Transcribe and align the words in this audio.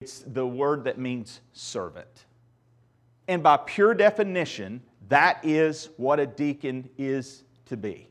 It's 0.00 0.20
the 0.20 0.46
word 0.46 0.84
that 0.84 0.98
means 0.98 1.40
servant. 1.52 2.24
And 3.28 3.42
by 3.42 3.58
pure 3.58 3.94
definition, 3.94 4.82
that 5.08 5.40
is 5.44 5.90
what 5.96 6.18
a 6.18 6.26
deacon 6.26 6.88
is 6.96 7.44
to 7.66 7.76
be 7.76 8.08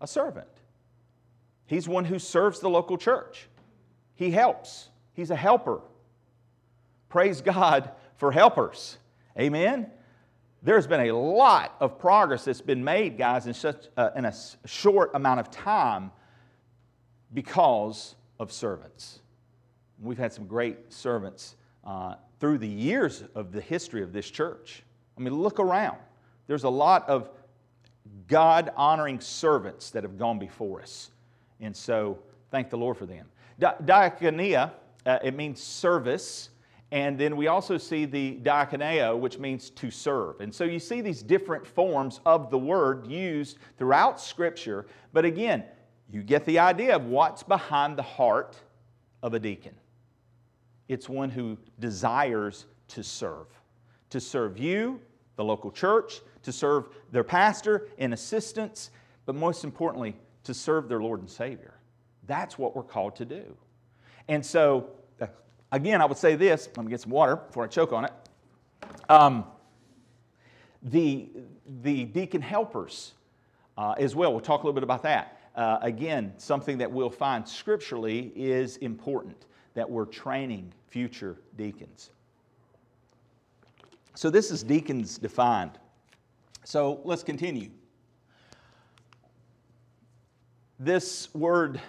a 0.00 0.06
servant. 0.06 0.46
He's 1.66 1.88
one 1.88 2.04
who 2.04 2.18
serves 2.18 2.60
the 2.60 2.68
local 2.68 2.98
church, 2.98 3.48
he 4.14 4.30
helps, 4.30 4.88
he's 5.14 5.30
a 5.30 5.36
helper. 5.36 5.80
Praise 7.08 7.40
God 7.40 7.90
for 8.16 8.32
helpers. 8.32 8.98
Amen. 9.38 9.88
There's 10.62 10.86
been 10.86 11.08
a 11.08 11.12
lot 11.12 11.76
of 11.78 11.98
progress 11.98 12.44
that's 12.44 12.60
been 12.60 12.82
made, 12.82 13.16
guys, 13.16 13.46
in, 13.46 13.54
such, 13.54 13.86
uh, 13.96 14.10
in 14.16 14.24
a 14.24 14.34
short 14.64 15.12
amount 15.14 15.38
of 15.38 15.50
time 15.50 16.10
because 17.32 18.16
of 18.40 18.50
servants. 18.50 19.20
We've 20.04 20.18
had 20.18 20.32
some 20.32 20.46
great 20.46 20.92
servants 20.92 21.56
uh, 21.84 22.16
through 22.38 22.58
the 22.58 22.68
years 22.68 23.24
of 23.34 23.52
the 23.52 23.60
history 23.60 24.02
of 24.02 24.12
this 24.12 24.30
church. 24.30 24.82
I 25.16 25.20
mean, 25.20 25.34
look 25.34 25.58
around. 25.58 25.98
There's 26.46 26.64
a 26.64 26.70
lot 26.70 27.08
of 27.08 27.30
God 28.28 28.70
honoring 28.76 29.20
servants 29.20 29.90
that 29.90 30.02
have 30.02 30.18
gone 30.18 30.38
before 30.38 30.82
us. 30.82 31.10
And 31.60 31.74
so, 31.74 32.18
thank 32.50 32.68
the 32.68 32.76
Lord 32.76 32.96
for 32.96 33.06
them. 33.06 33.26
Di- 33.58 33.76
diakonia, 33.84 34.72
uh, 35.06 35.18
it 35.22 35.34
means 35.34 35.62
service. 35.62 36.50
And 36.90 37.18
then 37.18 37.36
we 37.36 37.46
also 37.46 37.78
see 37.78 38.04
the 38.04 38.38
diakoneo, 38.42 39.18
which 39.18 39.38
means 39.38 39.70
to 39.70 39.90
serve. 39.90 40.40
And 40.40 40.54
so 40.54 40.64
you 40.64 40.78
see 40.78 41.00
these 41.00 41.22
different 41.22 41.66
forms 41.66 42.20
of 42.26 42.50
the 42.50 42.58
word 42.58 43.06
used 43.06 43.58
throughout 43.78 44.20
Scripture. 44.20 44.86
But 45.12 45.24
again, 45.24 45.64
you 46.10 46.22
get 46.22 46.44
the 46.44 46.58
idea 46.58 46.94
of 46.94 47.06
what's 47.06 47.42
behind 47.42 47.96
the 47.96 48.02
heart 48.02 48.56
of 49.22 49.34
a 49.34 49.38
deacon. 49.40 49.74
It's 50.88 51.08
one 51.08 51.30
who 51.30 51.56
desires 51.78 52.66
to 52.88 53.02
serve, 53.02 53.46
to 54.10 54.20
serve 54.20 54.58
you, 54.58 55.00
the 55.36 55.44
local 55.44 55.70
church, 55.70 56.20
to 56.42 56.52
serve 56.52 56.88
their 57.10 57.24
pastor 57.24 57.88
and 57.98 58.12
assistants, 58.12 58.90
but 59.26 59.34
most 59.34 59.64
importantly, 59.64 60.16
to 60.44 60.54
serve 60.54 60.88
their 60.88 61.00
Lord 61.00 61.20
and 61.20 61.30
Savior. 61.30 61.74
That's 62.26 62.58
what 62.58 62.76
we're 62.76 62.82
called 62.82 63.16
to 63.16 63.24
do. 63.24 63.56
And 64.28 64.44
so, 64.44 64.90
again, 65.72 66.00
I 66.00 66.04
would 66.04 66.18
say 66.18 66.36
this 66.36 66.68
let 66.76 66.84
me 66.84 66.90
get 66.90 67.00
some 67.00 67.12
water 67.12 67.36
before 67.36 67.64
I 67.64 67.68
choke 67.68 67.92
on 67.92 68.04
it. 68.04 68.12
Um, 69.08 69.44
the, 70.82 71.28
the 71.82 72.04
deacon 72.04 72.42
helpers 72.42 73.12
uh, 73.76 73.94
as 73.98 74.14
well, 74.14 74.32
we'll 74.32 74.40
talk 74.40 74.62
a 74.62 74.66
little 74.66 74.74
bit 74.74 74.84
about 74.84 75.02
that. 75.02 75.40
Uh, 75.56 75.78
again, 75.82 76.32
something 76.36 76.78
that 76.78 76.90
we'll 76.90 77.10
find 77.10 77.48
scripturally 77.48 78.32
is 78.36 78.76
important 78.78 79.46
that 79.74 79.88
we're 79.88 80.06
training 80.06 80.72
future 80.88 81.36
deacons. 81.56 82.10
So, 84.14 84.30
this 84.30 84.50
is 84.50 84.62
deacons 84.62 85.18
defined. 85.18 85.72
So, 86.64 87.00
let's 87.04 87.22
continue. 87.22 87.70
This 90.78 91.32
word 91.34 91.80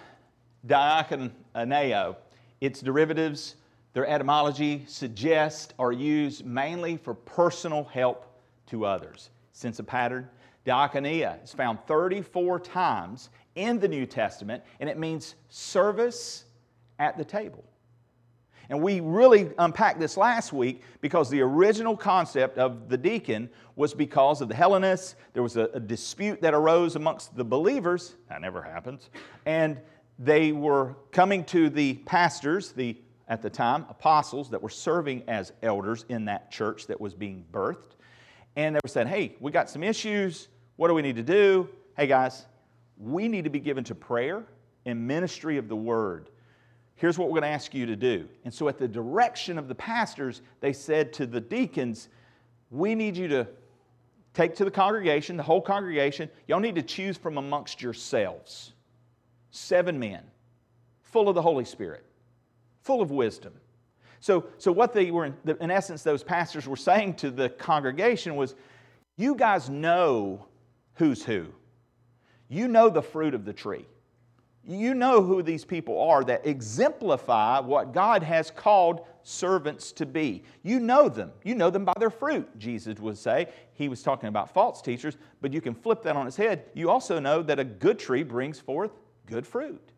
diakoneo, 0.66 2.16
its 2.60 2.80
derivatives, 2.80 3.56
their 3.92 4.06
etymology 4.06 4.84
suggest 4.86 5.74
are 5.78 5.92
used 5.92 6.44
mainly 6.44 6.96
for 6.96 7.14
personal 7.14 7.84
help 7.84 8.26
to 8.66 8.84
others. 8.84 9.30
Since 9.52 9.78
a 9.78 9.84
pattern, 9.84 10.28
diakonia 10.66 11.42
is 11.42 11.54
found 11.54 11.78
34 11.86 12.60
times 12.60 13.30
in 13.54 13.78
the 13.78 13.88
New 13.88 14.04
Testament, 14.04 14.62
and 14.80 14.90
it 14.90 14.98
means 14.98 15.34
service 15.48 16.44
at 16.98 17.16
the 17.16 17.24
table. 17.24 17.64
And 18.68 18.82
we 18.82 19.00
really 19.00 19.50
unpacked 19.58 20.00
this 20.00 20.16
last 20.16 20.52
week 20.52 20.82
because 21.00 21.30
the 21.30 21.40
original 21.40 21.96
concept 21.96 22.58
of 22.58 22.88
the 22.88 22.98
deacon 22.98 23.48
was 23.76 23.94
because 23.94 24.40
of 24.40 24.48
the 24.48 24.54
Hellenists. 24.54 25.14
There 25.34 25.42
was 25.42 25.56
a, 25.56 25.64
a, 25.74 25.80
dispute 25.80 26.40
that 26.42 26.54
arose 26.54 26.96
amongst 26.96 27.36
the 27.36 27.44
believers. 27.44 28.16
That 28.28 28.40
never 28.40 28.62
happens. 28.62 29.10
And 29.44 29.78
they 30.18 30.52
were 30.52 30.96
coming 31.12 31.44
to 31.44 31.68
the 31.70 31.94
pastors, 31.94 32.72
the 32.72 32.96
at 33.28 33.42
the 33.42 33.50
time 33.50 33.84
apostles 33.88 34.50
that 34.50 34.62
were 34.62 34.70
serving 34.70 35.22
as 35.28 35.52
elders 35.62 36.04
in 36.08 36.24
that 36.26 36.50
church 36.50 36.86
that 36.86 37.00
was 37.00 37.12
being 37.14 37.44
birthed. 37.52 37.96
And 38.54 38.74
they 38.74 38.80
were 38.82 38.88
saying, 38.88 39.08
hey, 39.08 39.34
we 39.40 39.50
got 39.50 39.68
some 39.68 39.82
issues. 39.82 40.48
What 40.76 40.88
do 40.88 40.94
we 40.94 41.02
need 41.02 41.16
to 41.16 41.22
do? 41.22 41.68
Hey, 41.96 42.06
guys, 42.06 42.46
we 42.98 43.28
need 43.28 43.44
to 43.44 43.50
be 43.50 43.60
given 43.60 43.84
to 43.84 43.94
prayer 43.94 44.44
and 44.84 45.06
ministry 45.06 45.58
of 45.58 45.68
the 45.68 45.76
word 45.76 46.30
here's 46.96 47.18
what 47.18 47.28
we're 47.28 47.40
going 47.40 47.50
to 47.50 47.54
ask 47.54 47.74
you 47.74 47.86
to 47.86 47.96
do. 47.96 48.28
And 48.44 48.52
so, 48.52 48.68
at 48.68 48.78
the 48.78 48.88
direction 48.88 49.58
of 49.58 49.68
the 49.68 49.74
pastors, 49.74 50.42
they 50.60 50.72
said 50.72 51.12
to 51.14 51.26
the 51.26 51.40
deacons, 51.40 52.08
We 52.70 52.94
need 52.94 53.16
you 53.16 53.28
to 53.28 53.46
take 54.34 54.54
to 54.56 54.64
the 54.64 54.70
congregation, 54.70 55.36
the 55.36 55.42
whole 55.42 55.62
congregation, 55.62 56.28
y'all 56.46 56.60
need 56.60 56.74
to 56.74 56.82
choose 56.82 57.16
from 57.16 57.38
amongst 57.38 57.80
yourselves 57.80 58.72
seven 59.50 59.98
men, 59.98 60.22
full 61.00 61.28
of 61.28 61.34
the 61.34 61.40
Holy 61.40 61.64
Spirit, 61.64 62.04
full 62.82 63.00
of 63.00 63.10
wisdom. 63.10 63.54
So, 64.20 64.46
so 64.58 64.72
what 64.72 64.92
they 64.92 65.10
were, 65.10 65.32
in 65.46 65.70
essence, 65.70 66.02
those 66.02 66.22
pastors 66.22 66.66
were 66.68 66.76
saying 66.76 67.14
to 67.14 67.30
the 67.30 67.48
congregation 67.48 68.36
was, 68.36 68.54
You 69.16 69.34
guys 69.34 69.70
know 69.70 70.46
who's 70.94 71.24
who. 71.24 71.46
You 72.48 72.68
know 72.68 72.90
the 72.90 73.02
fruit 73.02 73.34
of 73.34 73.44
the 73.44 73.52
tree. 73.52 73.86
You 74.68 74.94
know 74.94 75.22
who 75.22 75.42
these 75.42 75.64
people 75.64 76.00
are 76.10 76.24
that 76.24 76.44
exemplify 76.44 77.60
what 77.60 77.92
God 77.92 78.24
has 78.24 78.50
called 78.50 79.06
servants 79.22 79.92
to 79.92 80.06
be. 80.06 80.42
You 80.64 80.80
know 80.80 81.08
them. 81.08 81.30
You 81.44 81.54
know 81.54 81.70
them 81.70 81.84
by 81.84 81.92
their 81.98 82.10
fruit, 82.10 82.48
Jesus 82.58 82.98
would 82.98 83.16
say. 83.16 83.48
He 83.74 83.88
was 83.88 84.02
talking 84.02 84.28
about 84.28 84.52
false 84.52 84.82
teachers, 84.82 85.16
but 85.40 85.52
you 85.52 85.60
can 85.60 85.74
flip 85.74 86.02
that 86.02 86.16
on 86.16 86.26
its 86.26 86.36
head. 86.36 86.64
You 86.74 86.90
also 86.90 87.20
know 87.20 87.42
that 87.42 87.60
a 87.60 87.64
good 87.64 87.98
tree 87.98 88.24
brings 88.24 88.58
forth 88.58 88.90
good 89.26 89.46
fruit. 89.46 89.92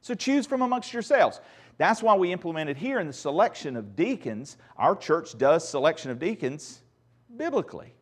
So 0.00 0.14
choose 0.14 0.46
from 0.46 0.62
amongst 0.62 0.92
yourselves. 0.92 1.40
That's 1.76 2.02
why 2.02 2.14
we 2.14 2.32
implemented 2.32 2.76
here 2.76 3.00
in 3.00 3.06
the 3.06 3.12
selection 3.12 3.76
of 3.76 3.96
deacons. 3.96 4.56
Our 4.76 4.96
church 4.96 5.36
does 5.36 5.68
selection 5.68 6.10
of 6.10 6.18
deacons 6.18 6.82
biblically. 7.36 7.94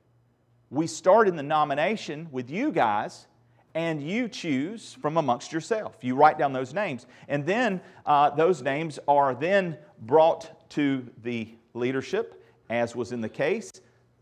We 0.71 0.87
start 0.87 1.27
in 1.27 1.37
the 1.37 1.43
nomination 1.43 2.29
with 2.31 2.51
you 2.51 2.71
guys 2.71 3.27
and 3.75 4.03
you 4.03 4.29
choose 4.29 4.95
from 5.01 5.17
amongst 5.17 5.53
yourself. 5.53 5.97
You 6.03 6.15
write 6.15 6.39
down 6.39 6.53
those 6.53 6.75
names. 6.75 7.07
And 7.29 7.45
then 7.47 7.81
uh, 8.05 8.31
those 8.31 8.63
names 8.63 8.99
are 9.09 9.35
then 9.35 9.79
brought 10.03 10.69
to 10.71 11.07
the 11.23 11.49
leadership, 11.75 12.45
as 12.69 12.95
was 12.95 13.13
in 13.13 13.21
the 13.21 13.29
case. 13.29 13.71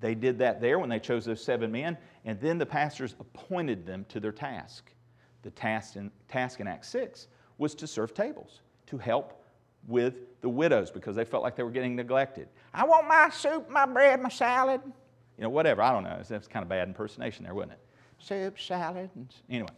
They 0.00 0.14
did 0.14 0.38
that 0.38 0.60
there 0.60 0.78
when 0.78 0.88
they 0.88 0.98
chose 0.98 1.24
those 1.24 1.42
seven 1.42 1.72
men. 1.72 1.98
And 2.24 2.40
then 2.40 2.58
the 2.58 2.66
pastors 2.66 3.14
appointed 3.18 3.86
them 3.86 4.06
to 4.08 4.20
their 4.20 4.32
task. 4.32 4.92
The 5.42 5.50
task 5.50 5.96
in, 5.96 6.10
task 6.28 6.60
in 6.60 6.68
Acts 6.68 6.88
6 6.88 7.28
was 7.58 7.74
to 7.76 7.86
serve 7.86 8.14
tables, 8.14 8.60
to 8.86 8.98
help 8.98 9.42
with 9.88 10.40
the 10.42 10.48
widows 10.48 10.90
because 10.90 11.16
they 11.16 11.24
felt 11.24 11.42
like 11.42 11.56
they 11.56 11.62
were 11.62 11.70
getting 11.70 11.96
neglected. 11.96 12.48
I 12.72 12.84
want 12.84 13.08
my 13.08 13.30
soup, 13.30 13.68
my 13.68 13.86
bread, 13.86 14.20
my 14.20 14.28
salad. 14.28 14.80
You 15.36 15.44
know, 15.44 15.50
whatever. 15.50 15.82
I 15.82 15.92
don't 15.92 16.04
know. 16.04 16.20
That's 16.26 16.46
kind 16.46 16.62
of 16.62 16.68
bad 16.68 16.88
impersonation 16.88 17.44
there, 17.44 17.54
wasn't 17.54 17.72
it? 17.72 17.78
Soup, 18.20 18.58
salad, 18.60 19.10
anyway, 19.48 19.68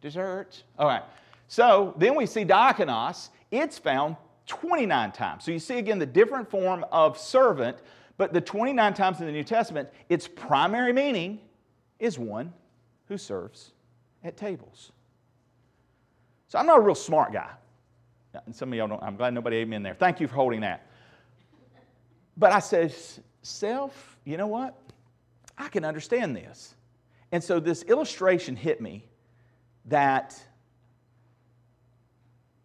desserts. 0.00 0.64
All 0.78 0.86
right. 0.86 1.02
So 1.48 1.94
then 1.96 2.14
we 2.14 2.26
see 2.26 2.44
diakonos. 2.44 3.30
It's 3.50 3.78
found 3.78 4.16
29 4.46 5.12
times. 5.12 5.44
So 5.44 5.50
you 5.50 5.58
see 5.58 5.78
again 5.78 5.98
the 5.98 6.06
different 6.06 6.50
form 6.50 6.84
of 6.92 7.18
servant, 7.18 7.78
but 8.16 8.32
the 8.32 8.40
29 8.40 8.94
times 8.94 9.20
in 9.20 9.26
the 9.26 9.32
New 9.32 9.44
Testament, 9.44 9.88
its 10.08 10.28
primary 10.28 10.92
meaning 10.92 11.40
is 11.98 12.18
one 12.18 12.52
who 13.08 13.16
serves 13.16 13.72
at 14.24 14.36
tables. 14.36 14.92
So 16.48 16.58
I'm 16.58 16.66
not 16.66 16.78
a 16.78 16.82
real 16.82 16.94
smart 16.94 17.32
guy. 17.32 17.50
And 18.44 18.54
some 18.54 18.72
of 18.72 18.78
y'all 18.78 18.88
don't, 18.88 19.02
I'm 19.02 19.16
glad 19.16 19.34
nobody 19.34 19.56
ate 19.56 19.68
me 19.68 19.76
in 19.76 19.82
there. 19.82 19.94
Thank 19.94 20.20
you 20.20 20.28
for 20.28 20.34
holding 20.34 20.60
that. 20.60 20.86
But 22.36 22.52
I 22.52 22.58
said, 22.58 22.94
self, 23.42 24.18
you 24.24 24.36
know 24.36 24.46
what? 24.46 24.76
I 25.56 25.68
can 25.68 25.84
understand 25.84 26.36
this. 26.36 26.75
And 27.32 27.42
so 27.42 27.60
this 27.60 27.82
illustration 27.82 28.56
hit 28.56 28.80
me 28.80 29.04
that 29.86 30.40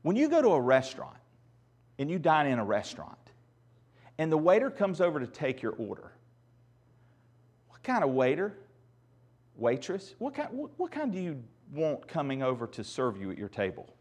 when 0.01 0.15
you 0.15 0.29
go 0.29 0.41
to 0.41 0.49
a 0.49 0.61
restaurant 0.61 1.17
and 1.99 2.09
you 2.09 2.19
dine 2.19 2.47
in 2.47 2.59
a 2.59 2.65
restaurant 2.65 3.17
and 4.17 4.31
the 4.31 4.37
waiter 4.37 4.69
comes 4.69 5.01
over 5.01 5.19
to 5.19 5.27
take 5.27 5.61
your 5.61 5.73
order, 5.73 6.11
what 7.69 7.83
kind 7.83 8.03
of 8.03 8.11
waiter, 8.11 8.57
waitress, 9.55 10.15
what 10.19 10.33
kind, 10.33 10.49
what, 10.51 10.71
what 10.77 10.91
kind 10.91 11.11
do 11.11 11.19
you 11.19 11.41
want 11.73 12.07
coming 12.07 12.43
over 12.43 12.67
to 12.67 12.83
serve 12.83 13.17
you 13.17 13.31
at 13.31 13.37
your 13.37 13.49
table? 13.49 13.95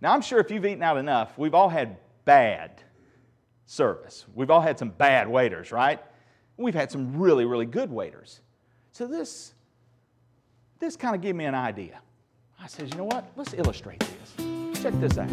Now, 0.00 0.12
I'm 0.12 0.20
sure 0.20 0.38
if 0.38 0.50
you've 0.50 0.66
eaten 0.66 0.82
out 0.82 0.98
enough, 0.98 1.38
we've 1.38 1.54
all 1.54 1.68
had 1.68 1.96
bad 2.24 2.82
service. 3.66 4.26
We've 4.34 4.50
all 4.50 4.60
had 4.60 4.78
some 4.78 4.90
bad 4.90 5.28
waiters, 5.28 5.72
right? 5.72 6.00
We've 6.56 6.74
had 6.74 6.90
some 6.90 7.16
really, 7.16 7.44
really 7.44 7.66
good 7.66 7.90
waiters. 7.90 8.40
So 8.92 9.06
this 9.06 9.54
this 10.78 10.96
kind 10.96 11.14
of 11.14 11.20
gave 11.20 11.34
me 11.34 11.44
an 11.44 11.54
idea. 11.54 12.00
I 12.60 12.66
said, 12.66 12.90
you 12.90 12.96
know 12.96 13.04
what? 13.04 13.24
Let's 13.36 13.54
illustrate 13.54 14.00
this. 14.00 14.82
Check 14.82 14.94
this 15.00 15.18
out. 15.18 15.28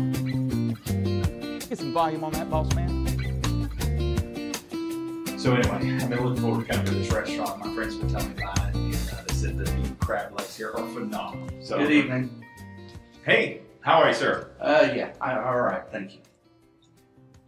Get 1.70 1.80
some 1.80 1.94
volume 1.94 2.24
on 2.24 2.32
that, 2.34 2.50
boss 2.50 2.74
man. 2.76 3.04
So 5.38 5.56
anyway, 5.56 5.98
I've 6.02 6.10
been 6.10 6.24
looking 6.24 6.42
forward 6.42 6.68
to 6.68 6.72
coming 6.74 6.86
to 6.86 6.94
this 6.94 7.12
restaurant. 7.12 7.66
My 7.66 7.74
friends 7.76 7.94
have 7.94 8.02
been 8.02 8.12
telling 8.12 8.36
me 8.36 8.44
about 8.44 8.60
it, 8.60 8.76
and 8.76 8.96
uh, 8.96 9.24
they 9.28 9.34
said 9.34 9.58
the 9.58 9.74
new 9.76 9.96
crab 9.96 10.32
legs 10.38 10.56
here 10.56 10.72
are 10.72 10.88
phenomenal. 10.88 11.50
So, 11.62 11.78
Good 11.80 11.92
evening. 11.92 12.46
Hey, 13.26 13.62
how 13.82 14.02
are 14.02 14.08
you, 14.10 14.14
sir? 14.14 14.52
Uh, 14.62 14.90
yeah, 14.96 15.12
I, 15.20 15.36
all 15.38 15.60
right, 15.60 15.84
thank 15.92 16.14
you. 16.14 16.20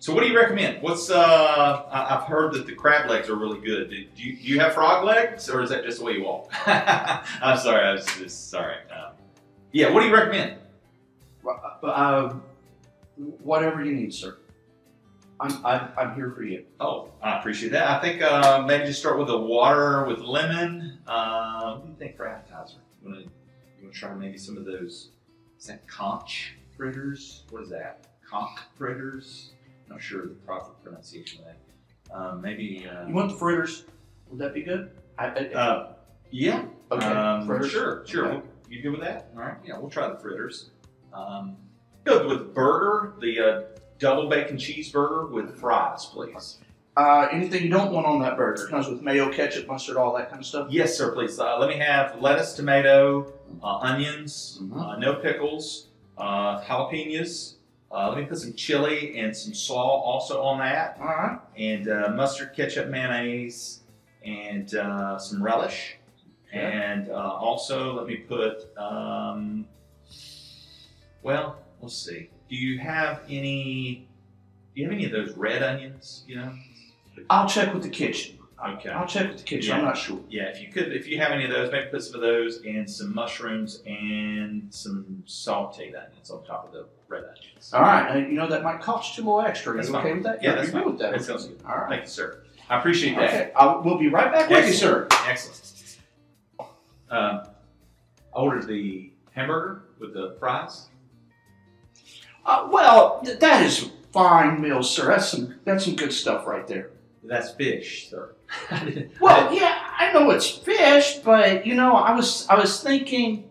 So, 0.06 0.14
what 0.14 0.22
do 0.22 0.30
you 0.30 0.38
recommend? 0.38 0.84
What's 0.84 1.10
uh? 1.10 1.82
I- 1.92 2.16
I've 2.16 2.26
heard 2.26 2.54
that 2.54 2.68
the 2.68 2.76
crab 2.76 3.10
legs 3.10 3.28
are 3.28 3.34
really 3.34 3.60
good. 3.60 3.90
Do 3.90 4.06
do 4.16 4.22
you, 4.22 4.38
do 4.38 4.44
you 4.44 4.60
have 4.60 4.76
frog 4.76 5.04
legs, 5.04 5.50
or 5.50 5.64
is 5.64 5.72
that 5.72 5.84
just 5.84 5.98
the 5.98 6.06
way 6.06 6.12
you 6.12 6.24
walk? 6.24 6.52
I'm 6.68 7.58
sorry, 7.58 7.88
I 7.88 7.94
was 7.94 8.06
just 8.06 8.52
sorry. 8.52 8.76
Um, 8.96 9.14
yeah, 9.72 9.90
what 9.90 10.02
do 10.02 10.08
you 10.08 10.14
recommend? 10.14 10.60
Uh, 11.44 11.88
uh, 11.88 12.36
whatever 13.42 13.84
you 13.84 13.96
need, 13.96 14.14
sir. 14.14 14.38
I'm, 15.40 15.66
I'm, 15.66 15.90
I'm 15.98 16.14
here 16.14 16.30
for 16.38 16.44
you. 16.44 16.66
Oh, 16.80 17.10
I 17.24 17.40
appreciate 17.40 17.72
that. 17.72 17.88
I 17.88 18.00
think 18.00 18.22
uh, 18.22 18.64
maybe 18.64 18.86
just 18.86 19.00
start 19.00 19.18
with 19.18 19.30
the 19.30 19.40
water 19.40 20.06
with 20.06 20.20
lemon. 20.20 21.00
Uh, 21.08 21.78
what 21.78 21.84
do 21.84 21.90
you 21.90 21.98
think 21.98 22.16
for 22.16 22.28
appetizer? 22.28 22.78
You 23.02 23.10
want 23.10 23.24
to 23.24 23.32
you 23.80 23.86
want 23.86 23.94
to 23.96 24.00
try 24.00 24.14
maybe 24.14 24.38
some 24.38 24.56
of 24.56 24.66
those? 24.66 25.10
Is 25.60 25.66
that 25.66 25.88
conch 25.88 26.58
fritters? 26.78 27.42
What 27.50 27.64
is 27.64 27.70
that? 27.72 28.06
Conch 28.30 28.60
fritters? 28.78 29.50
Not 29.90 30.02
sure 30.02 30.24
of 30.24 30.30
the 30.30 30.36
proper 30.36 30.72
pronunciation 30.84 31.42
of 31.42 31.46
that. 31.46 32.16
Um, 32.16 32.42
maybe. 32.42 32.88
Uh, 32.88 33.08
You 33.08 33.14
want 33.14 33.32
the 33.32 33.38
fritters? 33.38 33.86
Would 34.30 34.40
that 34.40 34.54
be 34.54 34.62
good? 34.64 34.92
I, 35.18 35.26
I, 35.28 35.30
Uh, 35.54 35.94
yeah. 36.32 36.66
okay. 36.92 37.06
Um, 37.06 37.48
fritters? 37.48 37.72
Sure, 37.72 38.04
sure. 38.06 38.26
Okay. 38.28 38.42
You 38.70 38.82
good 38.82 38.92
with 38.92 39.02
that? 39.02 39.30
All 39.36 39.42
right. 39.42 39.56
Yeah, 39.64 39.78
we'll 39.78 39.90
try 39.90 40.08
the 40.10 40.18
fritters. 40.18 40.72
Um, 41.14 41.56
go 42.04 42.28
with 42.28 42.54
burger, 42.54 43.14
the 43.22 43.40
uh, 43.40 43.62
double 44.00 44.28
bacon 44.28 44.58
cheeseburger 44.58 45.30
with 45.30 45.58
fries, 45.60 46.06
please. 46.06 46.60
Uh, 46.98 47.28
anything 47.32 47.62
you 47.64 47.70
don't 47.70 47.92
want 47.92 48.06
on 48.08 48.20
that 48.22 48.38
burger 48.38 48.68
comes 48.68 48.88
with 48.88 49.02
mayo, 49.02 49.32
ketchup, 49.32 49.68
mustard, 49.68 49.98
all 49.98 50.16
that 50.16 50.30
kind 50.30 50.40
of 50.42 50.46
stuff. 50.46 50.68
Yes, 50.72 50.98
sir, 50.98 51.12
please. 51.14 51.38
Uh, 51.40 51.58
let 51.60 51.70
me 51.70 51.76
have 51.78 52.20
lettuce, 52.22 52.54
tomato, 52.54 53.34
uh, 53.62 53.78
onions, 53.80 54.60
Mhm. 54.64 54.78
uh, 54.82 54.98
no 54.98 55.16
pickles, 55.16 55.90
uh, 56.18 56.62
jalapenos. 56.62 57.55
Uh, 57.96 58.10
let 58.10 58.18
me 58.18 58.26
put 58.26 58.38
some 58.38 58.54
chili 58.54 59.18
and 59.18 59.36
some 59.36 59.54
salt 59.54 60.04
also 60.04 60.42
on 60.42 60.60
that, 60.60 60.98
All 61.00 61.08
right. 61.08 61.40
and 61.58 61.88
uh, 61.88 62.12
mustard, 62.14 62.54
ketchup, 62.54 62.90
mayonnaise, 62.90 63.84
and 64.26 64.76
uh, 64.76 65.18
some 65.18 65.42
relish. 65.42 65.96
Okay. 66.50 66.60
And 66.60 67.10
uh, 67.10 67.14
also, 67.14 67.94
let 67.94 68.06
me 68.08 68.18
put, 68.18 68.66
um, 68.78 69.66
well, 71.24 71.58
let's 71.82 71.96
see. 71.96 72.30
Do 72.50 72.56
you 72.58 72.80
have 72.80 73.22
any? 73.30 74.08
Do 74.76 74.82
you 74.82 74.88
have 74.88 74.94
any 74.94 75.06
of 75.06 75.12
those 75.12 75.32
red 75.38 75.64
onions? 75.64 76.26
You 76.28 76.36
know. 76.36 76.54
I'll 77.30 77.48
check 77.48 77.74
with 77.74 77.84
the 77.84 77.90
kitchen. 77.90 78.35
Okay. 78.64 78.90
I'll 78.90 79.06
check 79.06 79.28
with 79.28 79.38
the 79.40 79.44
kitchen. 79.44 79.70
Yeah. 79.70 79.78
I'm 79.80 79.86
not 79.86 79.98
sure. 79.98 80.20
Yeah, 80.30 80.44
if 80.44 80.62
you 80.62 80.70
could, 80.70 80.94
if 80.94 81.08
you 81.08 81.20
have 81.20 81.32
any 81.32 81.44
of 81.44 81.52
those, 81.52 81.72
maybe 81.72 81.88
put 81.92 82.02
some 82.04 82.16
of 82.16 82.22
those 82.22 82.62
and 82.64 82.90
some 82.90 83.14
mushrooms 83.14 83.82
and 83.86 84.74
some 84.74 85.24
sauteed 85.28 85.90
onions 85.90 86.30
on 86.32 86.44
top 86.46 86.66
of 86.68 86.72
the 86.72 86.86
red 87.10 87.24
onions. 87.26 87.74
All 87.74 87.82
right. 87.82 88.16
Uh, 88.16 88.18
you 88.20 88.34
know 88.34 88.48
that 88.48 88.64
might 88.64 88.82
cost 88.82 89.18
you 89.18 89.24
a 89.24 89.26
little 89.26 89.42
extra. 89.42 89.74
Are 89.74 89.76
That's 89.76 89.90
you 89.90 89.96
okay 89.98 90.08
fine. 90.08 90.14
with 90.16 90.24
that? 90.24 90.42
Yeah, 90.44 90.56
that's 90.56 90.70
good 90.70 90.84
fine. 90.84 90.92
with 90.92 91.00
that. 91.00 91.12
That 91.12 91.24
sounds 91.24 91.46
good. 91.46 91.60
All 91.68 91.76
right. 91.76 91.90
Thank 91.90 92.02
you, 92.04 92.08
sir. 92.08 92.44
I 92.70 92.80
appreciate 92.80 93.16
that. 93.18 93.30
Okay. 93.30 93.52
I 93.56 93.76
will 93.76 93.98
be 93.98 94.08
right 94.08 94.32
back 94.32 94.50
with 94.50 94.66
you, 94.68 94.74
sir. 94.74 95.08
Excellent. 95.28 95.98
Um, 97.10 97.44
I 98.36 98.40
ordered 98.40 98.68
the 98.68 99.12
hamburger 99.32 99.84
with 100.00 100.14
the 100.14 100.36
fries. 100.40 100.88
Uh, 102.46 102.68
well, 102.72 103.22
th- 103.24 103.40
that 103.40 103.64
is 103.66 103.92
fine 104.12 104.62
meal, 104.62 104.82
sir. 104.82 105.08
That's 105.08 105.28
some 105.28 105.56
that's 105.66 105.86
some 105.86 105.96
good 105.96 106.14
stuff 106.14 106.48
right 106.48 106.66
there. 106.68 106.90
That's 107.28 107.52
fish, 107.52 108.10
sir. 108.10 108.36
Well, 109.20 109.54
yeah, 109.54 109.82
I 109.98 110.14
know 110.14 110.30
it's 110.32 110.50
fish, 110.50 111.16
but 111.24 111.66
you 111.66 111.76
know, 111.76 111.96
I 111.96 112.16
was 112.16 112.48
I 112.48 112.56
was 112.56 112.82
thinking, 112.82 113.50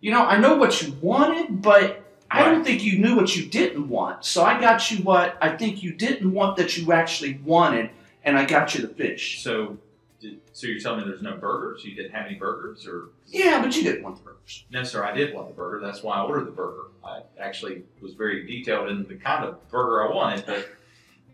you 0.00 0.10
know, 0.10 0.24
I 0.24 0.38
know 0.38 0.56
what 0.56 0.80
you 0.82 0.96
wanted, 1.00 1.60
but 1.60 2.02
I 2.30 2.44
don't 2.44 2.64
think 2.64 2.82
you 2.84 2.98
knew 2.98 3.16
what 3.16 3.36
you 3.36 3.46
didn't 3.46 3.88
want. 3.88 4.24
So 4.24 4.42
I 4.44 4.60
got 4.60 4.90
you 4.90 5.02
what 5.02 5.36
I 5.42 5.56
think 5.56 5.82
you 5.82 5.92
didn't 5.92 6.32
want 6.32 6.56
that 6.56 6.76
you 6.76 6.92
actually 6.92 7.38
wanted, 7.44 7.90
and 8.24 8.38
I 8.38 8.44
got 8.44 8.74
you 8.74 8.82
the 8.82 8.92
fish. 8.94 9.42
So, 9.42 9.76
did, 10.20 10.40
so 10.52 10.66
you're 10.66 10.80
telling 10.80 11.00
me 11.00 11.06
there's 11.06 11.22
no 11.22 11.36
burgers? 11.36 11.84
You 11.84 11.94
didn't 11.94 12.12
have 12.12 12.26
any 12.26 12.36
burgers, 12.36 12.86
or 12.86 13.08
Yeah, 13.26 13.60
but 13.62 13.76
you 13.76 13.82
didn't 13.82 14.02
want 14.02 14.16
the 14.16 14.22
burgers. 14.22 14.64
No, 14.70 14.82
sir, 14.84 15.04
I 15.04 15.12
did 15.12 15.34
want 15.34 15.48
the 15.48 15.54
burger. 15.54 15.84
That's 15.84 16.02
why 16.02 16.16
I 16.16 16.22
ordered 16.22 16.46
the 16.46 16.52
burger. 16.52 16.84
I 17.04 17.22
actually 17.38 17.82
was 18.00 18.14
very 18.14 18.46
detailed 18.46 18.88
in 18.90 19.06
the 19.06 19.16
kind 19.16 19.44
of 19.44 19.68
burger 19.70 20.08
I 20.08 20.14
wanted, 20.14 20.46
but 20.46 20.68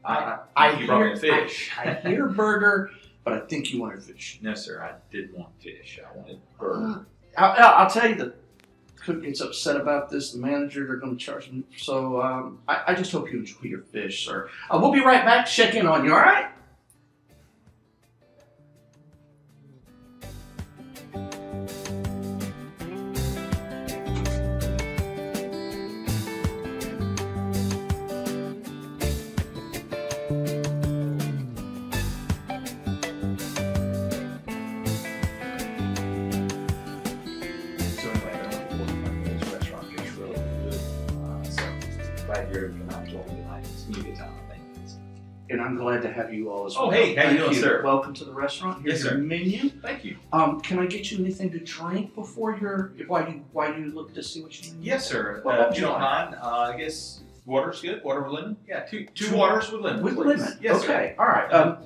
I, 0.06 0.38
I, 0.54 0.78
you 0.78 0.86
brought 0.86 1.06
me 1.06 1.12
a 1.12 1.16
fish. 1.16 1.72
I, 1.78 1.90
I 1.90 2.08
hear 2.08 2.26
burger, 2.26 2.90
but 3.24 3.32
I 3.34 3.40
think 3.40 3.72
you 3.72 3.80
wanted 3.80 4.02
fish. 4.02 4.38
no, 4.42 4.54
sir, 4.54 4.82
I 4.82 4.94
didn't 5.12 5.36
want 5.36 5.50
fish. 5.60 5.98
I 6.04 6.16
wanted 6.16 6.40
burger. 6.58 7.06
I'll, 7.36 7.52
I'll 7.52 7.74
I'll 7.84 7.90
tell 7.90 8.08
you, 8.08 8.14
the 8.14 8.34
cook 9.00 9.22
gets 9.22 9.40
upset 9.40 9.76
about 9.76 10.10
this. 10.10 10.32
The 10.32 10.38
manager, 10.38 10.86
they're 10.86 10.96
going 10.96 11.16
to 11.16 11.24
charge 11.24 11.44
him. 11.44 11.64
So 11.76 12.20
um, 12.22 12.58
I, 12.68 12.82
I 12.88 12.94
just 12.94 13.12
hope 13.12 13.30
you 13.30 13.38
enjoy 13.40 13.62
your 13.62 13.82
fish, 13.82 14.26
sir. 14.26 14.48
Uh, 14.70 14.78
we'll 14.80 14.92
be 14.92 15.00
right 15.00 15.24
back. 15.24 15.46
Check 15.46 15.74
in 15.74 15.86
on 15.86 16.04
you. 16.04 16.12
All 16.12 16.20
right? 16.20 16.46
I'm 45.66 45.76
glad 45.76 46.02
to 46.02 46.12
have 46.12 46.32
you 46.32 46.48
all 46.50 46.66
as 46.66 46.76
well. 46.76 46.86
Oh, 46.86 46.90
hey, 46.90 47.14
how 47.16 47.24
you 47.24 47.38
Thank 47.38 47.50
doing, 47.50 47.60
sir? 47.60 47.82
Welcome 47.82 48.14
to 48.14 48.24
the 48.24 48.32
restaurant. 48.32 48.82
Here's 48.82 49.02
Yes, 49.02 49.04
your 49.04 49.12
sir. 49.14 49.18
menu. 49.18 49.68
Thank 49.82 50.04
you. 50.04 50.16
Um, 50.32 50.60
can 50.60 50.78
I 50.78 50.86
get 50.86 51.10
you 51.10 51.18
anything 51.18 51.50
to 51.50 51.58
drink 51.58 52.14
before 52.14 52.56
you're 52.56 52.92
while 53.08 53.28
you 53.28 53.42
while 53.52 53.76
you 53.76 53.86
look 53.86 54.14
to 54.14 54.22
see 54.22 54.42
what 54.42 54.62
you 54.64 54.72
need? 54.74 54.84
Yes, 54.84 55.06
sir. 55.08 55.42
Uh, 55.44 55.68
you 55.70 55.74
you 55.74 55.80
don't 55.80 55.98
mind, 56.00 56.36
uh, 56.40 56.70
I 56.72 56.76
guess 56.76 57.20
water's 57.46 57.80
good. 57.82 58.02
Water 58.04 58.22
with 58.22 58.32
lemon. 58.32 58.56
Yeah, 58.68 58.80
two 58.84 59.06
two 59.06 59.26
Two- 59.30 59.36
waters 59.36 59.72
with 59.72 59.80
lemon. 59.80 60.04
With 60.04 60.14
please. 60.14 60.38
lemon. 60.40 60.58
Yes, 60.60 60.82
sir. 60.82 60.84
okay. 60.84 61.14
All 61.18 61.26
right. 61.26 61.52
Um, 61.52 61.78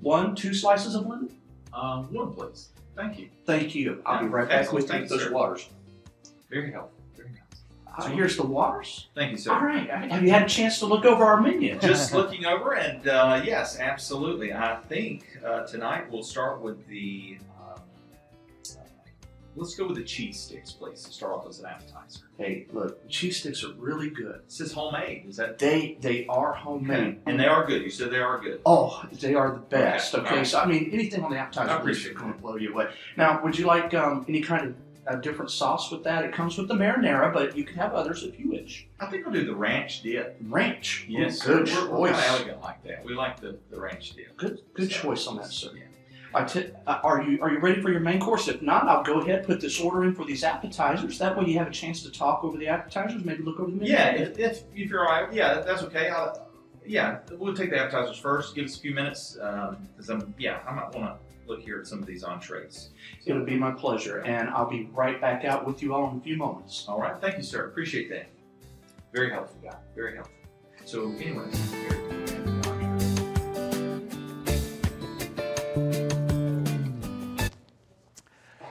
one, 0.00 0.34
two 0.34 0.52
slices 0.52 0.94
of 0.94 1.06
lemon. 1.06 1.30
Um, 1.72 2.12
one, 2.12 2.34
please. 2.34 2.68
Thank 2.94 3.18
you. 3.18 3.30
Thank 3.46 3.74
you. 3.74 4.02
I'll 4.04 4.20
be 4.20 4.26
right 4.28 4.46
back 4.46 4.70
with 4.72 4.82
you 4.82 4.88
Thanks, 4.88 5.10
with 5.10 5.20
those 5.20 5.28
sir. 5.28 5.32
waters. 5.34 5.70
Very 6.50 6.70
helpful. 6.70 7.01
Nice. 7.98 8.06
Uh, 8.06 8.10
here's 8.10 8.36
the 8.36 8.46
waters. 8.46 9.08
Thank 9.14 9.32
you, 9.32 9.38
sir. 9.38 9.52
All 9.52 9.60
right. 9.64 9.88
Have 9.88 10.22
you 10.22 10.30
had 10.30 10.42
a 10.42 10.48
chance 10.48 10.78
to 10.78 10.86
look 10.86 11.04
over 11.04 11.24
our 11.24 11.40
menu? 11.40 11.78
just 11.80 12.12
looking 12.14 12.46
over, 12.46 12.74
and 12.74 13.06
uh, 13.06 13.42
yes, 13.44 13.78
absolutely. 13.78 14.52
I 14.52 14.76
think 14.88 15.38
uh, 15.44 15.66
tonight 15.66 16.10
we'll 16.10 16.22
start 16.22 16.60
with 16.60 16.86
the. 16.86 17.38
Um, 17.60 17.80
uh, 18.70 18.82
let's 19.56 19.74
go 19.74 19.86
with 19.86 19.96
the 19.96 20.04
cheese 20.04 20.40
sticks, 20.40 20.72
please, 20.72 21.02
to 21.02 21.12
start 21.12 21.32
off 21.34 21.46
as 21.46 21.60
an 21.60 21.66
appetizer. 21.66 22.24
Hey, 22.38 22.66
look, 22.72 23.06
cheese 23.10 23.40
sticks 23.40 23.62
are 23.62 23.72
really 23.74 24.08
good. 24.08 24.36
It 24.36 24.52
says 24.52 24.72
homemade. 24.72 25.26
Is 25.28 25.36
that? 25.36 25.58
They 25.58 25.98
they 26.00 26.26
are 26.26 26.54
homemade, 26.54 27.20
And 27.26 27.38
they 27.38 27.46
are 27.46 27.66
good. 27.66 27.82
You 27.82 27.90
said 27.90 28.10
they 28.10 28.20
are 28.20 28.40
good. 28.40 28.62
Oh, 28.64 29.04
they 29.12 29.34
are 29.34 29.52
the 29.52 29.58
best. 29.60 30.14
Okay, 30.14 30.26
Okay, 30.28 30.44
so 30.44 30.60
I 30.60 30.66
mean, 30.66 30.88
anything 30.92 31.22
on 31.22 31.30
the 31.30 31.38
appetizer 31.38 31.68
list 31.68 31.80
appreciate 31.80 32.12
is 32.12 32.18
going 32.18 32.32
to 32.32 32.38
blow 32.38 32.56
you 32.56 32.72
away. 32.72 32.90
Now, 33.18 33.42
would 33.42 33.58
you 33.58 33.66
like 33.66 33.92
um, 33.92 34.24
any 34.28 34.40
kind 34.40 34.68
of 34.68 34.74
uh, 35.06 35.16
different 35.16 35.50
sauce 35.50 35.90
with 35.90 36.04
that? 36.04 36.24
It 36.24 36.32
comes 36.32 36.56
with 36.58 36.68
the 36.68 36.74
marinara, 36.74 37.32
but 37.32 37.56
you 37.56 37.64
can 37.64 37.76
have 37.76 37.92
others 37.94 38.22
if 38.22 38.38
you 38.38 38.50
wish. 38.50 38.86
I 39.00 39.06
think 39.06 39.24
we'll 39.24 39.34
do 39.34 39.44
the 39.44 39.54
ranch 39.54 40.02
dip. 40.02 40.36
Ranch, 40.42 41.06
Yes, 41.08 41.42
Ooh, 41.46 41.64
good. 41.64 41.68
We're, 41.68 41.90
we're 41.98 42.12
choice. 42.12 42.28
elegant 42.28 42.60
like 42.62 42.82
that. 42.84 43.04
We 43.04 43.14
like 43.14 43.40
the, 43.40 43.58
the 43.70 43.80
ranch 43.80 44.14
dip. 44.14 44.36
Good, 44.36 44.60
good 44.74 44.90
So, 44.92 44.98
choice 45.02 45.26
on 45.26 45.36
that, 45.38 45.46
sir. 45.50 45.70
Yeah. 45.76 45.82
I 46.34 46.44
t- 46.44 46.70
uh, 46.86 46.98
are 47.04 47.22
you 47.22 47.42
are 47.42 47.50
you 47.50 47.58
ready 47.58 47.82
for 47.82 47.90
your 47.90 48.00
main 48.00 48.18
course? 48.18 48.48
If 48.48 48.62
not, 48.62 48.88
I'll 48.88 49.02
go 49.02 49.20
ahead 49.20 49.44
put 49.44 49.60
this 49.60 49.78
order 49.78 50.04
in 50.04 50.14
for 50.14 50.24
these 50.24 50.42
appetizers. 50.42 51.18
That 51.18 51.36
way, 51.36 51.44
you 51.44 51.58
have 51.58 51.68
a 51.68 51.72
chance 51.72 52.02
to 52.04 52.10
talk 52.10 52.42
over 52.42 52.56
the 52.56 52.68
appetizers. 52.68 53.22
Maybe 53.22 53.42
look 53.42 53.60
over 53.60 53.70
the 53.70 53.76
menu. 53.76 53.92
Yeah, 53.92 54.12
if, 54.12 54.38
if, 54.38 54.62
if 54.74 54.88
you're 54.88 55.06
all 55.06 55.12
right, 55.24 55.30
yeah, 55.30 55.60
that's 55.60 55.82
okay. 55.82 56.08
I'll, 56.08 56.48
yeah, 56.86 57.18
we'll 57.32 57.54
take 57.54 57.70
the 57.70 57.78
appetizers 57.78 58.18
first. 58.18 58.54
Give 58.54 58.64
us 58.64 58.76
a 58.76 58.80
few 58.80 58.94
minutes, 58.94 59.38
um, 59.40 59.88
because 59.92 60.10
I'm 60.10 60.34
yeah, 60.38 60.60
I 60.66 60.72
might 60.72 60.94
want 60.94 61.06
to 61.06 61.16
look 61.46 61.60
here 61.60 61.80
at 61.80 61.86
some 61.86 61.98
of 61.98 62.06
these 62.06 62.24
entrees. 62.24 62.90
It'll 63.26 63.44
be 63.44 63.56
my 63.56 63.72
pleasure, 63.72 64.20
and 64.20 64.48
I'll 64.50 64.70
be 64.70 64.88
right 64.92 65.20
back 65.20 65.44
out 65.44 65.66
with 65.66 65.82
you 65.82 65.94
all 65.94 66.10
in 66.10 66.18
a 66.18 66.20
few 66.20 66.36
moments. 66.36 66.86
All 66.88 67.00
right, 67.00 67.20
thank 67.20 67.36
you, 67.36 67.42
sir. 67.42 67.66
Appreciate 67.66 68.08
that. 68.10 68.26
Very 69.12 69.30
helpful, 69.30 69.58
guy. 69.62 69.76
Very 69.94 70.14
helpful. 70.14 70.34
So, 70.84 71.12
anyways, 71.12 71.70
here. 71.70 72.12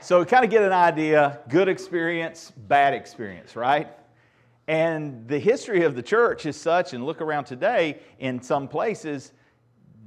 So 0.00 0.18
we 0.18 0.26
kind 0.26 0.44
of 0.44 0.50
get 0.50 0.62
an 0.62 0.72
idea 0.72 1.38
good 1.48 1.68
experience, 1.68 2.52
bad 2.68 2.92
experience, 2.92 3.56
right? 3.56 3.88
And 4.68 5.26
the 5.26 5.38
history 5.38 5.84
of 5.84 5.96
the 5.96 6.02
church 6.02 6.46
is 6.46 6.56
such, 6.56 6.92
and 6.92 7.04
look 7.04 7.20
around 7.20 7.44
today, 7.44 7.98
in 8.18 8.40
some 8.40 8.68
places, 8.68 9.32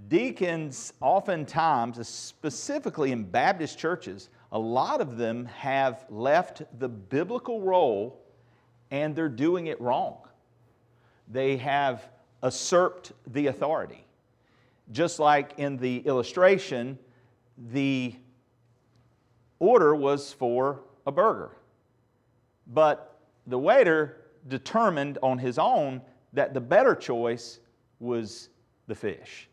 deacons, 0.07 0.93
oftentimes, 1.01 2.07
specifically 2.07 3.11
in 3.11 3.23
Baptist 3.23 3.77
churches, 3.77 4.29
a 4.51 4.59
lot 4.59 5.01
of 5.01 5.17
them 5.17 5.45
have 5.45 6.05
left 6.09 6.63
the 6.79 6.87
biblical 6.87 7.61
role 7.61 8.21
and 8.91 9.15
they're 9.15 9.27
doing 9.27 9.67
it 9.67 9.81
wrong. 9.81 10.17
They 11.27 11.57
have 11.57 12.07
usurped 12.43 13.11
the 13.27 13.47
authority. 13.47 14.05
Just 14.91 15.19
like 15.19 15.53
in 15.57 15.77
the 15.77 15.97
illustration, 15.99 16.99
the 17.71 18.15
order 19.59 19.95
was 19.95 20.31
for 20.31 20.81
a 21.07 21.11
burger. 21.11 21.51
But 22.67 23.17
the 23.47 23.57
waiter 23.57 24.17
determined 24.47 25.17
on 25.21 25.37
his 25.37 25.57
own 25.57 26.01
that 26.33 26.53
the 26.53 26.61
better 26.61 26.95
choice 26.95 27.59
was 27.99 28.49
the 28.87 28.95
fish. 28.95 29.49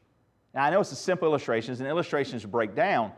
Now, 0.54 0.64
I 0.64 0.70
know 0.70 0.80
it's 0.80 0.92
a 0.92 0.96
simple 0.96 1.28
illustration, 1.28 1.74
and 1.74 1.86
illustrations 1.86 2.44
break 2.44 2.74
down, 2.74 3.12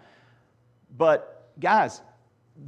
but 0.96 1.52
guys, 1.58 2.02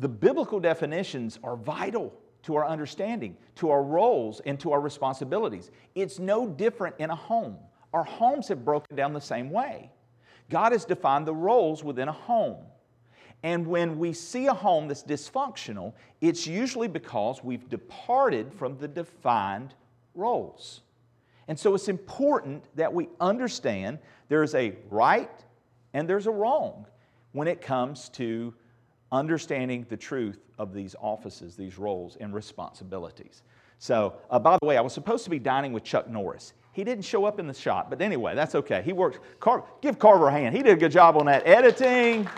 the 0.00 0.08
biblical 0.08 0.58
definitions 0.58 1.38
are 1.44 1.56
vital 1.56 2.12
to 2.42 2.56
our 2.56 2.66
understanding, 2.66 3.36
to 3.56 3.70
our 3.70 3.82
roles, 3.82 4.40
and 4.46 4.58
to 4.60 4.72
our 4.72 4.80
responsibilities. 4.80 5.70
It's 5.94 6.18
no 6.18 6.48
different 6.48 6.96
in 6.98 7.10
a 7.10 7.14
home. 7.14 7.56
Our 7.92 8.04
homes 8.04 8.48
have 8.48 8.64
broken 8.64 8.96
down 8.96 9.12
the 9.12 9.20
same 9.20 9.50
way. 9.50 9.90
God 10.50 10.72
has 10.72 10.84
defined 10.84 11.26
the 11.26 11.34
roles 11.34 11.82
within 11.82 12.08
a 12.08 12.12
home. 12.12 12.64
And 13.42 13.66
when 13.66 13.98
we 13.98 14.12
see 14.12 14.46
a 14.46 14.54
home 14.54 14.88
that's 14.88 15.02
dysfunctional, 15.02 15.92
it's 16.20 16.46
usually 16.46 16.88
because 16.88 17.44
we've 17.44 17.68
departed 17.68 18.52
from 18.52 18.76
the 18.78 18.88
defined 18.88 19.74
roles. 20.14 20.80
And 21.48 21.58
so 21.58 21.74
it's 21.74 21.88
important 21.88 22.64
that 22.74 22.92
we 22.92 23.08
understand 23.20 23.98
there's 24.28 24.54
a 24.54 24.74
right 24.90 25.30
and 25.94 26.08
there's 26.08 26.26
a 26.26 26.30
wrong 26.30 26.86
when 27.32 27.46
it 27.46 27.60
comes 27.60 28.08
to 28.10 28.52
understanding 29.12 29.86
the 29.88 29.96
truth 29.96 30.40
of 30.58 30.74
these 30.74 30.96
offices, 31.00 31.54
these 31.54 31.78
roles, 31.78 32.16
and 32.16 32.34
responsibilities. 32.34 33.42
So, 33.78 34.14
uh, 34.30 34.38
by 34.38 34.58
the 34.60 34.66
way, 34.66 34.76
I 34.76 34.80
was 34.80 34.92
supposed 34.92 35.22
to 35.24 35.30
be 35.30 35.38
dining 35.38 35.72
with 35.72 35.84
Chuck 35.84 36.08
Norris. 36.08 36.54
He 36.72 36.82
didn't 36.82 37.04
show 37.04 37.24
up 37.24 37.38
in 37.38 37.46
the 37.46 37.54
shot, 37.54 37.90
but 37.90 38.00
anyway, 38.00 38.34
that's 38.34 38.54
okay. 38.54 38.82
He. 38.82 38.92
Car- 39.38 39.64
give 39.80 39.98
Carver 39.98 40.28
a 40.28 40.32
hand. 40.32 40.56
He 40.56 40.62
did 40.62 40.72
a 40.72 40.76
good 40.76 40.92
job 40.92 41.16
on 41.16 41.26
that 41.26 41.46
editing 41.46 42.28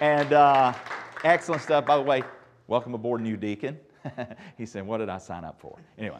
and 0.00 0.32
uh, 0.32 0.72
excellent 1.24 1.62
stuff. 1.62 1.86
By 1.86 1.96
the 1.96 2.02
way, 2.02 2.22
welcome 2.66 2.94
aboard, 2.94 3.20
new 3.20 3.36
deacon. 3.36 3.78
he 4.58 4.66
said, 4.66 4.86
What 4.86 4.98
did 4.98 5.08
I 5.08 5.18
sign 5.18 5.44
up 5.44 5.60
for? 5.60 5.78
Anyway. 5.98 6.18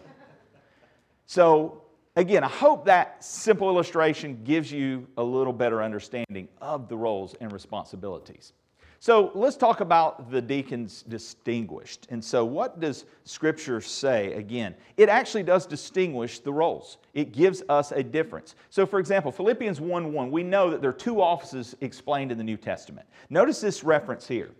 So, 1.26 1.82
again, 2.16 2.44
I 2.44 2.48
hope 2.48 2.84
that 2.86 3.22
simple 3.24 3.68
illustration 3.68 4.42
gives 4.44 4.70
you 4.70 5.06
a 5.16 5.22
little 5.22 5.52
better 5.52 5.82
understanding 5.82 6.48
of 6.60 6.88
the 6.88 6.96
roles 6.96 7.34
and 7.40 7.52
responsibilities. 7.52 8.52
So 9.02 9.30
let's 9.34 9.56
talk 9.56 9.80
about 9.80 10.30
the 10.30 10.42
deacons 10.42 11.02
distinguished. 11.08 12.06
And 12.10 12.22
so, 12.22 12.44
what 12.44 12.80
does 12.80 13.06
Scripture 13.24 13.80
say? 13.80 14.34
Again, 14.34 14.74
it 14.98 15.08
actually 15.08 15.42
does 15.42 15.64
distinguish 15.64 16.40
the 16.40 16.52
roles, 16.52 16.98
it 17.14 17.32
gives 17.32 17.62
us 17.70 17.92
a 17.92 18.02
difference. 18.02 18.54
So, 18.68 18.84
for 18.84 19.00
example, 19.00 19.32
Philippians 19.32 19.80
1 19.80 20.12
1, 20.12 20.30
we 20.30 20.42
know 20.42 20.70
that 20.70 20.82
there 20.82 20.90
are 20.90 20.92
two 20.92 21.22
offices 21.22 21.74
explained 21.80 22.30
in 22.30 22.36
the 22.36 22.44
New 22.44 22.58
Testament. 22.58 23.08
Notice 23.30 23.58
this 23.58 23.82
reference 23.82 24.28
here 24.28 24.50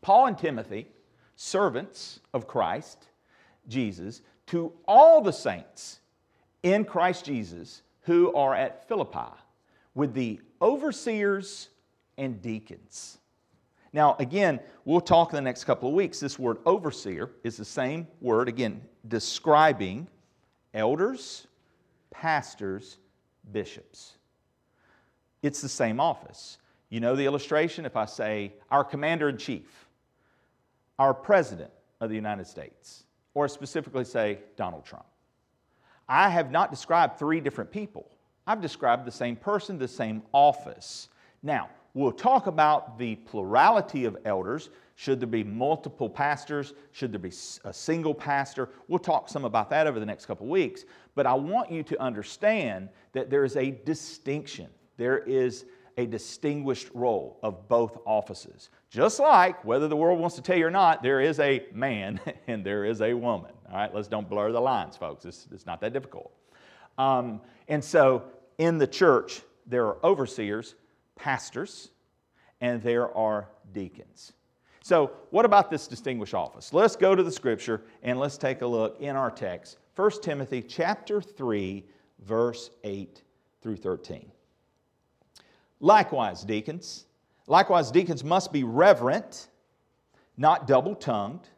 Paul 0.00 0.26
and 0.26 0.36
Timothy, 0.36 0.88
servants 1.36 2.18
of 2.34 2.48
Christ, 2.48 3.06
Jesus, 3.68 4.22
to 4.48 4.72
all 4.88 5.20
the 5.20 5.32
saints 5.32 6.00
in 6.64 6.84
Christ 6.84 7.24
Jesus 7.24 7.82
who 8.00 8.34
are 8.34 8.52
at 8.52 8.88
Philippi, 8.88 9.32
with 9.94 10.12
the 10.12 10.40
overseers 10.60 11.68
and 12.18 12.42
deacons. 12.42 13.19
Now, 13.92 14.16
again, 14.18 14.60
we'll 14.84 15.00
talk 15.00 15.30
in 15.30 15.36
the 15.36 15.42
next 15.42 15.64
couple 15.64 15.88
of 15.88 15.94
weeks. 15.94 16.20
This 16.20 16.38
word 16.38 16.58
overseer 16.64 17.30
is 17.42 17.56
the 17.56 17.64
same 17.64 18.06
word, 18.20 18.48
again, 18.48 18.82
describing 19.08 20.06
elders, 20.74 21.46
pastors, 22.10 22.98
bishops. 23.50 24.14
It's 25.42 25.60
the 25.60 25.68
same 25.68 26.00
office. 26.00 26.58
You 26.88 27.00
know 27.00 27.16
the 27.16 27.24
illustration? 27.24 27.84
If 27.84 27.96
I 27.96 28.04
say 28.04 28.52
our 28.70 28.84
commander 28.84 29.28
in 29.28 29.38
chief, 29.38 29.86
our 30.98 31.14
president 31.14 31.70
of 32.00 32.10
the 32.10 32.14
United 32.14 32.46
States, 32.46 33.04
or 33.34 33.48
specifically 33.48 34.04
say 34.04 34.38
Donald 34.56 34.84
Trump. 34.84 35.06
I 36.08 36.28
have 36.28 36.50
not 36.50 36.70
described 36.70 37.18
three 37.18 37.40
different 37.40 37.70
people. 37.70 38.10
I've 38.46 38.60
described 38.60 39.04
the 39.04 39.12
same 39.12 39.36
person, 39.36 39.78
the 39.78 39.88
same 39.88 40.22
office. 40.32 41.08
Now, 41.42 41.70
We'll 41.94 42.12
talk 42.12 42.46
about 42.46 42.98
the 42.98 43.16
plurality 43.16 44.04
of 44.04 44.16
elders. 44.24 44.70
Should 44.94 45.18
there 45.18 45.26
be 45.26 45.42
multiple 45.42 46.08
pastors? 46.08 46.74
Should 46.92 47.12
there 47.12 47.18
be 47.18 47.32
a 47.64 47.72
single 47.72 48.14
pastor? 48.14 48.68
We'll 48.86 48.98
talk 48.98 49.28
some 49.28 49.44
about 49.44 49.70
that 49.70 49.86
over 49.86 49.98
the 49.98 50.06
next 50.06 50.26
couple 50.26 50.46
weeks. 50.46 50.84
But 51.14 51.26
I 51.26 51.34
want 51.34 51.70
you 51.70 51.82
to 51.84 52.00
understand 52.00 52.90
that 53.12 53.30
there 53.30 53.44
is 53.44 53.56
a 53.56 53.70
distinction. 53.70 54.68
There 54.96 55.18
is 55.18 55.64
a 55.96 56.06
distinguished 56.06 56.88
role 56.94 57.38
of 57.42 57.68
both 57.68 57.98
offices. 58.06 58.70
Just 58.90 59.18
like 59.18 59.64
whether 59.64 59.88
the 59.88 59.96
world 59.96 60.20
wants 60.20 60.36
to 60.36 60.42
tell 60.42 60.56
you 60.56 60.66
or 60.66 60.70
not, 60.70 61.02
there 61.02 61.20
is 61.20 61.40
a 61.40 61.64
man 61.72 62.20
and 62.46 62.64
there 62.64 62.84
is 62.84 63.00
a 63.00 63.12
woman. 63.14 63.52
All 63.70 63.76
right, 63.76 63.94
let's 63.94 64.08
don't 64.08 64.28
blur 64.28 64.52
the 64.52 64.60
lines, 64.60 64.96
folks. 64.96 65.24
It's, 65.24 65.48
it's 65.52 65.66
not 65.66 65.80
that 65.80 65.92
difficult. 65.92 66.32
Um, 66.98 67.40
and 67.68 67.82
so 67.82 68.24
in 68.58 68.78
the 68.78 68.86
church, 68.86 69.42
there 69.66 69.86
are 69.86 69.98
overseers 70.04 70.74
pastors 71.20 71.90
and 72.60 72.82
there 72.82 73.14
are 73.16 73.48
deacons. 73.72 74.32
So, 74.82 75.12
what 75.30 75.44
about 75.44 75.70
this 75.70 75.86
distinguished 75.86 76.34
office? 76.34 76.72
Let's 76.72 76.96
go 76.96 77.14
to 77.14 77.22
the 77.22 77.30
scripture 77.30 77.82
and 78.02 78.18
let's 78.18 78.38
take 78.38 78.62
a 78.62 78.66
look 78.66 78.96
in 79.00 79.14
our 79.14 79.30
text. 79.30 79.76
1 79.96 80.10
Timothy 80.22 80.62
chapter 80.62 81.20
3 81.20 81.84
verse 82.24 82.70
8 82.84 83.22
through 83.62 83.76
13. 83.76 84.30
Likewise, 85.80 86.42
deacons, 86.42 87.06
likewise 87.46 87.90
deacons 87.90 88.24
must 88.24 88.52
be 88.52 88.64
reverent, 88.64 89.48
not 90.36 90.66
double-tongued, 90.66 91.48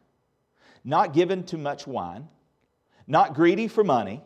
not 0.83 1.13
given 1.13 1.43
to 1.43 1.57
much 1.57 1.87
wine, 1.87 2.27
not 3.07 3.33
greedy 3.33 3.67
for 3.67 3.83
money, 3.83 4.21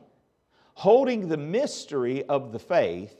holding 0.73 1.27
the 1.27 1.37
mystery 1.37 2.23
of 2.25 2.51
the 2.51 2.59
faith 2.59 3.15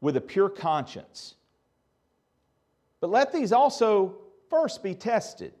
with 0.00 0.16
a 0.16 0.20
pure 0.20 0.48
conscience. 0.48 1.34
But 3.00 3.10
let 3.10 3.32
these 3.32 3.52
also 3.52 4.18
first 4.48 4.82
be 4.82 4.94
tested. 4.94 5.54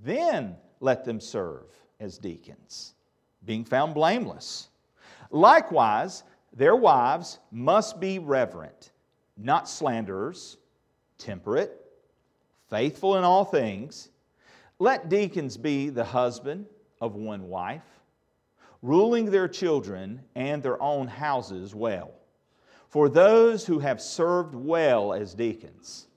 Then 0.00 0.56
let 0.80 1.04
them 1.04 1.20
serve 1.20 1.66
as 2.00 2.18
deacons, 2.18 2.94
being 3.44 3.64
found 3.64 3.94
blameless. 3.94 4.68
Likewise, 5.30 6.24
their 6.52 6.76
wives 6.76 7.38
must 7.50 8.00
be 8.00 8.18
reverent, 8.18 8.90
not 9.36 9.68
slanderers, 9.68 10.56
temperate, 11.16 11.78
faithful 12.68 13.16
in 13.16 13.24
all 13.24 13.44
things. 13.44 14.08
Let 14.78 15.08
deacons 15.08 15.56
be 15.56 15.90
the 15.90 16.04
husband 16.04 16.66
of 17.00 17.14
one 17.14 17.48
wife, 17.48 17.82
ruling 18.82 19.30
their 19.30 19.46
children 19.48 20.22
and 20.34 20.62
their 20.62 20.82
own 20.82 21.06
houses 21.06 21.74
well. 21.74 22.12
For 22.88 23.08
those 23.08 23.64
who 23.64 23.78
have 23.78 24.02
served 24.02 24.54
well 24.54 25.12
as 25.12 25.34
deacons, 25.34 26.08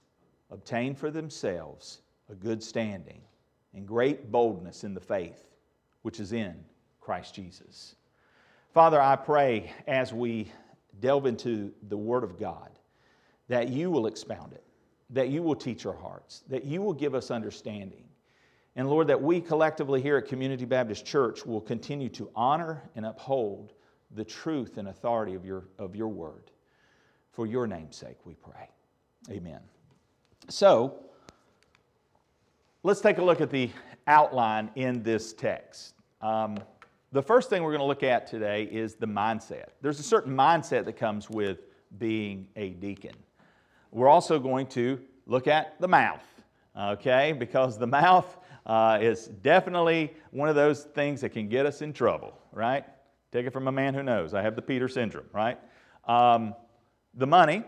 obtain 0.50 0.94
for 0.94 1.10
themselves 1.10 2.00
a 2.30 2.34
good 2.34 2.62
standing 2.62 3.20
and 3.74 3.86
great 3.86 4.30
boldness 4.30 4.84
in 4.84 4.94
the 4.94 5.00
faith 5.00 5.44
which 6.02 6.20
is 6.20 6.32
in 6.32 6.54
Christ 7.00 7.34
Jesus. 7.34 7.96
Father, 8.72 9.00
I 9.00 9.16
pray 9.16 9.72
as 9.86 10.12
we 10.12 10.50
delve 11.00 11.26
into 11.26 11.72
the 11.88 11.96
Word 11.96 12.24
of 12.24 12.38
God 12.38 12.70
that 13.48 13.68
you 13.68 13.90
will 13.90 14.06
expound 14.06 14.52
it, 14.52 14.64
that 15.10 15.28
you 15.28 15.42
will 15.42 15.54
teach 15.54 15.86
our 15.86 15.96
hearts, 15.96 16.42
that 16.48 16.64
you 16.64 16.82
will 16.82 16.92
give 16.92 17.14
us 17.14 17.30
understanding. 17.30 18.04
And 18.74 18.88
Lord, 18.88 19.06
that 19.06 19.22
we 19.22 19.40
collectively 19.40 20.02
here 20.02 20.16
at 20.18 20.26
Community 20.26 20.64
Baptist 20.64 21.06
Church 21.06 21.46
will 21.46 21.60
continue 21.60 22.08
to 22.10 22.30
honor 22.34 22.82
and 22.94 23.06
uphold 23.06 23.72
the 24.14 24.24
truth 24.24 24.78
and 24.78 24.88
authority 24.88 25.34
of 25.34 25.44
your, 25.44 25.64
of 25.78 25.96
your 25.96 26.08
Word. 26.08 26.50
For 27.32 27.46
your 27.46 27.66
name's 27.66 27.96
sake, 27.96 28.18
we 28.24 28.34
pray. 28.34 28.68
Amen. 29.30 29.60
So, 30.48 30.94
let's 32.84 33.00
take 33.00 33.18
a 33.18 33.24
look 33.24 33.40
at 33.40 33.50
the 33.50 33.68
outline 34.06 34.70
in 34.76 35.02
this 35.02 35.32
text. 35.32 35.94
Um, 36.20 36.58
the 37.10 37.22
first 37.22 37.50
thing 37.50 37.64
we're 37.64 37.72
going 37.72 37.80
to 37.80 37.86
look 37.86 38.04
at 38.04 38.28
today 38.28 38.64
is 38.64 38.94
the 38.94 39.08
mindset. 39.08 39.70
There's 39.82 39.98
a 39.98 40.04
certain 40.04 40.36
mindset 40.36 40.84
that 40.84 40.96
comes 40.96 41.28
with 41.28 41.58
being 41.98 42.46
a 42.54 42.70
deacon. 42.70 43.14
We're 43.90 44.08
also 44.08 44.38
going 44.38 44.68
to 44.68 45.00
look 45.26 45.48
at 45.48 45.80
the 45.80 45.88
mouth, 45.88 46.24
okay? 46.78 47.32
Because 47.32 47.76
the 47.76 47.86
mouth 47.88 48.36
uh, 48.66 48.98
is 49.00 49.26
definitely 49.26 50.14
one 50.30 50.48
of 50.48 50.54
those 50.54 50.84
things 50.84 51.20
that 51.22 51.30
can 51.30 51.48
get 51.48 51.66
us 51.66 51.82
in 51.82 51.92
trouble, 51.92 52.38
right? 52.52 52.84
Take 53.32 53.46
it 53.46 53.52
from 53.52 53.66
a 53.66 53.72
man 53.72 53.94
who 53.94 54.04
knows. 54.04 54.32
I 54.32 54.42
have 54.42 54.54
the 54.54 54.62
Peter 54.62 54.86
syndrome, 54.86 55.26
right? 55.32 55.58
Um, 56.04 56.54
the 57.14 57.26
money, 57.26 57.64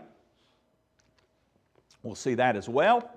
We'll 2.03 2.15
see 2.15 2.35
that 2.35 2.57
as 2.57 2.69
well. 2.69 3.11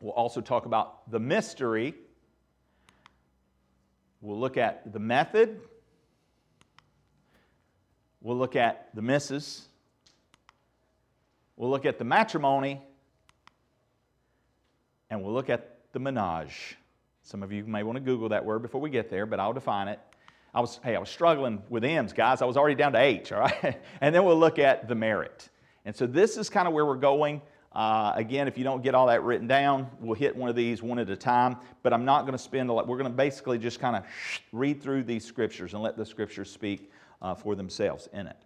We'll 0.00 0.12
also 0.12 0.40
talk 0.40 0.66
about 0.66 1.10
the 1.10 1.20
mystery. 1.20 1.94
We'll 4.20 4.38
look 4.38 4.56
at 4.56 4.92
the 4.92 4.98
method. 4.98 5.60
We'll 8.20 8.36
look 8.36 8.56
at 8.56 8.94
the 8.94 9.02
misses. 9.02 9.66
We'll 11.56 11.70
look 11.70 11.86
at 11.86 11.98
the 11.98 12.04
matrimony. 12.04 12.80
And 15.08 15.22
we'll 15.22 15.34
look 15.34 15.50
at 15.50 15.78
the 15.92 15.98
menage. 15.98 16.76
Some 17.22 17.42
of 17.42 17.52
you 17.52 17.64
may 17.64 17.82
want 17.82 17.96
to 17.96 18.00
Google 18.00 18.30
that 18.30 18.44
word 18.44 18.62
before 18.62 18.80
we 18.80 18.90
get 18.90 19.10
there, 19.10 19.26
but 19.26 19.40
I'll 19.40 19.52
define 19.52 19.88
it. 19.88 20.00
I 20.52 20.60
was, 20.60 20.80
hey, 20.82 20.96
I 20.96 20.98
was 20.98 21.08
struggling 21.08 21.62
with 21.68 21.84
M's, 21.84 22.12
guys. 22.12 22.42
I 22.42 22.44
was 22.44 22.56
already 22.56 22.74
down 22.74 22.92
to 22.92 22.98
H, 22.98 23.30
all 23.32 23.40
right? 23.40 23.80
and 24.00 24.14
then 24.14 24.24
we'll 24.24 24.38
look 24.38 24.58
at 24.58 24.88
the 24.88 24.94
merit. 24.94 25.48
And 25.84 25.94
so 25.94 26.06
this 26.06 26.36
is 26.36 26.50
kind 26.50 26.66
of 26.66 26.74
where 26.74 26.84
we're 26.84 26.96
going. 26.96 27.40
Uh, 27.72 28.12
again, 28.16 28.48
if 28.48 28.58
you 28.58 28.64
don't 28.64 28.82
get 28.82 28.94
all 28.94 29.06
that 29.06 29.22
written 29.22 29.46
down, 29.46 29.88
we'll 30.00 30.14
hit 30.14 30.34
one 30.34 30.48
of 30.48 30.56
these 30.56 30.82
one 30.82 30.98
at 30.98 31.08
a 31.08 31.16
time. 31.16 31.56
But 31.82 31.92
I'm 31.92 32.04
not 32.04 32.22
going 32.22 32.32
to 32.32 32.38
spend 32.38 32.68
a 32.68 32.72
lot. 32.72 32.88
We're 32.88 32.98
going 32.98 33.10
to 33.10 33.16
basically 33.16 33.58
just 33.58 33.78
kind 33.78 33.96
of 33.96 34.04
read 34.52 34.82
through 34.82 35.04
these 35.04 35.24
scriptures 35.24 35.74
and 35.74 35.82
let 35.82 35.96
the 35.96 36.04
scriptures 36.04 36.50
speak 36.50 36.90
uh, 37.22 37.34
for 37.34 37.54
themselves 37.54 38.08
in 38.12 38.26
it. 38.26 38.36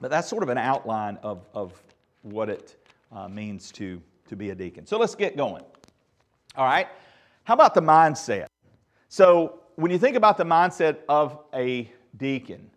But 0.00 0.10
that's 0.10 0.28
sort 0.28 0.42
of 0.42 0.48
an 0.48 0.58
outline 0.58 1.18
of, 1.22 1.46
of 1.54 1.80
what 2.22 2.48
it 2.48 2.76
uh, 3.12 3.28
means 3.28 3.70
to, 3.72 4.00
to 4.28 4.36
be 4.36 4.50
a 4.50 4.54
deacon. 4.54 4.86
So 4.86 4.98
let's 4.98 5.14
get 5.14 5.36
going. 5.36 5.64
All 6.56 6.64
right. 6.64 6.88
How 7.44 7.54
about 7.54 7.74
the 7.74 7.82
mindset? 7.82 8.46
So 9.08 9.60
when 9.76 9.90
you 9.90 9.98
think 9.98 10.16
about 10.16 10.36
the 10.36 10.44
mindset 10.44 10.98
of 11.08 11.38
a 11.54 11.90
deacon, 12.16 12.70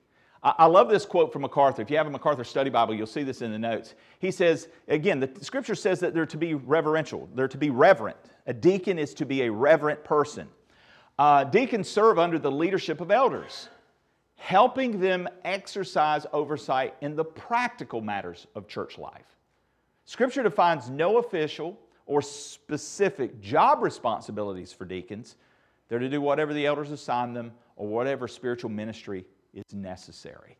I 0.45 0.67
love 0.67 0.89
this 0.89 1.07
quote 1.07 1.33
from 1.33 1.41
MacArthur. 1.41 1.81
If 1.81 1.89
you 1.89 1.97
have 1.97 2.05
a 2.05 2.11
MacArthur 2.11 2.43
study 2.43 2.69
Bible, 2.69 2.93
you'll 2.93 3.07
see 3.07 3.23
this 3.23 3.41
in 3.41 3.51
the 3.51 3.57
notes. 3.57 3.95
He 4.19 4.29
says, 4.29 4.67
again, 4.87 5.19
the 5.19 5.31
scripture 5.41 5.73
says 5.73 5.99
that 6.01 6.13
they're 6.13 6.27
to 6.27 6.37
be 6.37 6.53
reverential, 6.53 7.27
they're 7.33 7.47
to 7.47 7.57
be 7.57 7.71
reverent. 7.71 8.15
A 8.45 8.53
deacon 8.53 8.99
is 8.99 9.15
to 9.15 9.25
be 9.25 9.43
a 9.43 9.51
reverent 9.51 10.03
person. 10.03 10.47
Uh, 11.17 11.45
deacons 11.45 11.89
serve 11.89 12.19
under 12.19 12.37
the 12.37 12.51
leadership 12.51 13.01
of 13.01 13.09
elders, 13.09 13.69
helping 14.35 14.99
them 14.99 15.27
exercise 15.45 16.27
oversight 16.31 16.93
in 17.01 17.15
the 17.15 17.25
practical 17.25 18.01
matters 18.01 18.45
of 18.53 18.67
church 18.67 18.99
life. 18.99 19.35
Scripture 20.05 20.43
defines 20.43 20.91
no 20.91 21.17
official 21.17 21.75
or 22.05 22.21
specific 22.21 23.41
job 23.41 23.81
responsibilities 23.81 24.71
for 24.71 24.85
deacons. 24.85 25.37
They're 25.89 25.97
to 25.97 26.09
do 26.09 26.21
whatever 26.21 26.53
the 26.53 26.67
elders 26.67 26.91
assign 26.91 27.33
them 27.33 27.51
or 27.77 27.87
whatever 27.87 28.27
spiritual 28.27 28.69
ministry 28.69 29.25
is 29.55 29.73
necessary. 29.73 30.57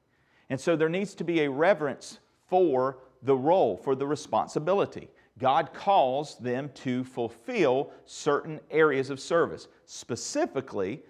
And 0.50 0.60
so 0.60 0.76
there 0.76 0.90
needs 0.90 1.14
to 1.16 1.24
be 1.24 1.42
a 1.42 1.50
reverence 1.50 2.20
for 2.48 3.00
the 3.22 3.36
role, 3.36 3.78
for 3.78 3.96
the 3.96 4.08
responsibility. 4.08 5.10
God 5.38 5.74
calls 5.74 6.38
them 6.38 6.70
to 6.76 7.04
fulfill 7.04 7.92
certain 8.06 8.60
areas 8.72 9.10
of 9.10 9.20
service, 9.20 9.68
specifically 9.86 11.02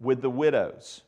with 0.00 0.22
the 0.22 0.30
widows. 0.30 1.02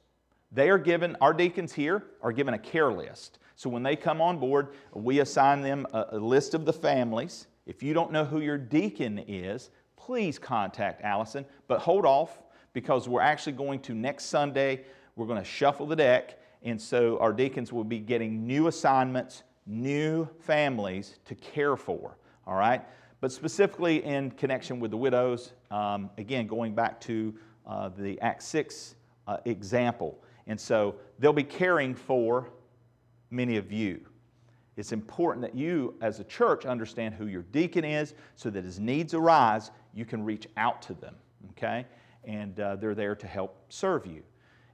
They 0.51 0.71
are 0.71 0.79
given, 0.79 1.17
our 1.21 1.35
deacons 1.35 1.73
here 1.73 2.05
are 2.23 2.33
given 2.33 2.55
a 2.55 2.59
care 2.59 2.91
list. 2.91 3.39
So 3.55 3.69
when 3.69 3.83
they 3.83 3.97
come 3.97 4.21
on 4.21 4.39
board, 4.39 4.69
we 4.93 5.21
assign 5.21 5.61
them 5.63 5.87
a, 5.93 6.07
a 6.13 6.19
list 6.19 6.55
of 6.55 6.65
the 6.65 6.73
families. 6.73 7.47
If 7.67 7.83
you 7.83 7.93
don't 7.93 8.13
know 8.13 8.25
who 8.25 8.41
your 8.41 8.57
deacon 8.57 9.23
is, 9.29 9.71
please 9.97 10.39
contact 10.39 11.03
Allison, 11.03 11.45
but 11.67 11.81
hold 11.81 12.07
off 12.07 12.41
because 12.73 13.09
we're 13.09 13.21
actually 13.21 13.53
going 13.53 13.81
to 13.81 13.95
next 13.95 14.27
Sunday 14.27 14.85
we're 15.19 15.27
going 15.27 15.43
to 15.43 15.45
shuffle 15.45 15.85
the 15.85 15.97
deck, 15.97 16.39
and 16.63 16.81
so 16.81 17.19
our 17.19 17.33
deacons 17.33 17.73
will 17.73 17.85
be 17.85 17.99
getting 17.99 18.47
new 18.47 18.69
assignments, 18.69 19.43
new 19.67 20.29
families 20.39 21.19
to 21.25 21.35
care 21.35 21.77
for, 21.77 22.17
all 22.47 22.55
right? 22.55 22.85
But 23.21 23.33
specifically 23.33 24.05
in 24.05 24.31
connection 24.31 24.79
with 24.79 24.93
the 24.93 24.97
widows, 24.97 25.55
um, 25.73 26.09
again, 26.19 26.47
going 26.47 26.73
back 26.73 27.01
to 27.03 27.35
uh, 27.67 27.89
the 27.89 28.21
Act 28.21 28.45
6 28.45 28.95
uh, 29.27 29.39
example. 29.45 30.23
And 30.47 30.59
so 30.59 30.95
they'll 31.19 31.33
be 31.33 31.43
caring 31.43 31.97
for 31.97 32.49
many 33.33 33.57
of 33.57 33.73
you. 33.73 34.01
It's 34.77 34.93
important 34.93 35.43
that 35.43 35.57
you, 35.57 35.97
as 36.01 36.21
a 36.21 36.25
church, 36.25 36.65
understand 36.65 37.15
who 37.17 37.27
your 37.27 37.43
deacon 37.43 37.85
is 37.85 38.15
so 38.37 38.51
that 38.51 38.65
as 38.65 38.79
needs 38.79 39.15
arise, 39.15 39.73
you 39.93 40.05
can 40.05 40.25
reach 40.25 40.47
out 40.57 40.81
to 40.83 40.95
them, 40.95 41.17
okay? 41.51 41.85
And 42.23 42.59
uh, 42.61 42.77
they're 42.77 42.95
there 42.95 43.17
to 43.17 43.27
help 43.27 43.65
serve 43.69 44.07
you. 44.07 44.23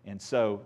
And 0.07 0.21
so 0.21 0.63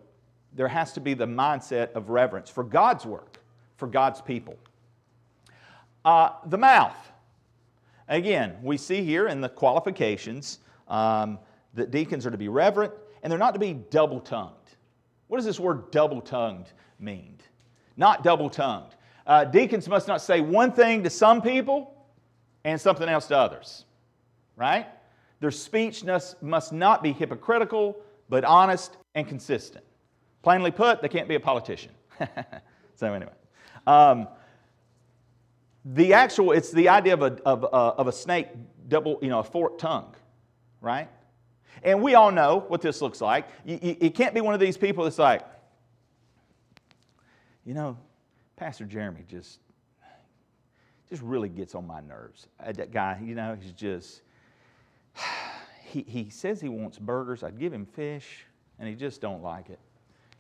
there 0.54 0.68
has 0.68 0.92
to 0.94 1.00
be 1.00 1.14
the 1.14 1.26
mindset 1.26 1.92
of 1.92 2.10
reverence 2.10 2.50
for 2.50 2.64
God's 2.64 3.06
work, 3.06 3.38
for 3.76 3.86
God's 3.86 4.20
people. 4.20 4.56
Uh, 6.04 6.30
the 6.46 6.58
mouth. 6.58 6.96
Again, 8.08 8.56
we 8.62 8.76
see 8.76 9.04
here 9.04 9.28
in 9.28 9.40
the 9.40 9.48
qualifications 9.48 10.60
um, 10.88 11.38
that 11.74 11.90
deacons 11.90 12.24
are 12.24 12.30
to 12.30 12.38
be 12.38 12.48
reverent 12.48 12.92
and 13.22 13.30
they're 13.30 13.38
not 13.38 13.52
to 13.54 13.60
be 13.60 13.74
double 13.74 14.20
tongued. 14.20 14.54
What 15.26 15.36
does 15.36 15.44
this 15.44 15.60
word 15.60 15.90
double 15.90 16.20
tongued 16.20 16.72
mean? 16.98 17.38
Not 17.96 18.24
double 18.24 18.48
tongued. 18.48 18.94
Uh, 19.26 19.44
deacons 19.44 19.88
must 19.88 20.08
not 20.08 20.22
say 20.22 20.40
one 20.40 20.72
thing 20.72 21.02
to 21.02 21.10
some 21.10 21.42
people 21.42 21.94
and 22.64 22.80
something 22.80 23.08
else 23.08 23.26
to 23.26 23.36
others, 23.36 23.84
right? 24.56 24.86
Their 25.40 25.50
speech 25.50 26.02
must, 26.04 26.42
must 26.42 26.72
not 26.72 27.02
be 27.02 27.12
hypocritical, 27.12 27.96
but 28.28 28.44
honest 28.44 28.96
and 29.14 29.26
consistent. 29.26 29.84
Plainly 30.42 30.70
put, 30.70 31.02
they 31.02 31.08
can't 31.08 31.28
be 31.28 31.34
a 31.34 31.40
politician. 31.40 31.92
so, 32.94 33.12
anyway. 33.12 33.32
Um, 33.86 34.28
the 35.84 36.12
actual, 36.12 36.52
it's 36.52 36.70
the 36.70 36.88
idea 36.88 37.14
of 37.14 37.22
a, 37.22 37.38
of, 37.44 37.64
uh, 37.64 37.94
of 37.96 38.08
a 38.08 38.12
snake 38.12 38.48
double, 38.88 39.18
you 39.22 39.28
know, 39.28 39.38
a 39.38 39.44
forked 39.44 39.80
tongue, 39.80 40.14
right? 40.80 41.08
And 41.82 42.02
we 42.02 42.14
all 42.14 42.30
know 42.30 42.64
what 42.68 42.80
this 42.80 43.00
looks 43.00 43.20
like. 43.20 43.48
You, 43.64 43.78
you, 43.80 43.96
it 44.00 44.14
can't 44.14 44.34
be 44.34 44.40
one 44.40 44.54
of 44.54 44.60
these 44.60 44.76
people 44.76 45.04
that's 45.04 45.18
like, 45.18 45.42
you 47.64 47.74
know, 47.74 47.96
Pastor 48.56 48.84
Jeremy 48.84 49.24
just, 49.28 49.60
just 51.08 51.22
really 51.22 51.48
gets 51.48 51.74
on 51.74 51.86
my 51.86 52.00
nerves. 52.00 52.48
Uh, 52.58 52.72
that 52.72 52.90
guy, 52.90 53.20
you 53.22 53.34
know, 53.34 53.56
he's 53.60 53.72
just, 53.72 54.22
he, 55.88 56.04
he 56.06 56.30
says 56.30 56.60
he 56.60 56.68
wants 56.68 56.98
burgers. 56.98 57.42
I'd 57.42 57.58
give 57.58 57.72
him 57.72 57.86
fish 57.86 58.44
and 58.78 58.88
he 58.88 58.94
just 58.94 59.20
don't 59.20 59.42
like 59.42 59.70
it. 59.70 59.78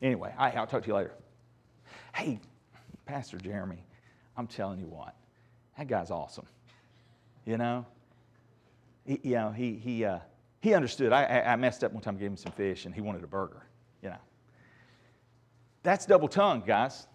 Anyway, 0.00 0.32
I, 0.38 0.50
I'll 0.52 0.66
talk 0.66 0.82
to 0.82 0.88
you 0.88 0.94
later. 0.94 1.14
Hey, 2.14 2.38
Pastor 3.06 3.38
Jeremy, 3.38 3.82
I'm 4.36 4.46
telling 4.46 4.78
you 4.78 4.86
what, 4.86 5.14
that 5.76 5.88
guy's 5.88 6.10
awesome. 6.10 6.46
You 7.46 7.56
know, 7.56 7.86
he, 9.06 9.20
you 9.22 9.34
know, 9.34 9.50
he, 9.50 9.74
he, 9.74 10.04
uh, 10.04 10.18
he 10.60 10.74
understood. 10.74 11.12
I, 11.12 11.40
I 11.40 11.56
messed 11.56 11.82
up 11.82 11.92
one 11.92 12.02
time, 12.02 12.16
gave 12.18 12.30
him 12.30 12.36
some 12.36 12.52
fish, 12.52 12.84
and 12.84 12.94
he 12.94 13.00
wanted 13.00 13.24
a 13.24 13.26
burger. 13.26 13.64
You 14.02 14.10
know, 14.10 14.18
that's 15.82 16.04
double 16.06 16.28
tongue, 16.28 16.62
guys. 16.66 17.06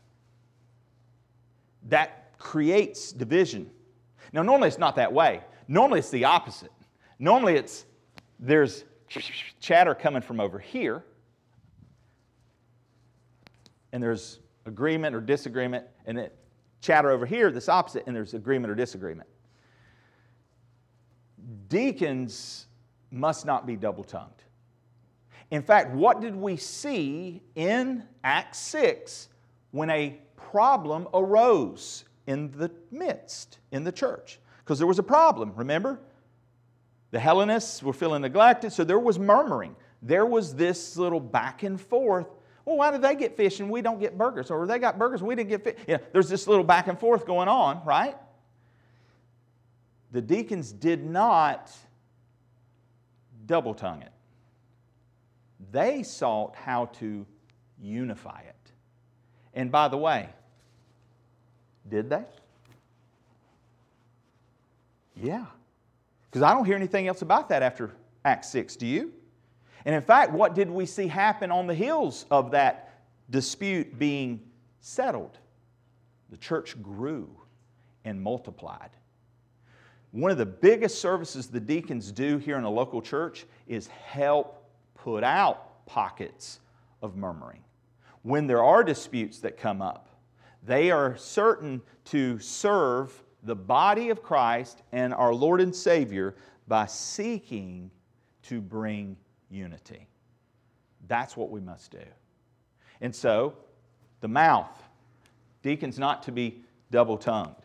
That 1.89 2.37
creates 2.39 3.11
division. 3.11 3.69
Now, 4.31 4.41
normally 4.41 4.69
it's 4.69 4.79
not 4.79 4.95
that 4.95 5.13
way. 5.13 5.41
Normally 5.67 5.99
it's 5.99 6.09
the 6.09 6.25
opposite. 6.25 6.71
Normally 7.19 7.55
it's 7.55 7.85
there's 8.43 8.83
chatter 9.59 9.95
coming 9.95 10.21
from 10.21 10.39
over 10.39 10.59
here, 10.59 11.03
and 13.93 14.03
there's 14.03 14.39
agreement 14.65 15.15
or 15.15 15.21
disagreement, 15.21 15.85
and 16.05 16.17
then 16.17 16.29
chatter 16.81 17.09
over 17.09 17.25
here, 17.25 17.51
this 17.51 17.69
opposite, 17.69 18.03
and 18.05 18.15
there's 18.15 18.33
agreement 18.33 18.69
or 18.69 18.75
disagreement. 18.75 19.29
Deacons 21.69 22.67
must 23.11 23.45
not 23.45 23.65
be 23.65 23.77
double 23.77 24.03
tongued. 24.03 24.43
In 25.51 25.61
fact, 25.61 25.91
what 25.91 26.19
did 26.19 26.35
we 26.35 26.57
see 26.57 27.41
in 27.55 28.03
Acts 28.23 28.59
6 28.59 29.29
when 29.71 29.89
a 29.89 30.17
problem 30.35 31.07
arose 31.13 32.03
in 32.27 32.51
the 32.51 32.71
midst, 32.91 33.59
in 33.71 33.83
the 33.83 33.91
church? 33.91 34.39
Because 34.59 34.79
there 34.79 34.87
was 34.87 34.99
a 34.99 35.03
problem, 35.03 35.53
remember? 35.55 35.99
The 37.13 37.19
Hellenists 37.19 37.81
were 37.81 37.93
feeling 37.93 38.23
neglected, 38.23 38.73
so 38.73 38.83
there 38.83 38.99
was 38.99 39.17
murmuring. 39.17 39.77
There 40.01 40.25
was 40.25 40.53
this 40.53 40.97
little 40.97 41.21
back 41.21 41.63
and 41.63 41.79
forth 41.79 42.27
well, 42.65 42.77
why 42.77 42.91
did 42.91 43.01
they 43.01 43.15
get 43.15 43.35
fish 43.35 43.59
and 43.59 43.69
we 43.69 43.81
don't 43.81 43.99
get 43.99 44.17
burgers? 44.17 44.49
Or 44.49 44.65
they 44.65 44.79
got 44.79 44.97
burgers 44.97 45.19
and 45.19 45.27
we 45.27 45.35
didn't 45.35 45.49
get 45.49 45.63
fish? 45.63 45.75
You 45.87 45.97
know, 45.97 46.03
there's 46.13 46.29
this 46.29 46.47
little 46.47 46.63
back 46.63 46.87
and 46.87 46.97
forth 46.97 47.25
going 47.25 47.49
on, 47.49 47.83
right? 47.85 48.15
The 50.11 50.21
deacons 50.21 50.71
did 50.71 51.03
not 51.03 51.71
double 53.45 53.73
tongue 53.73 54.01
it. 54.01 54.11
They 55.71 56.03
sought 56.03 56.55
how 56.55 56.85
to 56.99 57.25
unify 57.81 58.41
it. 58.41 58.55
And 59.53 59.71
by 59.71 59.87
the 59.87 59.97
way, 59.97 60.29
did 61.89 62.09
they? 62.09 62.23
Yeah. 65.21 65.45
Because 66.33 66.41
I 66.41 66.51
don't 66.51 66.65
hear 66.65 66.75
anything 66.75 67.07
else 67.07 67.21
about 67.21 67.49
that 67.49 67.61
after 67.61 67.91
Acts 68.25 68.49
6. 68.49 68.75
Do 68.77 68.87
you? 68.87 69.13
And 69.85 69.93
in 69.93 70.01
fact, 70.01 70.31
what 70.31 70.55
did 70.55 70.67
we 70.67 70.87
see 70.87 71.05
happen 71.05 71.51
on 71.51 71.67
the 71.67 71.75
heels 71.75 72.25
of 72.31 72.49
that 72.51 73.03
dispute 73.29 73.99
being 73.99 74.41
settled? 74.81 75.37
The 76.31 76.37
church 76.37 76.81
grew 76.81 77.29
and 78.03 78.19
multiplied. 78.19 78.89
One 80.09 80.31
of 80.31 80.39
the 80.39 80.47
biggest 80.47 80.99
services 80.99 81.49
the 81.49 81.59
deacons 81.59 82.11
do 82.11 82.39
here 82.39 82.57
in 82.57 82.63
a 82.63 82.69
local 82.69 83.03
church 83.03 83.45
is 83.67 83.85
help 83.85 84.67
put 84.95 85.23
out 85.23 85.85
pockets 85.85 86.61
of 87.03 87.15
murmuring. 87.15 87.61
When 88.23 88.47
there 88.47 88.63
are 88.63 88.83
disputes 88.83 89.37
that 89.41 89.59
come 89.59 89.83
up, 89.83 90.09
they 90.63 90.89
are 90.89 91.15
certain 91.15 91.83
to 92.05 92.39
serve 92.39 93.23
the 93.43 93.55
body 93.55 94.09
of 94.09 94.23
Christ 94.23 94.81
and 94.91 95.13
our 95.13 95.33
Lord 95.33 95.61
and 95.61 95.75
Savior 95.75 96.35
by 96.67 96.85
seeking 96.85 97.91
to 98.43 98.61
bring 98.61 99.17
unity. 99.49 100.07
That's 101.07 101.35
what 101.35 101.49
we 101.49 101.59
must 101.59 101.91
do. 101.91 102.03
And 103.01 103.13
so, 103.13 103.53
the 104.21 104.27
mouth, 104.27 104.71
deacons 105.61 105.99
not 105.99 106.23
to 106.23 106.31
be 106.31 106.63
double 106.91 107.17
tongued. 107.17 107.55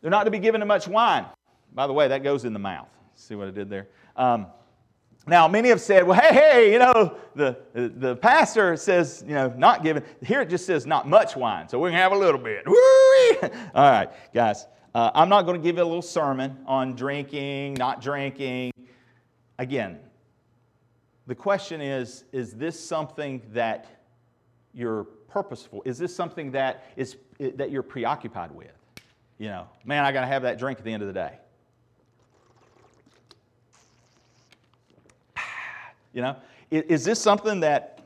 They're 0.00 0.10
not 0.10 0.24
to 0.24 0.30
be 0.30 0.38
given 0.38 0.60
to 0.60 0.66
much 0.66 0.88
wine. 0.88 1.26
By 1.72 1.86
the 1.86 1.92
way, 1.92 2.08
that 2.08 2.22
goes 2.22 2.44
in 2.44 2.52
the 2.52 2.58
mouth. 2.58 2.88
See 3.14 3.34
what 3.34 3.48
I 3.48 3.50
did 3.50 3.70
there? 3.70 3.88
Um, 4.16 4.46
now, 5.26 5.46
many 5.46 5.68
have 5.68 5.80
said, 5.80 6.06
well, 6.06 6.18
hey, 6.18 6.32
hey, 6.32 6.72
you 6.72 6.78
know, 6.78 7.16
the, 7.34 7.58
the 7.74 8.16
pastor 8.16 8.76
says, 8.76 9.22
you 9.26 9.34
know, 9.34 9.52
not 9.56 9.82
given. 9.82 10.02
Here 10.24 10.40
it 10.40 10.48
just 10.48 10.64
says 10.64 10.86
not 10.86 11.06
much 11.06 11.36
wine, 11.36 11.68
so 11.68 11.78
we 11.78 11.90
can 11.90 11.98
have 11.98 12.12
a 12.12 12.16
little 12.16 12.40
bit. 12.40 12.64
All 13.74 13.90
right, 13.90 14.08
guys, 14.32 14.66
uh, 14.94 15.10
I'm 15.14 15.28
not 15.28 15.42
going 15.42 15.60
to 15.60 15.62
give 15.62 15.76
you 15.76 15.82
a 15.82 15.84
little 15.84 16.02
sermon 16.02 16.58
on 16.66 16.94
drinking, 16.94 17.74
not 17.74 18.00
drinking. 18.00 18.72
Again, 19.58 19.98
the 21.26 21.34
question 21.34 21.80
is 21.80 22.24
is 22.32 22.54
this 22.54 22.78
something 22.78 23.42
that 23.52 23.86
you're 24.72 25.04
purposeful? 25.28 25.82
Is 25.84 25.98
this 25.98 26.14
something 26.14 26.52
that, 26.52 26.84
is, 26.96 27.16
that 27.38 27.70
you're 27.70 27.82
preoccupied 27.82 28.50
with? 28.50 28.72
You 29.38 29.48
know, 29.48 29.68
man, 29.84 30.04
I 30.04 30.12
got 30.12 30.22
to 30.22 30.26
have 30.26 30.42
that 30.42 30.58
drink 30.58 30.78
at 30.78 30.84
the 30.84 30.92
end 30.92 31.02
of 31.02 31.08
the 31.08 31.14
day. 31.14 31.38
You 36.14 36.22
know, 36.22 36.36
is 36.70 37.04
this 37.04 37.20
something 37.20 37.60
that 37.60 38.00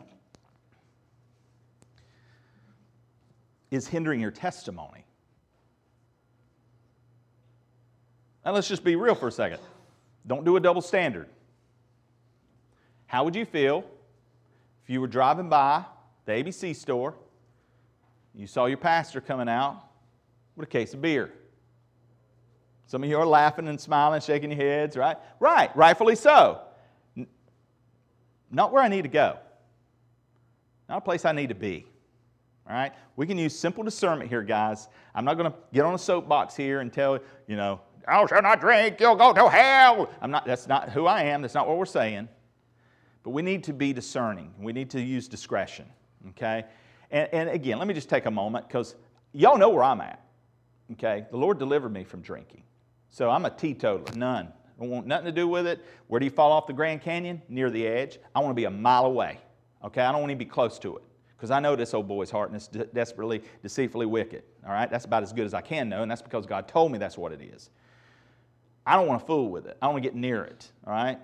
is 3.71 3.87
hindering 3.87 4.21
your 4.21 4.33
testimony? 4.33 5.05
Now, 8.45 8.53
let's 8.53 8.69
just 8.69 8.85
be 8.85 8.97
real 8.97 9.15
for 9.15 9.29
a 9.29 9.33
second. 9.33 9.61
Don't 10.27 10.45
do 10.45 10.57
a 10.57 10.61
double 10.61 10.83
standard. 10.83 11.29
How 13.07 13.25
would 13.25 13.37
you 13.37 13.45
feel 13.45 13.85
if 14.83 14.91
you 14.91 15.01
were 15.01 15.07
driving 15.07 15.49
by 15.49 15.85
the 16.25 16.33
ABC 16.33 16.75
store, 16.75 17.15
you 18.35 18.47
saw 18.47 18.67
your 18.67 18.79
pastor 18.79 19.21
coming 19.21 19.49
out 19.49 19.83
with 20.57 20.67
a 20.69 20.71
case 20.71 20.95
of 20.95 21.03
beer? 21.03 21.33
Some 22.87 23.05
of 23.05 23.09
you 23.09 23.17
are 23.19 23.27
laughing 23.27 23.69
and 23.69 23.81
smiling, 23.81 24.21
shaking 24.21 24.51
your 24.51 24.59
heads, 24.59 24.97
right? 24.97 25.17
Right, 25.41 25.75
rightfully 25.77 26.17
so. 26.17 26.63
Not 28.51 28.73
where 28.73 28.83
I 28.83 28.89
need 28.89 29.03
to 29.03 29.09
go, 29.09 29.39
not 30.89 30.99
a 30.99 31.01
place 31.01 31.25
I 31.25 31.33
need 31.33 31.49
to 31.49 31.55
be. 31.55 31.87
All 32.69 32.75
right? 32.75 32.93
We 33.17 33.27
can 33.27 33.39
use 33.39 33.59
simple 33.59 33.83
discernment 33.83 34.31
here, 34.31 34.43
guys. 34.43 34.89
I'm 35.15 35.25
not 35.25 35.37
going 35.37 35.51
to 35.51 35.57
get 35.73 35.85
on 35.85 35.95
a 35.95 35.99
soapbox 35.99 36.55
here 36.55 36.81
and 36.81 36.93
tell, 36.93 37.19
you 37.47 37.57
know, 37.57 37.81
thou 38.07 38.27
shalt 38.27 38.43
not 38.43 38.61
drink, 38.61 39.01
you'll 39.01 39.17
go 39.17 39.33
to 39.33 39.49
hell. 39.49 40.11
I'm 40.21 40.31
not, 40.31 40.47
that's 40.47 40.67
not 40.67 40.91
who 40.91 41.07
I 41.07 41.23
am. 41.23 41.43
That's 41.43 41.55
not 41.55 41.69
what 41.69 41.79
we're 41.79 41.85
saying. 41.87 42.29
But 43.23 43.31
we 43.31 43.43
need 43.43 43.65
to 43.65 43.73
be 43.73 43.93
discerning. 43.93 44.53
We 44.59 44.73
need 44.73 44.91
to 44.91 45.01
use 45.01 45.29
discretion, 45.29 45.87
okay? 46.31 46.65
And, 47.11 47.29
and 47.33 47.49
again, 47.51 47.79
let 47.79 47.87
me 47.87 47.95
just 47.95 48.09
take 48.09 48.27
a 48.27 48.31
moment 48.31 48.67
because 48.67 48.97
y'all 49.33 49.59
know 49.59 49.71
where 49.71 49.85
I'm 49.85 50.01
at, 50.01 50.25
okay? 50.93 51.27
The 51.31 51.37
Lord 51.37 51.59
delivered 51.59 51.93
me 51.93 52.05
from 52.05 52.21
drinking. 52.21 52.65
So 53.11 53.31
I'm 53.31 53.45
a 53.45 53.51
teetotaler, 53.51 54.17
none. 54.17 54.53
I 54.81 54.87
want 54.87 55.07
nothing 55.07 55.27
to 55.27 55.33
do 55.33 55.47
with 55.47 55.67
it. 55.67 55.85
Where 56.09 56.19
do 56.19 56.25
you 56.25 56.31
fall 56.31 56.51
off 56.51 56.67
the 56.67 56.73
Grand 56.73 57.03
Canyon? 57.03 57.41
Near 57.49 57.71
the 57.71 57.87
edge. 57.87 58.19
I 58.35 58.41
want 58.41 58.51
to 58.51 58.55
be 58.55 58.65
a 58.65 58.71
mile 58.71 59.05
away, 59.05 59.39
okay? 59.85 60.03
I 60.03 60.11
don't 60.11 60.23
want 60.23 60.31
to 60.31 60.37
be 60.37 60.45
close 60.45 60.79
to 60.81 60.97
it 60.97 61.03
because 61.37 61.51
I 61.51 61.61
know 61.61 61.77
this 61.77 61.93
old 61.93 62.07
boy's 62.09 62.31
heart 62.31 62.51
and 62.51 62.57
it's 62.57 62.69
de- 62.69 62.85
desperately, 62.87 63.43
deceitfully 63.63 64.07
wicked, 64.07 64.45
all 64.65 64.73
right? 64.73 64.91
That's 64.91 65.05
about 65.05 65.23
as 65.23 65.33
good 65.33 65.45
as 65.45 65.55
I 65.55 65.61
can 65.61 65.89
know, 65.89 66.03
and 66.03 66.11
that's 66.11 66.23
because 66.23 66.47
God 66.47 66.69
told 66.69 66.91
me 66.91 66.99
that's 66.99 67.19
what 67.19 67.33
it 67.33 67.41
is. 67.43 67.71
I 68.87 68.97
don't 68.97 69.07
want 69.07 69.21
to 69.21 69.27
fool 69.27 69.51
with 69.51 69.67
it. 69.67 69.77
I 69.81 69.87
don't 69.87 69.95
want 69.95 70.05
to 70.05 70.11
get 70.11 70.17
near 70.17 70.45
it, 70.45 70.71
all 70.87 70.93
right? 70.93 71.19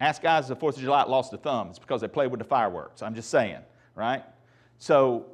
Ask 0.00 0.22
guys 0.22 0.48
the 0.48 0.56
4th 0.56 0.76
of 0.76 0.82
July 0.82 1.04
lost 1.04 1.32
a 1.32 1.38
thumb. 1.38 1.68
It's 1.70 1.78
because 1.78 2.00
they 2.00 2.08
played 2.08 2.30
with 2.30 2.38
the 2.38 2.44
fireworks. 2.44 3.02
I'm 3.02 3.14
just 3.14 3.30
saying, 3.30 3.60
right? 3.94 4.22
So 4.78 5.26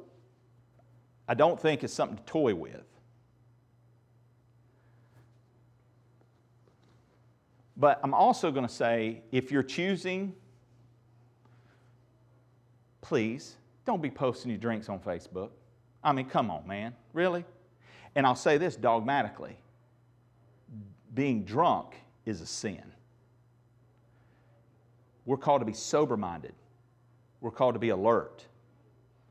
I 1.27 1.33
don't 1.33 1.59
think 1.59 1.83
it's 1.83 1.93
something 1.93 2.17
to 2.17 2.23
toy 2.23 2.55
with. 2.55 2.81
But 7.77 7.99
I'm 8.03 8.13
also 8.13 8.51
going 8.51 8.65
to 8.65 8.73
say 8.73 9.21
if 9.31 9.51
you're 9.51 9.61
choosing, 9.61 10.33
please 13.01 13.55
don't 13.85 14.01
be 14.01 14.09
posting 14.09 14.49
your 14.49 14.59
drinks 14.59 14.87
on 14.87 14.99
Facebook. 14.99 15.49
I 16.03 16.13
mean, 16.13 16.25
come 16.25 16.49
on, 16.49 16.65
man. 16.67 16.95
Really? 17.13 17.43
And 18.15 18.25
I'll 18.25 18.35
say 18.35 18.57
this 18.57 18.75
dogmatically 18.75 19.57
being 21.15 21.43
drunk 21.43 21.95
is 22.25 22.41
a 22.41 22.45
sin. 22.45 22.83
We're 25.25 25.37
called 25.37 25.61
to 25.61 25.65
be 25.65 25.73
sober 25.73 26.17
minded, 26.17 26.53
we're 27.41 27.51
called 27.51 27.75
to 27.75 27.79
be 27.79 27.89
alert. 27.89 28.45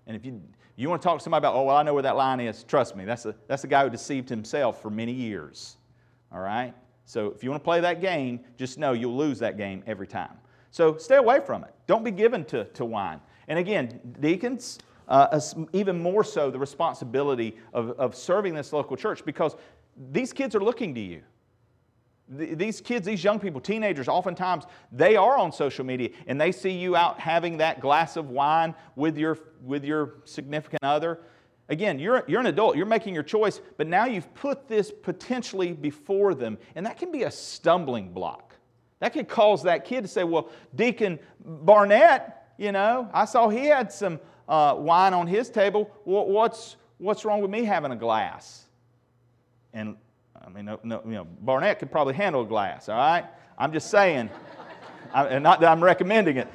And 0.06 0.14
if 0.16 0.26
you, 0.26 0.42
you 0.76 0.90
want 0.90 1.00
to 1.00 1.08
talk 1.08 1.18
to 1.18 1.22
somebody 1.22 1.40
about, 1.40 1.54
oh, 1.54 1.62
well, 1.62 1.76
I 1.76 1.82
know 1.82 1.94
where 1.94 2.02
that 2.02 2.16
line 2.16 2.40
is, 2.40 2.62
trust 2.64 2.94
me, 2.94 3.06
that's 3.06 3.24
a, 3.24 3.34
that's 3.46 3.64
a 3.64 3.66
guy 3.66 3.84
who 3.84 3.90
deceived 3.90 4.28
himself 4.28 4.82
for 4.82 4.90
many 4.90 5.12
years. 5.12 5.76
All 6.30 6.40
right? 6.40 6.74
So 7.06 7.28
if 7.28 7.42
you 7.42 7.48
want 7.48 7.62
to 7.62 7.64
play 7.64 7.80
that 7.80 8.02
game, 8.02 8.40
just 8.58 8.76
know 8.76 8.92
you'll 8.92 9.16
lose 9.16 9.38
that 9.38 9.56
game 9.56 9.82
every 9.86 10.06
time. 10.06 10.36
So 10.70 10.98
stay 10.98 11.16
away 11.16 11.40
from 11.40 11.64
it. 11.64 11.72
Don't 11.86 12.04
be 12.04 12.10
given 12.10 12.44
to, 12.46 12.64
to 12.64 12.84
wine. 12.84 13.20
And 13.48 13.58
again, 13.58 14.00
deacons, 14.20 14.78
uh, 15.08 15.40
even 15.72 16.02
more 16.02 16.24
so 16.24 16.50
the 16.50 16.58
responsibility 16.58 17.56
of, 17.72 17.90
of 17.92 18.14
serving 18.14 18.54
this 18.54 18.72
local 18.72 18.96
church 18.96 19.24
because 19.24 19.56
these 20.10 20.32
kids 20.32 20.54
are 20.54 20.62
looking 20.62 20.94
to 20.94 21.00
you 21.00 21.22
these 22.28 22.80
kids, 22.80 23.06
these 23.06 23.22
young 23.22 23.38
people, 23.38 23.60
teenagers, 23.60 24.08
oftentimes 24.08 24.64
they 24.90 25.14
are 25.16 25.36
on 25.36 25.52
social 25.52 25.84
media 25.84 26.10
and 26.26 26.40
they 26.40 26.52
see 26.52 26.70
you 26.70 26.96
out 26.96 27.20
having 27.20 27.58
that 27.58 27.80
glass 27.80 28.16
of 28.16 28.30
wine 28.30 28.74
with 28.96 29.18
your, 29.18 29.38
with 29.62 29.84
your 29.84 30.14
significant 30.24 30.82
other. 30.82 31.20
Again, 31.68 31.98
you're, 31.98 32.24
you're 32.26 32.40
an 32.40 32.46
adult, 32.46 32.76
you're 32.76 32.86
making 32.86 33.14
your 33.14 33.22
choice, 33.22 33.60
but 33.76 33.86
now 33.86 34.04
you've 34.04 34.32
put 34.34 34.68
this 34.68 34.90
potentially 34.90 35.72
before 35.72 36.34
them, 36.34 36.58
and 36.74 36.84
that 36.84 36.98
can 36.98 37.10
be 37.10 37.22
a 37.22 37.30
stumbling 37.30 38.12
block. 38.12 38.54
That 39.00 39.12
could 39.12 39.28
cause 39.28 39.62
that 39.64 39.84
kid 39.84 40.02
to 40.02 40.08
say, 40.08 40.24
Well, 40.24 40.50
Deacon 40.74 41.18
Barnett, 41.44 42.52
you 42.58 42.72
know, 42.72 43.08
I 43.12 43.24
saw 43.24 43.48
he 43.48 43.66
had 43.66 43.92
some 43.92 44.20
uh, 44.48 44.76
wine 44.78 45.14
on 45.14 45.26
his 45.26 45.50
table. 45.50 45.90
What's, 46.04 46.76
what's 46.98 47.24
wrong 47.24 47.40
with 47.40 47.50
me 47.50 47.64
having 47.64 47.92
a 47.92 47.96
glass? 47.96 48.64
And 49.72 49.96
I 50.46 50.50
mean, 50.50 50.64
no, 50.64 50.78
no, 50.82 51.02
you 51.04 51.12
know, 51.12 51.26
Barnett 51.40 51.78
could 51.78 51.90
probably 51.90 52.14
handle 52.14 52.42
a 52.42 52.46
glass, 52.46 52.88
all 52.88 52.96
right? 52.96 53.24
I'm 53.56 53.72
just 53.72 53.90
saying, 53.90 54.30
I, 55.12 55.26
and 55.26 55.42
not 55.42 55.60
that 55.60 55.70
I'm 55.70 55.82
recommending 55.82 56.36
it. 56.36 56.48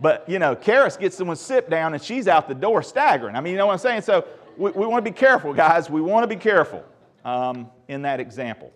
But, 0.00 0.26
you 0.28 0.38
know, 0.38 0.56
Karis 0.56 0.98
gets 0.98 1.16
someone 1.16 1.36
sit 1.36 1.68
down 1.68 1.92
and 1.92 2.02
she's 2.02 2.26
out 2.26 2.48
the 2.48 2.54
door 2.54 2.82
staggering. 2.82 3.36
I 3.36 3.40
mean, 3.40 3.52
you 3.52 3.58
know 3.58 3.66
what 3.66 3.74
I'm 3.74 3.78
saying? 3.78 4.00
So 4.02 4.26
we, 4.56 4.70
we 4.70 4.86
want 4.86 5.04
to 5.04 5.10
be 5.10 5.14
careful, 5.14 5.52
guys. 5.52 5.90
We 5.90 6.00
want 6.00 6.22
to 6.22 6.26
be 6.26 6.40
careful 6.40 6.82
um, 7.24 7.70
in 7.88 8.02
that 8.02 8.18
example. 8.18 8.72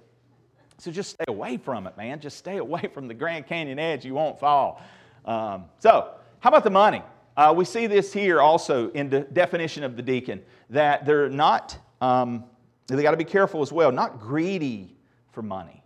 So 0.77 0.90
just 0.90 1.11
stay 1.11 1.25
away 1.29 1.57
from 1.57 1.87
it, 1.87 1.97
man. 1.97 2.21
Just 2.21 2.37
stay 2.37 2.59
away 2.59 2.90
from 2.93 3.09
the 3.09 3.14
Grand 3.14 3.47
Canyon 3.47 3.79
edge. 3.79 4.05
You 4.05 4.12
won't 4.12 4.38
fall. 4.38 4.83
Um, 5.25 5.64
so, 5.79 6.11
how 6.40 6.51
about 6.51 6.64
the 6.64 6.71
money? 6.71 7.03
Uh, 7.37 7.55
we 7.57 7.64
see 7.64 7.87
this 7.87 8.12
here 8.12 8.40
also 8.40 8.90
in 8.90 9.09
the 9.09 9.21
definition 9.21 9.83
of 9.83 9.97
the 9.97 10.03
deacon 10.03 10.43
that 10.69 11.07
they're 11.07 11.31
not 11.31 11.79
um, 12.01 12.45
they 12.87 13.03
got 13.03 13.12
to 13.12 13.16
be 13.16 13.25
careful 13.25 13.62
as 13.62 13.73
well, 13.73 13.90
not 13.90 14.20
greedy 14.20 14.97
for 15.33 15.42
money. 15.42 15.83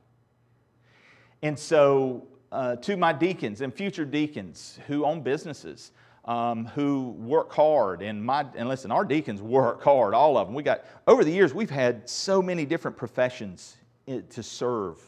And 1.42 1.58
so, 1.58 2.26
uh, 2.50 2.76
to 2.76 2.96
my 2.96 3.12
deacons 3.12 3.60
and 3.60 3.72
future 3.72 4.04
deacons 4.04 4.78
who 4.86 5.04
own 5.04 5.22
businesses, 5.22 5.92
um, 6.24 6.66
who 6.66 7.10
work 7.18 7.52
hard, 7.52 8.02
and 8.02 8.22
my 8.24 8.44
and 8.56 8.68
listen, 8.68 8.90
our 8.90 9.04
deacons 9.04 9.40
work 9.40 9.82
hard, 9.82 10.14
all 10.14 10.36
of 10.36 10.48
them. 10.48 10.54
We 10.54 10.62
got 10.62 10.84
over 11.06 11.24
the 11.24 11.30
years, 11.30 11.54
we've 11.54 11.70
had 11.70 12.08
so 12.08 12.42
many 12.42 12.64
different 12.64 12.96
professions 12.96 13.76
to 14.06 14.42
serve 14.42 14.98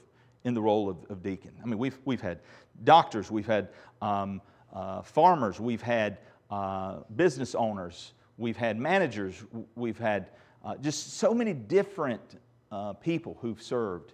in 0.44 0.54
the 0.54 0.62
role 0.62 0.88
of, 0.88 0.96
of 1.10 1.22
deacon. 1.22 1.52
I 1.62 1.66
mean, 1.66 1.78
we've 1.78 1.98
we've 2.04 2.20
had 2.20 2.38
doctors, 2.84 3.30
we've 3.30 3.46
had 3.46 3.68
um, 4.00 4.40
uh, 4.72 5.02
farmers, 5.02 5.60
we've 5.60 5.82
had 5.82 6.18
uh, 6.50 7.00
business 7.16 7.54
owners, 7.54 8.12
we've 8.38 8.56
had 8.56 8.78
managers, 8.78 9.42
we've 9.74 9.98
had 9.98 10.28
uh, 10.64 10.76
just 10.76 11.14
so 11.14 11.32
many 11.34 11.52
different 11.52 12.38
uh, 12.70 12.92
people 12.94 13.38
who've 13.40 13.60
served. 13.60 14.12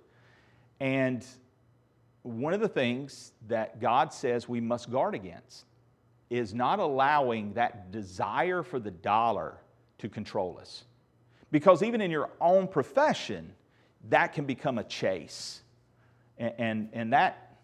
And 0.80 1.24
one 2.22 2.54
of 2.54 2.60
the 2.60 2.68
things 2.68 3.32
that 3.48 3.80
God 3.80 4.12
says 4.12 4.48
we 4.48 4.60
must 4.60 4.90
guard 4.90 5.14
against 5.14 5.64
is 6.28 6.52
not 6.52 6.78
allowing 6.78 7.52
that 7.54 7.90
desire 7.92 8.62
for 8.62 8.78
the 8.80 8.90
dollar 8.90 9.58
to 9.98 10.08
control 10.08 10.58
us. 10.60 10.84
Because 11.52 11.82
even 11.82 12.00
in 12.00 12.10
your 12.10 12.30
own 12.40 12.66
profession, 12.66 13.52
that 14.08 14.32
can 14.32 14.44
become 14.44 14.78
a 14.78 14.84
chase. 14.84 15.62
And, 16.38 16.52
and, 16.58 16.88
and 16.92 17.12
that, 17.12 17.56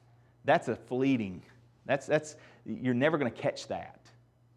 that's 0.44 0.68
a 0.68 0.76
fleeting, 0.76 1.42
that's, 1.84 2.06
that's, 2.06 2.36
you're 2.64 2.94
never 2.94 3.18
going 3.18 3.30
to 3.30 3.36
catch 3.36 3.66
that. 3.68 3.98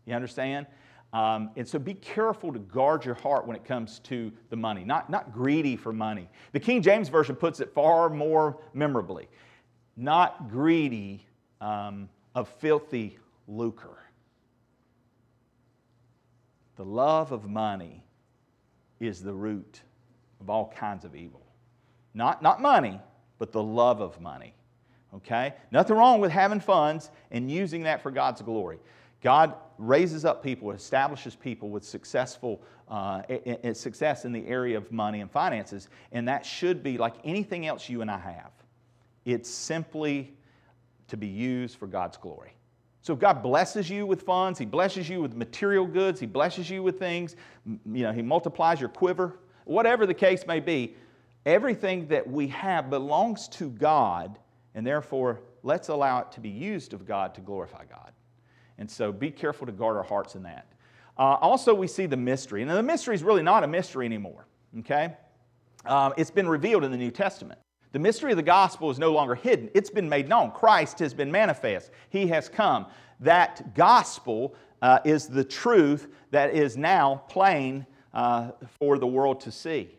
You 0.06 0.14
understand? 0.14 0.68
Um, 1.16 1.52
and 1.56 1.66
so 1.66 1.80
be 1.80 1.94
careful 1.94 2.52
to 2.52 2.60
guard 2.60 3.06
your 3.06 3.16
heart 3.16 3.48
when 3.48 3.56
it 3.56 3.64
comes 3.64 4.00
to 4.00 4.34
the 4.50 4.58
money, 4.58 4.84
not, 4.84 5.10
not 5.10 5.32
greedy 5.32 5.78
for 5.78 5.94
money. 5.94 6.28
The 6.52 6.60
King 6.60 6.82
James 6.82 7.08
Version 7.08 7.38
puts 7.38 7.62
it 7.62 7.74
far 7.74 8.10
more 8.10 8.58
memorably 8.74 9.30
not 9.98 10.50
greedy 10.50 11.26
um, 11.62 12.10
of 12.34 12.50
filthy 12.60 13.18
lucre. 13.48 13.98
The 16.76 16.84
love 16.84 17.32
of 17.32 17.50
money 17.50 18.04
is 19.00 19.22
the 19.22 19.34
root 19.34 19.82
of 20.42 20.50
all 20.50 20.74
kinds 20.76 21.06
of 21.06 21.16
evil. 21.16 21.46
Not, 22.14 22.42
not 22.42 22.62
money, 22.62 23.00
but 23.40 23.52
the 23.52 23.64
love 23.64 24.02
of 24.02 24.20
money. 24.20 24.54
Okay? 25.14 25.54
Nothing 25.72 25.96
wrong 25.96 26.20
with 26.20 26.32
having 26.32 26.60
funds 26.60 27.10
and 27.32 27.50
using 27.50 27.84
that 27.84 28.02
for 28.02 28.12
God's 28.12 28.42
glory. 28.42 28.80
God 29.22 29.56
raises 29.78 30.26
up 30.26 30.44
people, 30.44 30.72
establishes 30.72 31.36
people 31.36 31.70
with 31.70 31.84
successful 31.84 32.62
uh, 32.90 33.22
success 33.74 34.26
in 34.26 34.32
the 34.32 34.46
area 34.48 34.78
of 34.78 34.92
money 34.92 35.22
and 35.22 35.32
finances, 35.32 35.90
and 36.12 36.28
that 36.28 36.46
should 36.46 36.84
be 36.84 36.98
like 36.98 37.16
anything 37.24 37.66
else 37.66 37.90
you 37.90 38.02
and 38.02 38.10
I 38.10 38.20
have. 38.20 38.52
It's 39.26 39.50
simply 39.50 40.34
to 41.08 41.18
be 41.18 41.28
used 41.28 41.78
for 41.78 41.88
God's 41.88 42.18
glory. 42.18 42.54
So 43.02 43.16
God 43.16 43.44
blesses 43.44 43.90
you 43.90 44.06
with 44.06 44.24
funds, 44.24 44.58
He 44.58 44.66
blesses 44.66 45.08
you 45.08 45.22
with 45.22 45.36
material 45.36 45.86
goods, 45.86 46.20
He 46.20 46.26
blesses 46.26 46.70
you 46.70 46.82
with 46.82 46.98
things, 46.98 47.36
you 47.66 48.04
know, 48.04 48.12
He 48.12 48.22
multiplies 48.22 48.80
your 48.80 48.90
quiver, 48.90 49.38
whatever 49.66 50.06
the 50.06 50.14
case 50.14 50.48
may 50.48 50.60
be, 50.60 50.96
everything 51.46 52.08
that 52.08 52.28
we 52.28 52.48
have 52.48 52.90
belongs 52.90 53.48
to 53.50 53.70
God, 53.70 54.40
and 54.74 54.86
therefore 54.86 55.42
let's 55.62 55.90
allow 55.90 56.22
it 56.22 56.32
to 56.32 56.40
be 56.40 56.50
used 56.50 56.94
of 56.94 57.06
God 57.06 57.36
to 57.36 57.42
glorify 57.42 57.86
God. 57.86 58.12
And 58.78 58.90
so 58.90 59.12
be 59.12 59.32
careful 59.32 59.66
to 59.66 59.72
guard 59.72 59.98
our 59.98 60.04
hearts 60.04 60.36
in 60.36 60.44
that. 60.44 60.68
Uh, 61.18 61.38
also, 61.42 61.74
we 61.74 61.88
see 61.88 62.06
the 62.06 62.18
mystery. 62.18 62.62
And 62.62 62.70
the 62.70 62.84
mystery 62.84 63.16
is 63.16 63.24
really 63.24 63.44
not 63.44 63.64
a 63.64 63.68
mystery 63.68 64.06
anymore, 64.06 64.48
okay? 64.80 65.16
Um, 65.86 66.14
it's 66.18 66.32
been 66.32 66.48
revealed 66.48 66.84
in 66.84 66.92
the 66.92 66.98
New 66.98 67.12
Testament. 67.12 67.60
The 67.94 68.00
mystery 68.00 68.32
of 68.32 68.38
the 68.38 68.44
gospel 68.44 68.92
is 68.92 69.00
no 69.00 69.14
longer 69.14 69.36
hidden, 69.36 69.70
it's 69.74 69.90
been 69.90 70.10
made 70.10 70.28
known. 70.28 70.52
Christ 70.52 71.00
has 71.00 71.14
been 71.14 71.32
manifest, 71.32 71.92
He 72.10 72.28
has 72.28 72.50
come. 72.50 72.88
That 73.22 73.74
gospel 73.74 74.56
uh, 74.82 75.00
is 75.06 75.28
the 75.28 75.46
truth 75.46 76.10
that 76.32 76.54
is 76.54 76.76
now 76.76 77.24
plain 77.30 77.86
uh, 78.14 78.52
for 78.80 78.98
the 78.98 79.08
world 79.08 79.40
to 79.42 79.52
see. 79.52 79.90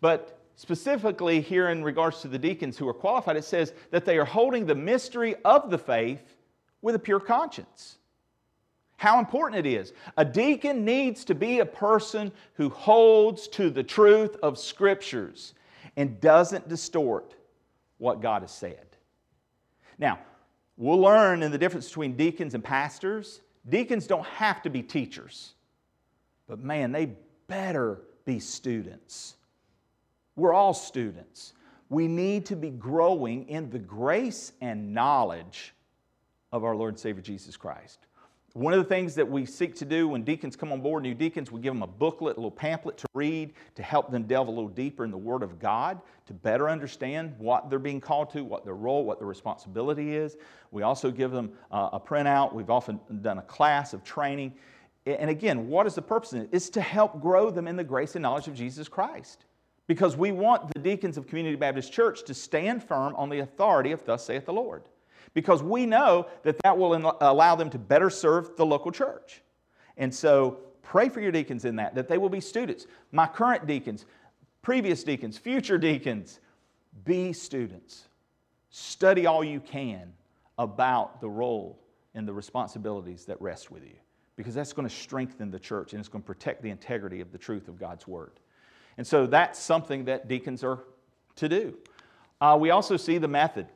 But 0.00 0.40
specifically, 0.56 1.42
here 1.42 1.68
in 1.68 1.84
regards 1.84 2.22
to 2.22 2.28
the 2.28 2.38
deacons 2.38 2.78
who 2.78 2.88
are 2.88 2.94
qualified, 2.94 3.36
it 3.36 3.44
says 3.44 3.74
that 3.90 4.06
they 4.06 4.16
are 4.16 4.24
holding 4.24 4.64
the 4.64 4.74
mystery 4.74 5.34
of 5.44 5.70
the 5.70 5.78
faith 5.78 6.36
with 6.82 6.94
a 6.94 6.98
pure 6.98 7.20
conscience. 7.20 7.98
How 8.96 9.18
important 9.18 9.66
it 9.66 9.72
is. 9.72 9.94
A 10.18 10.24
deacon 10.24 10.84
needs 10.84 11.24
to 11.24 11.34
be 11.34 11.60
a 11.60 11.66
person 11.66 12.30
who 12.54 12.68
holds 12.68 13.48
to 13.48 13.70
the 13.70 13.82
truth 13.82 14.36
of 14.42 14.58
scriptures 14.58 15.54
and 15.96 16.20
doesn't 16.20 16.68
distort 16.68 17.34
what 17.96 18.20
God 18.20 18.42
has 18.42 18.50
said. 18.50 18.86
Now, 19.98 20.18
we'll 20.76 21.00
learn 21.00 21.42
in 21.42 21.50
the 21.50 21.58
difference 21.58 21.88
between 21.88 22.16
deacons 22.16 22.54
and 22.54 22.62
pastors. 22.62 23.40
Deacons 23.68 24.06
don't 24.06 24.26
have 24.26 24.62
to 24.62 24.70
be 24.70 24.82
teachers, 24.82 25.54
but 26.46 26.58
man, 26.58 26.92
they 26.92 27.12
better 27.46 28.02
be 28.24 28.38
students. 28.38 29.36
We're 30.36 30.54
all 30.54 30.74
students. 30.74 31.54
We 31.88 32.06
need 32.06 32.46
to 32.46 32.56
be 32.56 32.70
growing 32.70 33.48
in 33.48 33.70
the 33.70 33.78
grace 33.78 34.52
and 34.60 34.94
knowledge 34.94 35.74
of 36.52 36.64
our 36.64 36.74
Lord 36.74 36.94
and 36.94 36.98
Savior 36.98 37.22
Jesus 37.22 37.56
Christ. 37.56 38.06
One 38.54 38.72
of 38.72 38.80
the 38.80 38.88
things 38.88 39.14
that 39.14 39.30
we 39.30 39.46
seek 39.46 39.76
to 39.76 39.84
do 39.84 40.08
when 40.08 40.24
deacons 40.24 40.56
come 40.56 40.72
on 40.72 40.80
board, 40.80 41.04
new 41.04 41.14
deacons, 41.14 41.52
we 41.52 41.60
give 41.60 41.72
them 41.72 41.84
a 41.84 41.86
booklet, 41.86 42.36
a 42.36 42.40
little 42.40 42.50
pamphlet 42.50 42.98
to 42.98 43.06
read 43.14 43.52
to 43.76 43.82
help 43.84 44.10
them 44.10 44.24
delve 44.24 44.48
a 44.48 44.50
little 44.50 44.68
deeper 44.68 45.04
in 45.04 45.12
the 45.12 45.18
Word 45.18 45.44
of 45.44 45.60
God 45.60 46.00
to 46.26 46.32
better 46.32 46.68
understand 46.68 47.32
what 47.38 47.70
they're 47.70 47.78
being 47.78 48.00
called 48.00 48.30
to, 48.30 48.42
what 48.42 48.64
their 48.64 48.74
role, 48.74 49.04
what 49.04 49.20
their 49.20 49.28
responsibility 49.28 50.16
is. 50.16 50.36
We 50.72 50.82
also 50.82 51.12
give 51.12 51.30
them 51.30 51.52
uh, 51.70 51.90
a 51.92 52.00
printout. 52.00 52.52
We've 52.52 52.70
often 52.70 52.98
done 53.22 53.38
a 53.38 53.42
class 53.42 53.94
of 53.94 54.02
training. 54.02 54.54
And 55.06 55.30
again, 55.30 55.68
what 55.68 55.86
is 55.86 55.94
the 55.94 56.02
purpose 56.02 56.32
of 56.32 56.42
it? 56.42 56.48
It's 56.50 56.70
to 56.70 56.80
help 56.80 57.20
grow 57.20 57.50
them 57.50 57.68
in 57.68 57.76
the 57.76 57.84
grace 57.84 58.16
and 58.16 58.22
knowledge 58.24 58.48
of 58.48 58.54
Jesus 58.54 58.88
Christ. 58.88 59.44
Because 59.86 60.16
we 60.16 60.32
want 60.32 60.72
the 60.74 60.80
deacons 60.80 61.16
of 61.16 61.28
Community 61.28 61.56
Baptist 61.56 61.92
Church 61.92 62.24
to 62.24 62.34
stand 62.34 62.82
firm 62.82 63.14
on 63.14 63.28
the 63.28 63.40
authority 63.40 63.92
of 63.92 64.04
Thus 64.04 64.24
saith 64.24 64.46
the 64.46 64.52
Lord 64.52 64.82
because 65.34 65.62
we 65.62 65.86
know 65.86 66.26
that 66.42 66.58
that 66.62 66.76
will 66.76 67.16
allow 67.20 67.54
them 67.54 67.70
to 67.70 67.78
better 67.78 68.10
serve 68.10 68.56
the 68.56 68.66
local 68.66 68.90
church. 68.90 69.42
And 69.96 70.14
so 70.14 70.58
pray 70.82 71.08
for 71.08 71.20
your 71.20 71.32
deacons 71.32 71.64
in 71.64 71.76
that, 71.76 71.94
that 71.94 72.08
they 72.08 72.18
will 72.18 72.28
be 72.28 72.40
students. 72.40 72.86
My 73.12 73.26
current 73.26 73.66
deacons, 73.66 74.06
previous 74.62 75.04
deacons, 75.04 75.38
future 75.38 75.78
deacons, 75.78 76.40
be 77.04 77.32
students. 77.32 78.08
Study 78.70 79.26
all 79.26 79.44
you 79.44 79.60
can 79.60 80.12
about 80.58 81.20
the 81.20 81.28
role 81.28 81.78
and 82.14 82.26
the 82.26 82.32
responsibilities 82.32 83.24
that 83.26 83.40
rest 83.40 83.70
with 83.70 83.84
you 83.84 83.96
because 84.36 84.54
that's 84.54 84.72
going 84.72 84.88
to 84.88 84.94
strengthen 84.94 85.50
the 85.50 85.58
church 85.58 85.92
and 85.92 86.00
it's 86.00 86.08
going 86.08 86.22
to 86.22 86.26
protect 86.26 86.62
the 86.62 86.70
integrity 86.70 87.20
of 87.20 87.30
the 87.30 87.38
truth 87.38 87.68
of 87.68 87.78
God's 87.78 88.08
word. 88.08 88.32
And 88.96 89.06
so 89.06 89.26
that's 89.26 89.58
something 89.58 90.06
that 90.06 90.28
deacons 90.28 90.64
are 90.64 90.80
to 91.36 91.48
do. 91.48 91.76
Uh, 92.40 92.56
we 92.58 92.70
also 92.70 92.96
see 92.96 93.18
the 93.18 93.28
method. 93.28 93.66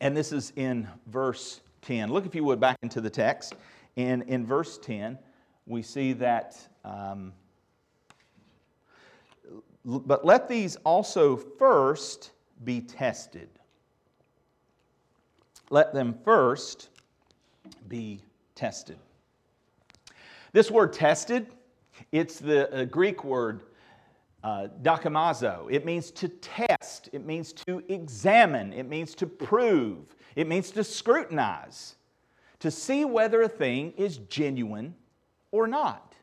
And 0.00 0.16
this 0.16 0.32
is 0.32 0.52
in 0.56 0.88
verse 1.06 1.60
10. 1.82 2.10
Look, 2.10 2.26
if 2.26 2.34
you 2.34 2.44
would, 2.44 2.60
back 2.60 2.76
into 2.82 3.00
the 3.00 3.10
text. 3.10 3.54
And 3.96 4.22
in 4.24 4.44
verse 4.44 4.78
10, 4.78 5.18
we 5.66 5.82
see 5.82 6.12
that, 6.14 6.56
um, 6.84 7.32
but 9.84 10.24
let 10.24 10.48
these 10.48 10.76
also 10.76 11.36
first 11.36 12.32
be 12.64 12.80
tested. 12.80 13.48
Let 15.70 15.94
them 15.94 16.16
first 16.24 16.90
be 17.88 18.20
tested. 18.54 18.98
This 20.52 20.70
word 20.70 20.92
tested, 20.92 21.48
it's 22.12 22.38
the 22.38 22.72
uh, 22.72 22.84
Greek 22.84 23.24
word 23.24 23.62
uh, 24.44 24.68
dokimazo. 24.82 25.66
It 25.70 25.84
means 25.84 26.10
to 26.12 26.28
test, 26.28 26.75
it 27.16 27.24
means 27.24 27.52
to 27.52 27.82
examine, 27.88 28.72
it 28.72 28.86
means 28.88 29.14
to 29.16 29.26
prove, 29.26 30.14
it 30.36 30.46
means 30.46 30.70
to 30.72 30.84
scrutinize, 30.84 31.96
to 32.60 32.70
see 32.70 33.04
whether 33.04 33.42
a 33.42 33.48
thing 33.48 33.92
is 33.96 34.18
genuine 34.18 34.94
or 35.50 35.66
not. 35.66 36.14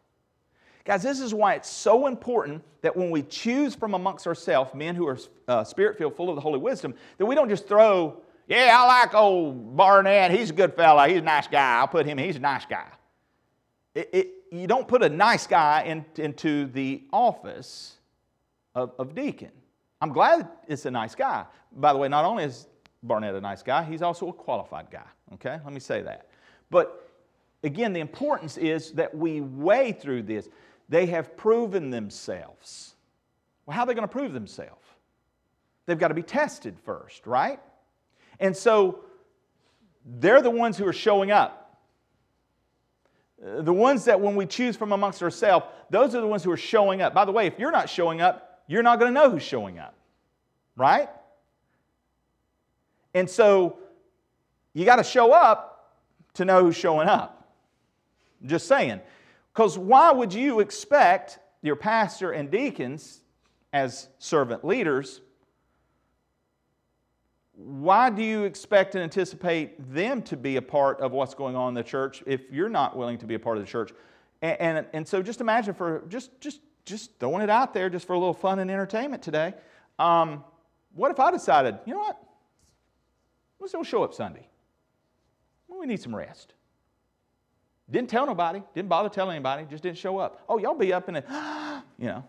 Guys, 0.86 1.02
this 1.02 1.20
is 1.20 1.34
why 1.34 1.56
it's 1.56 1.70
so 1.70 2.08
important 2.08 2.64
that 2.82 2.96
when 2.96 3.10
we 3.10 3.24
choose 3.24 3.74
from 3.74 3.94
amongst 3.94 4.28
ourselves 4.28 4.74
men 4.76 4.96
who 4.96 5.08
are 5.08 5.18
uh, 5.48 5.64
spirit 5.64 5.98
filled, 5.98 6.16
full 6.16 6.30
of 6.30 6.36
the 6.36 6.42
Holy 6.42 6.60
Wisdom, 6.60 6.94
that 7.18 7.26
we 7.26 7.34
don't 7.34 7.50
just 7.50 7.68
throw, 7.68 8.22
yeah, 8.48 8.76
I 8.78 8.86
like 8.86 9.16
old 9.16 9.76
Barnett. 9.76 10.30
He's 10.30 10.52
a 10.52 10.54
good 10.54 10.76
fella. 10.76 11.08
He's 11.08 11.20
a 11.20 11.22
nice 11.22 11.48
guy. 11.48 11.80
I'll 11.80 11.88
put 11.88 12.06
him, 12.06 12.18
he's 12.18 12.36
a 12.36 12.40
nice 12.40 12.66
guy. 12.66 12.88
It, 13.96 14.10
it, 14.14 14.28
you 14.52 14.68
don't 14.68 14.88
put 14.88 15.02
a 15.02 15.10
nice 15.10 15.48
guy 15.48 15.84
in, 15.84 16.06
into 16.22 16.68
the 16.68 17.04
office 17.12 17.94
of, 18.76 18.92
of 19.00 19.16
deacon. 19.16 19.52
I'm 20.04 20.12
glad 20.12 20.50
it's 20.68 20.86
a 20.86 20.92
nice 20.92 21.16
guy. 21.16 21.46
By 21.72 21.94
the 21.94 22.00
way, 22.00 22.10
not 22.10 22.26
only 22.26 22.44
is 22.44 22.68
Barnett 23.04 23.36
a 23.36 23.40
nice 23.40 23.64
guy, 23.64 23.86
he's 23.86 24.02
also 24.02 24.28
a 24.28 24.34
qualified 24.34 24.92
guy. 24.92 25.06
Okay, 25.36 25.58
let 25.64 25.74
me 25.74 25.80
say 25.80 26.02
that. 26.02 26.28
But 26.70 27.10
again, 27.64 27.94
the 27.94 28.02
importance 28.02 28.58
is 28.58 28.92
that 28.92 29.16
we 29.16 29.40
weigh 29.40 29.94
through 29.94 30.24
this. 30.24 30.50
They 30.90 31.06
have 31.06 31.38
proven 31.38 31.90
themselves. 31.90 32.96
Well, 33.66 33.78
how 33.78 33.84
are 33.84 33.86
they 33.86 33.94
going 33.94 34.06
to 34.06 34.12
prove 34.12 34.34
themselves? 34.34 34.86
They've 35.86 35.98
got 35.98 36.10
to 36.10 36.14
be 36.14 36.22
tested 36.22 36.78
first, 36.84 37.26
right? 37.26 37.62
And 38.42 38.58
so 38.58 39.06
they're 40.06 40.42
the 40.42 40.52
ones 40.52 40.78
who 40.78 40.86
are 40.86 40.92
showing 40.92 41.32
up. 41.32 41.80
The 43.42 43.74
ones 43.74 44.04
that 44.04 44.20
when 44.20 44.36
we 44.36 44.48
choose 44.48 44.76
from 44.76 44.92
amongst 44.92 45.24
ourselves, 45.24 45.66
those 45.90 46.14
are 46.14 46.20
the 46.20 46.28
ones 46.28 46.44
who 46.44 46.52
are 46.52 46.58
showing 46.58 47.02
up. 47.02 47.14
By 47.14 47.24
the 47.24 47.32
way, 47.32 47.48
if 47.48 47.58
you're 47.58 47.72
not 47.72 47.90
showing 47.90 48.20
up, 48.20 48.50
you're 48.68 48.84
not 48.84 49.00
going 49.00 49.14
to 49.14 49.20
know 49.20 49.30
who's 49.30 49.44
showing 49.44 49.80
up, 49.80 49.96
right? 50.76 51.10
And 53.14 53.30
so 53.30 53.78
you 54.74 54.86
got 54.86 54.98
to 54.98 55.04
show 55.04 55.32
up 55.32 55.96
to 56.36 56.46
know 56.46 56.64
who's 56.64 56.76
showing 56.76 57.08
up. 57.08 57.48
Just 58.46 58.68
saying. 58.68 59.02
Because 59.54 59.78
why 59.78 60.12
would 60.12 60.34
you 60.34 60.60
expect 60.60 61.40
your 61.62 61.76
pastor 61.76 62.32
and 62.32 62.50
deacons 62.50 63.22
as 63.72 64.10
servant 64.18 64.66
leaders? 64.66 65.22
Why 67.56 68.10
do 68.10 68.24
you 68.24 68.44
expect 68.44 68.96
and 68.96 69.04
anticipate 69.04 69.94
them 69.94 70.24
to 70.24 70.36
be 70.36 70.56
a 70.56 70.62
part 70.62 71.00
of 71.00 71.12
what's 71.12 71.36
going 71.36 71.56
on 71.56 71.70
in 71.70 71.74
the 71.76 71.84
church 71.84 72.24
if 72.26 72.42
you're 72.52 72.70
not 72.70 72.98
willing 72.98 73.20
to 73.20 73.28
be 73.28 73.36
a 73.36 73.40
part 73.40 73.58
of 73.58 73.64
the 73.64 73.70
church? 73.70 73.94
And, 74.42 74.58
and, 74.60 74.88
and 74.94 75.08
so 75.08 75.22
just 75.22 75.40
imagine 75.40 75.76
for 75.76 76.04
just, 76.10 76.42
just 76.42 76.60
just 76.86 77.12
throwing 77.20 77.42
it 77.42 77.50
out 77.50 77.74
there 77.74 77.90
just 77.90 78.06
for 78.06 78.14
a 78.14 78.20
little 78.20 78.34
fun 78.34 78.60
and 78.60 78.70
entertainment 78.70 79.24
today. 79.24 79.54
Um, 80.00 80.44
what 80.94 81.12
if 81.12 81.20
I 81.20 81.32
decided, 81.32 81.80
you 81.86 81.94
know 81.94 82.00
what? 82.00 82.22
Let's 83.60 83.74
go 83.74 83.84
show 83.84 84.04
up 84.04 84.14
Sunday. 84.14 84.48
We 85.68 85.86
need 85.88 86.02
some 86.02 86.16
rest. 86.16 86.54
Didn't 87.90 88.10
tell 88.10 88.26
nobody, 88.26 88.62
didn't 88.74 88.90
bother 88.90 89.10
telling 89.10 89.36
anybody, 89.36 89.66
just 89.70 89.84
didn't 89.84 89.98
show 89.98 90.18
up. 90.18 90.42
Oh, 90.48 90.58
y'all 90.58 90.76
be 90.76 90.94
up 90.94 91.10
in 91.10 91.18
it, 91.18 91.26
you 91.98 92.08
know. 92.08 92.24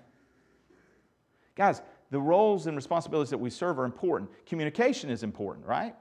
Guys, 1.54 1.82
the 2.10 2.20
roles 2.20 2.66
and 2.66 2.76
responsibilities 2.76 3.30
that 3.30 3.38
we 3.38 3.50
serve 3.50 3.78
are 3.78 3.84
important. 3.84 4.30
Communication 4.46 5.10
is 5.10 5.22
important, 5.22 5.64
right? 5.66 5.94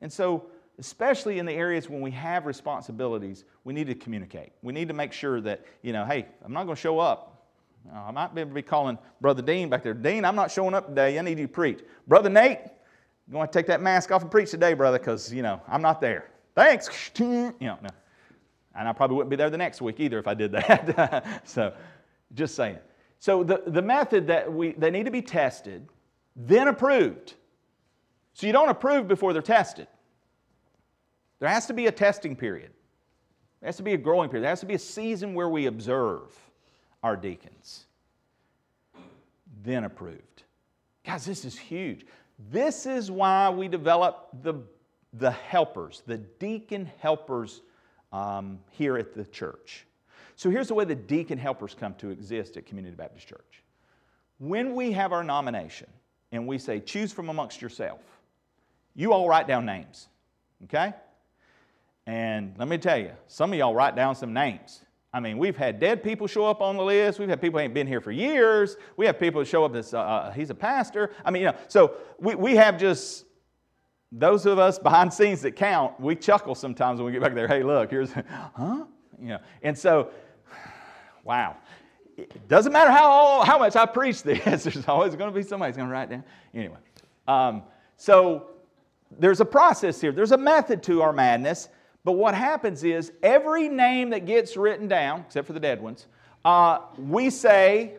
And 0.00 0.12
so, 0.12 0.46
especially 0.78 1.38
in 1.38 1.46
the 1.46 1.52
areas 1.52 1.88
when 1.88 2.00
we 2.00 2.10
have 2.10 2.46
responsibilities, 2.46 3.44
we 3.64 3.72
need 3.72 3.86
to 3.86 3.94
communicate. 3.94 4.52
We 4.62 4.72
need 4.72 4.88
to 4.88 4.94
make 4.94 5.12
sure 5.12 5.40
that, 5.40 5.64
you 5.82 5.92
know, 5.92 6.04
hey, 6.04 6.26
I'm 6.44 6.52
not 6.52 6.64
going 6.64 6.76
to 6.76 6.80
show 6.80 6.98
up. 6.98 7.39
Uh, 7.88 7.98
I 7.98 8.10
might 8.10 8.34
be, 8.34 8.44
be 8.44 8.62
calling 8.62 8.98
Brother 9.20 9.42
Dean 9.42 9.68
back 9.68 9.82
there. 9.82 9.94
Dean, 9.94 10.24
I'm 10.24 10.36
not 10.36 10.50
showing 10.50 10.74
up 10.74 10.88
today. 10.88 11.18
I 11.18 11.22
need 11.22 11.38
you 11.38 11.46
to 11.46 11.52
preach. 11.52 11.80
Brother 12.06 12.28
Nate, 12.28 12.58
I'm 12.58 13.32
going 13.32 13.46
to 13.46 13.52
take 13.52 13.66
that 13.66 13.80
mask 13.80 14.10
off 14.10 14.22
and 14.22 14.30
preach 14.30 14.50
today, 14.50 14.74
brother, 14.74 14.98
because, 14.98 15.32
you 15.32 15.42
know, 15.42 15.60
I'm 15.68 15.82
not 15.82 16.00
there. 16.00 16.30
Thanks. 16.54 16.88
You 17.20 17.52
know, 17.60 17.78
no. 17.82 17.88
And 18.74 18.88
I 18.88 18.92
probably 18.92 19.16
wouldn't 19.16 19.30
be 19.30 19.36
there 19.36 19.50
the 19.50 19.58
next 19.58 19.80
week 19.80 20.00
either 20.00 20.18
if 20.18 20.26
I 20.26 20.34
did 20.34 20.52
that. 20.52 21.42
so, 21.48 21.74
just 22.34 22.54
saying. 22.54 22.78
So, 23.18 23.44
the, 23.44 23.62
the 23.66 23.82
method 23.82 24.26
that 24.28 24.50
we, 24.50 24.72
they 24.72 24.90
need 24.90 25.04
to 25.04 25.10
be 25.10 25.22
tested, 25.22 25.86
then 26.36 26.68
approved. 26.68 27.34
So, 28.32 28.46
you 28.46 28.52
don't 28.52 28.68
approve 28.68 29.08
before 29.08 29.32
they're 29.32 29.42
tested. 29.42 29.86
There 31.40 31.48
has 31.48 31.66
to 31.66 31.74
be 31.74 31.86
a 31.86 31.92
testing 31.92 32.36
period, 32.36 32.70
there 33.60 33.68
has 33.68 33.76
to 33.76 33.82
be 33.82 33.94
a 33.94 33.98
growing 33.98 34.28
period, 34.28 34.44
there 34.44 34.50
has 34.50 34.60
to 34.60 34.66
be 34.66 34.74
a 34.74 34.78
season 34.78 35.34
where 35.34 35.48
we 35.48 35.66
observe 35.66 36.36
our 37.02 37.16
deacons. 37.16 37.86
Then 39.62 39.84
approved. 39.84 40.44
Guys, 41.04 41.24
this 41.24 41.44
is 41.44 41.58
huge. 41.58 42.06
This 42.50 42.86
is 42.86 43.10
why 43.10 43.50
we 43.50 43.68
develop 43.68 44.30
the, 44.42 44.54
the 45.14 45.30
helpers, 45.30 46.02
the 46.06 46.18
deacon 46.18 46.90
helpers 46.98 47.62
um, 48.12 48.58
here 48.70 48.96
at 48.96 49.14
the 49.14 49.24
church. 49.24 49.86
So 50.36 50.48
here's 50.48 50.68
the 50.68 50.74
way 50.74 50.84
the 50.84 50.94
deacon 50.94 51.38
helpers 51.38 51.74
come 51.78 51.94
to 51.96 52.08
exist 52.08 52.56
at 52.56 52.64
Community 52.66 52.96
Baptist 52.96 53.28
Church. 53.28 53.62
When 54.38 54.74
we 54.74 54.92
have 54.92 55.12
our 55.12 55.22
nomination 55.22 55.88
and 56.32 56.46
we 56.46 56.56
say, 56.56 56.80
choose 56.80 57.12
from 57.12 57.28
amongst 57.28 57.60
yourself, 57.60 58.00
you 58.94 59.12
all 59.12 59.28
write 59.28 59.46
down 59.46 59.66
names, 59.66 60.08
okay? 60.64 60.94
And 62.06 62.54
let 62.58 62.68
me 62.68 62.78
tell 62.78 62.98
you, 62.98 63.12
some 63.26 63.52
of 63.52 63.58
y'all 63.58 63.74
write 63.74 63.94
down 63.94 64.14
some 64.14 64.32
names. 64.32 64.80
I 65.12 65.18
mean, 65.18 65.38
we've 65.38 65.56
had 65.56 65.80
dead 65.80 66.04
people 66.04 66.26
show 66.26 66.46
up 66.46 66.60
on 66.60 66.76
the 66.76 66.84
list. 66.84 67.18
We've 67.18 67.28
had 67.28 67.40
people 67.40 67.58
who 67.58 67.64
ain't 67.64 67.74
been 67.74 67.86
here 67.86 68.00
for 68.00 68.12
years. 68.12 68.76
We 68.96 69.06
have 69.06 69.18
people 69.18 69.40
who 69.40 69.44
show 69.44 69.64
up 69.64 69.74
as 69.74 69.92
uh, 69.92 69.98
uh, 69.98 70.30
he's 70.32 70.50
a 70.50 70.54
pastor. 70.54 71.10
I 71.24 71.32
mean, 71.32 71.42
you 71.42 71.48
know, 71.48 71.56
so 71.66 71.96
we, 72.20 72.36
we 72.36 72.54
have 72.54 72.78
just 72.78 73.24
those 74.12 74.46
of 74.46 74.58
us 74.58 74.78
behind 74.78 75.12
scenes 75.12 75.42
that 75.42 75.52
count. 75.52 75.98
We 75.98 76.14
chuckle 76.14 76.54
sometimes 76.54 77.00
when 77.00 77.06
we 77.06 77.12
get 77.12 77.22
back 77.22 77.34
there. 77.34 77.48
Hey, 77.48 77.64
look, 77.64 77.90
here's, 77.90 78.12
huh? 78.56 78.84
You 79.20 79.28
know, 79.28 79.38
and 79.62 79.76
so, 79.76 80.10
wow. 81.24 81.56
It 82.16 82.48
doesn't 82.48 82.72
matter 82.72 82.90
how 82.90 83.42
how 83.44 83.58
much 83.58 83.76
I 83.76 83.86
preach 83.86 84.22
this. 84.22 84.64
There's 84.64 84.86
always 84.86 85.16
going 85.16 85.32
to 85.32 85.34
be 85.34 85.42
somebody's 85.42 85.76
going 85.76 85.88
to 85.88 85.92
write 85.92 86.10
down. 86.10 86.22
Anyway, 86.54 86.76
um, 87.26 87.62
so 87.96 88.50
there's 89.18 89.40
a 89.40 89.44
process 89.44 90.00
here. 90.00 90.12
There's 90.12 90.32
a 90.32 90.38
method 90.38 90.82
to 90.84 91.02
our 91.02 91.12
madness. 91.12 91.68
But 92.04 92.12
what 92.12 92.34
happens 92.34 92.82
is 92.84 93.12
every 93.22 93.68
name 93.68 94.10
that 94.10 94.24
gets 94.24 94.56
written 94.56 94.88
down, 94.88 95.24
except 95.26 95.46
for 95.46 95.52
the 95.52 95.60
dead 95.60 95.82
ones, 95.82 96.06
uh, 96.44 96.80
we 96.96 97.30
say 97.30 97.96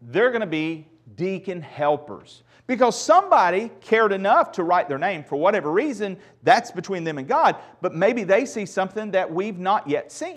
they're 0.00 0.30
going 0.30 0.40
to 0.40 0.46
be 0.46 0.86
deacon 1.16 1.60
helpers. 1.60 2.42
Because 2.66 2.98
somebody 2.98 3.70
cared 3.80 4.12
enough 4.12 4.52
to 4.52 4.62
write 4.62 4.88
their 4.88 4.98
name 4.98 5.24
for 5.24 5.36
whatever 5.36 5.72
reason, 5.72 6.16
that's 6.44 6.70
between 6.70 7.02
them 7.04 7.18
and 7.18 7.26
God, 7.26 7.56
but 7.80 7.94
maybe 7.94 8.22
they 8.22 8.46
see 8.46 8.64
something 8.64 9.10
that 9.10 9.30
we've 9.30 9.58
not 9.58 9.88
yet 9.88 10.12
seen. 10.12 10.36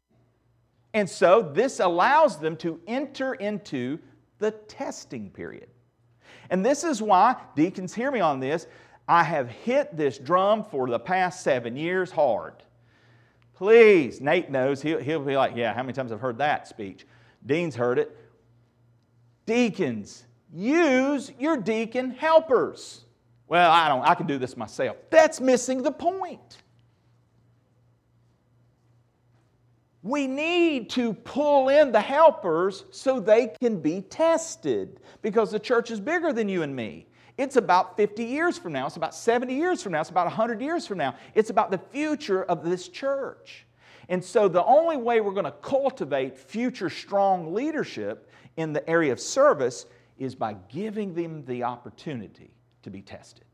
And 0.96 1.10
so 1.10 1.42
this 1.42 1.80
allows 1.80 2.40
them 2.40 2.58
to 2.58 2.80
enter 2.88 3.36
into 3.36 4.00
the 4.40 4.52
testing 4.52 5.30
period. 5.30 5.68
And 6.50 6.66
this 6.66 6.84
is 6.84 7.02
why, 7.02 7.36
deacons, 7.56 7.94
hear 7.94 8.12
me 8.12 8.20
on 8.20 8.40
this. 8.40 8.68
I 9.08 9.24
have 9.24 9.50
hit 9.50 9.96
this 9.96 10.18
drum 10.18 10.64
for 10.64 10.88
the 10.88 11.00
past 11.00 11.44
seven 11.44 11.76
years 11.76 12.12
hard. 12.12 12.56
Please, 13.64 14.20
Nate 14.20 14.50
knows. 14.50 14.82
He'll, 14.82 15.00
he'll 15.00 15.24
be 15.24 15.38
like, 15.38 15.56
Yeah, 15.56 15.74
how 15.74 15.84
many 15.84 15.94
times 15.94 16.12
I've 16.12 16.20
heard 16.20 16.38
that 16.40 16.68
speech? 16.68 17.08
Dean's 17.46 17.76
heard 17.76 17.98
it. 17.98 18.14
Deacons, 19.46 20.26
use 20.54 21.32
your 21.40 21.56
deacon 21.56 22.12
helpers. 22.12 23.06
Well, 23.48 23.72
I 23.72 23.88
don't, 23.88 24.02
I 24.02 24.16
can 24.16 24.28
do 24.28 24.38
this 24.38 24.58
myself. 24.58 24.98
That's 25.10 25.40
missing 25.40 25.82
the 25.82 25.94
point. 25.94 26.58
We 30.02 30.28
need 30.28 30.90
to 30.90 31.14
pull 31.14 31.70
in 31.70 31.94
the 31.94 32.02
helpers 32.02 32.84
so 32.92 33.22
they 33.22 33.48
can 33.62 33.80
be 33.80 34.02
tested 34.02 35.00
because 35.22 35.52
the 35.52 35.60
church 35.60 35.90
is 35.90 36.02
bigger 36.02 36.34
than 36.34 36.50
you 36.50 36.64
and 36.64 36.76
me. 36.76 37.08
It's 37.38 37.56
about 37.56 37.98
50 37.98 38.24
years 38.24 38.58
from 38.58 38.74
now. 38.74 38.86
It's 38.86 38.96
about 38.96 39.16
70 39.16 39.54
years 39.54 39.82
from 39.82 39.94
now. 39.94 40.02
It's 40.02 40.10
about 40.10 40.28
100 40.28 40.62
years 40.62 40.86
from 40.86 41.00
now. 41.00 41.16
It's 41.34 41.50
about 41.50 41.72
the 41.72 41.78
future 41.78 42.44
of 42.44 42.64
this 42.64 42.88
church. 42.88 43.66
And 44.10 44.24
so, 44.24 44.48
the 44.48 44.64
only 44.66 44.98
way 44.98 45.22
we're 45.22 45.32
going 45.32 45.46
to 45.46 45.52
cultivate 45.52 46.38
future 46.38 46.90
strong 46.90 47.54
leadership 47.54 48.30
in 48.58 48.74
the 48.74 48.88
area 48.88 49.12
of 49.12 49.20
service 49.20 49.86
is 50.18 50.36
by 50.36 50.56
giving 50.70 51.14
them 51.14 51.44
the 51.46 51.64
opportunity 51.64 52.52
to 52.84 52.90
be 52.90 53.02
tested. 53.02 53.46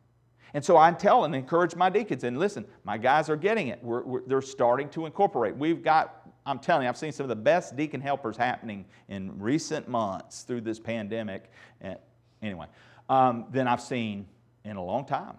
And 0.53 0.65
so 0.65 0.77
I 0.77 0.91
tell 0.91 1.25
and 1.25 1.35
encourage 1.35 1.75
my 1.75 1.89
deacons, 1.89 2.23
and 2.23 2.37
listen, 2.37 2.65
my 2.83 2.97
guys 2.97 3.29
are 3.29 3.35
getting 3.35 3.67
it. 3.67 3.83
We're, 3.83 4.03
we're, 4.03 4.21
they're 4.25 4.41
starting 4.41 4.89
to 4.89 5.05
incorporate. 5.05 5.55
We've 5.55 5.83
got, 5.83 6.27
I'm 6.45 6.59
telling 6.59 6.83
you, 6.83 6.89
I've 6.89 6.97
seen 6.97 7.11
some 7.11 7.25
of 7.25 7.29
the 7.29 7.35
best 7.35 7.75
deacon 7.75 8.01
helpers 8.01 8.35
happening 8.35 8.85
in 9.09 9.39
recent 9.39 9.87
months 9.87 10.41
through 10.41 10.61
this 10.61 10.79
pandemic. 10.79 11.51
And 11.81 11.97
anyway, 12.41 12.65
um, 13.09 13.45
than 13.51 13.67
I've 13.67 13.81
seen 13.81 14.27
in 14.63 14.77
a 14.77 14.83
long 14.83 15.05
time. 15.05 15.35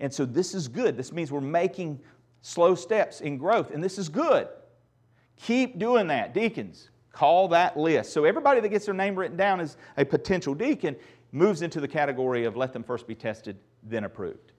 And 0.00 0.12
so 0.12 0.24
this 0.24 0.54
is 0.54 0.66
good. 0.68 0.96
This 0.96 1.12
means 1.12 1.30
we're 1.30 1.40
making 1.40 2.00
slow 2.42 2.74
steps 2.74 3.20
in 3.20 3.38
growth, 3.38 3.70
and 3.70 3.82
this 3.82 3.98
is 3.98 4.08
good. 4.08 4.48
Keep 5.36 5.78
doing 5.78 6.08
that, 6.08 6.34
deacons. 6.34 6.90
Call 7.12 7.48
that 7.48 7.76
list. 7.76 8.12
So 8.12 8.24
everybody 8.24 8.60
that 8.60 8.68
gets 8.70 8.86
their 8.86 8.94
name 8.94 9.14
written 9.14 9.36
down 9.36 9.60
as 9.60 9.76
a 9.96 10.04
potential 10.04 10.54
deacon 10.54 10.96
moves 11.30 11.62
into 11.62 11.80
the 11.80 11.88
category 11.88 12.44
of 12.44 12.56
let 12.56 12.72
them 12.72 12.82
first 12.82 13.06
be 13.06 13.14
tested, 13.14 13.56
then 13.82 14.04
approved. 14.04 14.52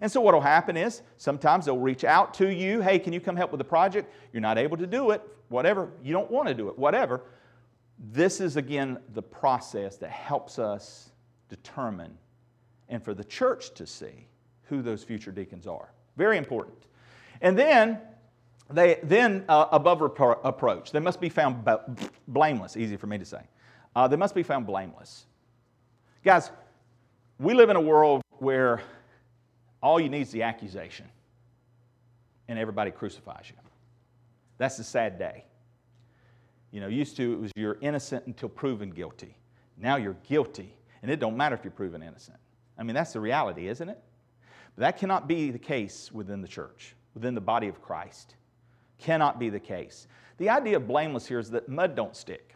And 0.00 0.10
so 0.10 0.20
what 0.20 0.34
will 0.34 0.40
happen 0.40 0.76
is 0.76 1.02
sometimes 1.16 1.64
they'll 1.64 1.78
reach 1.78 2.04
out 2.04 2.34
to 2.34 2.52
you, 2.52 2.80
hey, 2.80 2.98
can 2.98 3.12
you 3.12 3.20
come 3.20 3.36
help 3.36 3.50
with 3.50 3.58
the 3.58 3.64
project? 3.64 4.12
You're 4.32 4.42
not 4.42 4.58
able 4.58 4.76
to 4.76 4.86
do 4.86 5.10
it, 5.10 5.22
whatever. 5.48 5.90
You 6.02 6.12
don't 6.12 6.30
want 6.30 6.48
to 6.48 6.54
do 6.54 6.68
it, 6.68 6.78
whatever. 6.78 7.22
This 7.98 8.40
is 8.40 8.56
again 8.56 8.98
the 9.14 9.22
process 9.22 9.96
that 9.96 10.10
helps 10.10 10.58
us 10.58 11.12
determine 11.48 12.16
and 12.88 13.02
for 13.02 13.14
the 13.14 13.24
church 13.24 13.74
to 13.74 13.86
see 13.86 14.28
who 14.64 14.82
those 14.82 15.02
future 15.02 15.32
deacons 15.32 15.66
are. 15.66 15.90
Very 16.16 16.38
important. 16.38 16.76
And 17.40 17.58
then, 17.58 18.00
they, 18.70 18.98
then 19.02 19.44
uh, 19.48 19.66
above 19.72 19.98
repro- 19.98 20.40
approach, 20.44 20.92
they 20.92 21.00
must 21.00 21.20
be 21.20 21.28
found 21.28 21.68
blameless, 22.28 22.76
easy 22.76 22.96
for 22.96 23.06
me 23.06 23.18
to 23.18 23.24
say. 23.24 23.42
Uh, 23.94 24.08
they 24.08 24.16
must 24.16 24.34
be 24.34 24.42
found 24.42 24.66
blameless. 24.66 25.26
Guys, 26.24 26.50
we 27.38 27.54
live 27.54 27.70
in 27.70 27.76
a 27.76 27.80
world 27.80 28.22
where 28.38 28.82
all 29.82 30.00
you 30.00 30.08
need 30.08 30.22
is 30.22 30.30
the 30.30 30.42
accusation, 30.42 31.06
and 32.48 32.58
everybody 32.58 32.90
crucifies 32.90 33.46
you. 33.48 33.56
That's 34.58 34.76
the 34.76 34.84
sad 34.84 35.18
day. 35.18 35.44
You 36.72 36.80
know, 36.80 36.88
used 36.88 37.16
to 37.18 37.32
it 37.32 37.40
was 37.40 37.52
you're 37.56 37.78
innocent 37.80 38.26
until 38.26 38.48
proven 38.48 38.90
guilty. 38.90 39.36
Now 39.78 39.96
you're 39.96 40.16
guilty 40.28 40.74
and 41.02 41.10
it 41.10 41.20
don't 41.20 41.36
matter 41.36 41.54
if 41.54 41.64
you're 41.64 41.70
proven 41.70 42.02
innocent. 42.02 42.38
I 42.78 42.82
mean, 42.82 42.94
that's 42.94 43.12
the 43.12 43.20
reality, 43.20 43.68
isn't 43.68 43.88
it? 43.88 43.98
But 44.74 44.82
that 44.82 44.98
cannot 44.98 45.26
be 45.26 45.50
the 45.50 45.58
case 45.58 46.10
within 46.12 46.42
the 46.42 46.48
church, 46.48 46.94
within 47.14 47.34
the 47.34 47.40
body 47.40 47.68
of 47.68 47.80
Christ. 47.80 48.36
Cannot 48.98 49.38
be 49.38 49.48
the 49.48 49.60
case. 49.60 50.06
The 50.38 50.50
idea 50.50 50.76
of 50.76 50.86
blameless 50.86 51.26
here 51.26 51.38
is 51.38 51.50
that 51.50 51.68
mud 51.68 51.94
don't 51.94 52.14
stick. 52.14 52.54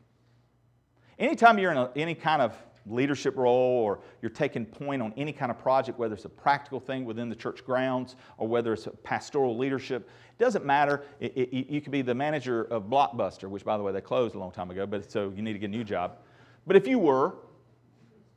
Anytime 1.18 1.59
you're 1.59 1.70
in 1.70 1.78
a, 1.78 1.91
any 1.97 2.14
kind 2.14 2.43
of 2.43 2.55
leadership 2.86 3.36
role 3.36 3.82
or 3.82 4.01
you're 4.22 4.30
taking 4.30 4.64
point 4.64 5.03
on 5.03 5.12
any 5.16 5.32
kind 5.32 5.51
of 5.51 5.59
project, 5.59 5.99
whether 5.99 6.14
it's 6.14 6.24
a 6.24 6.30
practical 6.30 6.80
thing 6.80 7.05
within 7.05 7.28
the 7.28 7.34
church 7.36 7.64
grounds 7.64 8.16
or 8.38 8.49
whether 8.49 8.72
it's 8.72 8.86
a 8.86 8.91
pastoral 8.91 9.57
leadership, 9.57 10.09
it 10.38 10.43
doesn't 10.43 10.64
matter. 10.64 11.05
It, 11.20 11.32
it, 11.36 11.70
you 11.70 11.80
could 11.80 11.93
be 11.93 12.03
the 12.03 12.14
manager 12.14 12.64
of 12.64 12.84
Blockbuster, 12.84 13.49
which, 13.49 13.64
by 13.64 13.76
the 13.76 13.82
way, 13.82 13.93
they 13.93 14.01
closed 14.01 14.34
a 14.34 14.38
long 14.38 14.51
time 14.51 14.70
ago, 14.70 14.86
but 14.86 15.11
so 15.11 15.32
you 15.34 15.43
need 15.43 15.53
to 15.53 15.59
get 15.59 15.66
a 15.66 15.72
new 15.72 15.84
job. 15.84 16.18
But 16.66 16.76
if 16.76 16.86
you 16.86 16.99
were, 16.99 17.34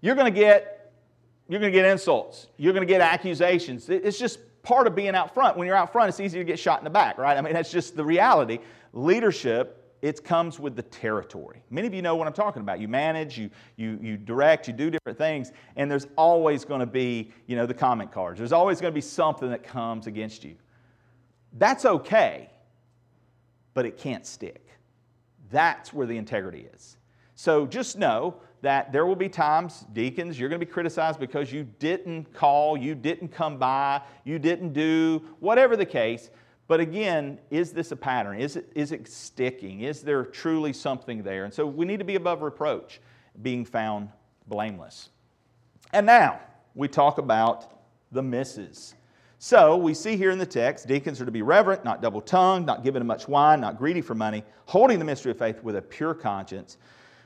you're 0.03 0.15
going 0.15 0.31
to 0.31 0.39
get 0.39 0.91
you're 1.47 1.59
going 1.59 1.71
to 1.71 1.77
get 1.77 1.85
insults. 1.85 2.47
You're 2.57 2.73
going 2.73 2.85
to 2.85 2.91
get 2.91 3.01
accusations. 3.01 3.89
It's 3.89 4.19
just 4.19 4.39
part 4.63 4.87
of 4.87 4.95
being 4.95 5.15
out 5.15 5.33
front. 5.33 5.57
When 5.57 5.67
you're 5.67 5.75
out 5.75 5.91
front, 5.91 6.09
it's 6.09 6.19
easy 6.19 6.37
to 6.37 6.43
get 6.43 6.59
shot 6.59 6.79
in 6.79 6.83
the 6.83 6.89
back, 6.89 7.17
right? 7.17 7.37
I 7.37 7.41
mean, 7.41 7.53
that's 7.53 7.71
just 7.71 7.95
the 7.95 8.03
reality. 8.03 8.59
Leadership 8.93 9.79
it 10.03 10.21
comes 10.21 10.59
with 10.59 10.75
the 10.75 10.81
territory. 10.81 11.63
Many 11.69 11.87
of 11.87 11.93
you 11.93 12.01
know 12.01 12.17
what 12.17 12.27
I'm 12.27 12.33
talking 12.33 12.61
about. 12.61 12.81
You 12.81 12.89
manage, 12.89 13.37
you, 13.37 13.49
you, 13.77 13.97
you 14.01 14.17
direct, 14.17 14.67
you 14.67 14.73
do 14.73 14.89
different 14.89 15.17
things, 15.17 15.53
and 15.77 15.89
there's 15.89 16.07
always 16.17 16.65
going 16.65 16.81
to 16.81 16.85
be, 16.85 17.31
you 17.47 17.55
know, 17.55 17.65
the 17.65 17.73
comment 17.73 18.11
cards. 18.11 18.37
There's 18.37 18.51
always 18.51 18.81
going 18.81 18.91
to 18.91 18.95
be 18.95 18.99
something 18.99 19.49
that 19.49 19.63
comes 19.63 20.05
against 20.05 20.43
you. 20.43 20.55
That's 21.53 21.85
okay, 21.85 22.49
but 23.73 23.85
it 23.85 23.97
can't 23.97 24.25
stick. 24.25 24.67
That's 25.51 25.93
where 25.93 26.05
the 26.05 26.17
integrity 26.17 26.67
is. 26.73 26.97
So 27.35 27.65
just 27.65 27.97
know 27.97 28.35
that 28.63 28.93
there 28.93 29.05
will 29.05 29.15
be 29.15 29.27
times, 29.27 29.85
deacons, 29.91 30.39
you're 30.39 30.47
going 30.47 30.59
to 30.59 30.65
be 30.65 30.71
criticized 30.71 31.19
because 31.19 31.51
you 31.51 31.67
didn't 31.79 32.33
call, 32.33 32.77
you 32.77 32.95
didn't 32.95 33.27
come 33.27 33.57
by, 33.57 34.01
you 34.23 34.39
didn't 34.39 34.71
do, 34.71 35.21
whatever 35.41 35.75
the 35.75 35.85
case. 35.85 36.29
But 36.69 36.79
again, 36.79 37.39
is 37.51 37.73
this 37.73 37.91
a 37.91 37.97
pattern? 37.97 38.39
Is 38.39 38.55
it, 38.55 38.71
is 38.73 38.93
it 38.93 39.05
sticking? 39.09 39.81
Is 39.81 40.01
there 40.01 40.23
truly 40.23 40.71
something 40.71 41.23
there? 41.23 41.43
And 41.43 41.53
so 41.53 41.67
we 41.67 41.85
need 41.85 41.99
to 41.99 42.05
be 42.05 42.15
above 42.15 42.41
reproach, 42.41 43.01
being 43.41 43.65
found 43.65 44.07
blameless. 44.47 45.09
And 45.91 46.05
now 46.05 46.39
we 46.73 46.87
talk 46.87 47.17
about 47.17 47.81
the 48.13 48.23
misses. 48.23 48.95
So 49.39 49.75
we 49.75 49.93
see 49.93 50.15
here 50.15 50.31
in 50.31 50.39
the 50.39 50.45
text 50.45 50.87
deacons 50.87 51.19
are 51.19 51.25
to 51.25 51.31
be 51.31 51.41
reverent, 51.41 51.83
not 51.83 52.01
double 52.01 52.21
tongued, 52.21 52.65
not 52.65 52.81
given 52.81 53.01
to 53.01 53.05
much 53.05 53.27
wine, 53.27 53.59
not 53.59 53.77
greedy 53.77 53.99
for 53.99 54.15
money, 54.15 54.41
holding 54.67 54.99
the 54.99 55.05
mystery 55.05 55.31
of 55.31 55.37
faith 55.37 55.61
with 55.63 55.75
a 55.75 55.81
pure 55.81 56.13
conscience. 56.13 56.77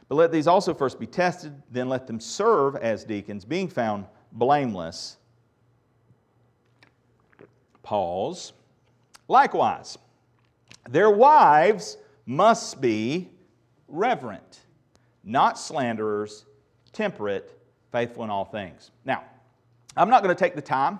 But 0.09 0.15
let 0.15 0.31
these 0.31 0.47
also 0.47 0.73
first 0.73 0.99
be 0.99 1.07
tested, 1.07 1.61
then 1.69 1.89
let 1.89 2.07
them 2.07 2.19
serve 2.19 2.75
as 2.77 3.03
deacons, 3.03 3.43
being 3.43 3.67
found 3.67 4.05
blameless. 4.31 5.17
Pause. 7.83 8.53
Likewise, 9.27 9.97
their 10.89 11.09
wives 11.09 11.97
must 12.25 12.79
be 12.79 13.29
reverent, 13.87 14.61
not 15.23 15.59
slanderers, 15.59 16.45
temperate, 16.93 17.59
faithful 17.91 18.23
in 18.23 18.29
all 18.29 18.45
things. 18.45 18.91
Now, 19.03 19.23
I'm 19.95 20.09
not 20.09 20.23
going 20.23 20.35
to 20.35 20.39
take 20.39 20.55
the 20.55 20.61
time 20.61 20.99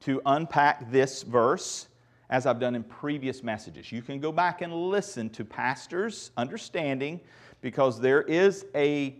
to 0.00 0.20
unpack 0.26 0.90
this 0.90 1.22
verse 1.22 1.88
as 2.30 2.46
I've 2.46 2.58
done 2.58 2.74
in 2.74 2.82
previous 2.82 3.42
messages. 3.42 3.92
You 3.92 4.02
can 4.02 4.18
go 4.18 4.32
back 4.32 4.62
and 4.62 4.72
listen 4.72 5.30
to 5.30 5.44
pastors' 5.44 6.30
understanding 6.36 7.20
because 7.64 7.98
there 7.98 8.20
is 8.20 8.66
a 8.74 9.16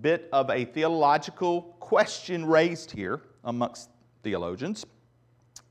bit 0.00 0.28
of 0.32 0.50
a 0.50 0.64
theological 0.64 1.62
question 1.78 2.44
raised 2.44 2.90
here 2.90 3.20
amongst 3.44 3.88
theologians. 4.24 4.84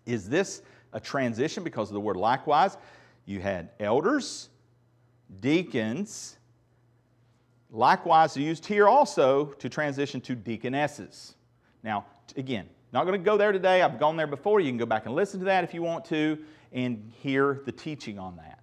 Is 0.05 0.29
this 0.29 0.61
a 0.93 1.01
transition 1.01 1.65
because 1.65 1.89
of 1.89 1.95
the 1.95 1.99
word 1.99 2.15
likewise? 2.15 2.77
You 3.25 3.41
had 3.41 3.71
elders, 3.77 4.47
deacons, 5.41 6.37
likewise 7.69 8.37
used 8.37 8.65
here 8.65 8.87
also 8.87 9.47
to 9.59 9.67
transition 9.67 10.21
to 10.21 10.33
deaconesses. 10.33 11.35
Now, 11.83 12.05
again, 12.37 12.69
not 12.93 13.05
going 13.05 13.19
to 13.19 13.25
go 13.25 13.35
there 13.35 13.51
today. 13.51 13.81
I've 13.81 13.99
gone 13.99 14.15
there 14.15 14.27
before. 14.27 14.61
You 14.61 14.69
can 14.69 14.77
go 14.77 14.85
back 14.85 15.07
and 15.07 15.13
listen 15.13 15.41
to 15.41 15.45
that 15.47 15.65
if 15.65 15.73
you 15.73 15.81
want 15.81 16.05
to 16.05 16.37
and 16.71 17.11
hear 17.17 17.63
the 17.65 17.71
teaching 17.73 18.17
on 18.17 18.37
that. 18.37 18.59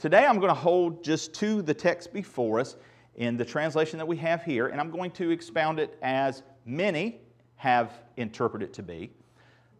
Today, 0.00 0.26
I'm 0.26 0.36
going 0.36 0.48
to 0.48 0.54
hold 0.54 1.02
just 1.02 1.32
to 1.36 1.62
the 1.62 1.74
text 1.74 2.12
before 2.12 2.60
us 2.60 2.76
in 3.16 3.36
the 3.36 3.44
translation 3.44 3.98
that 3.98 4.06
we 4.06 4.16
have 4.16 4.42
here, 4.42 4.68
and 4.68 4.80
I'm 4.80 4.90
going 4.90 5.10
to 5.12 5.30
expound 5.30 5.78
it 5.80 5.98
as 6.02 6.42
many 6.64 7.20
have 7.56 7.92
interpreted 8.16 8.70
it 8.70 8.74
to 8.74 8.82
be 8.82 9.10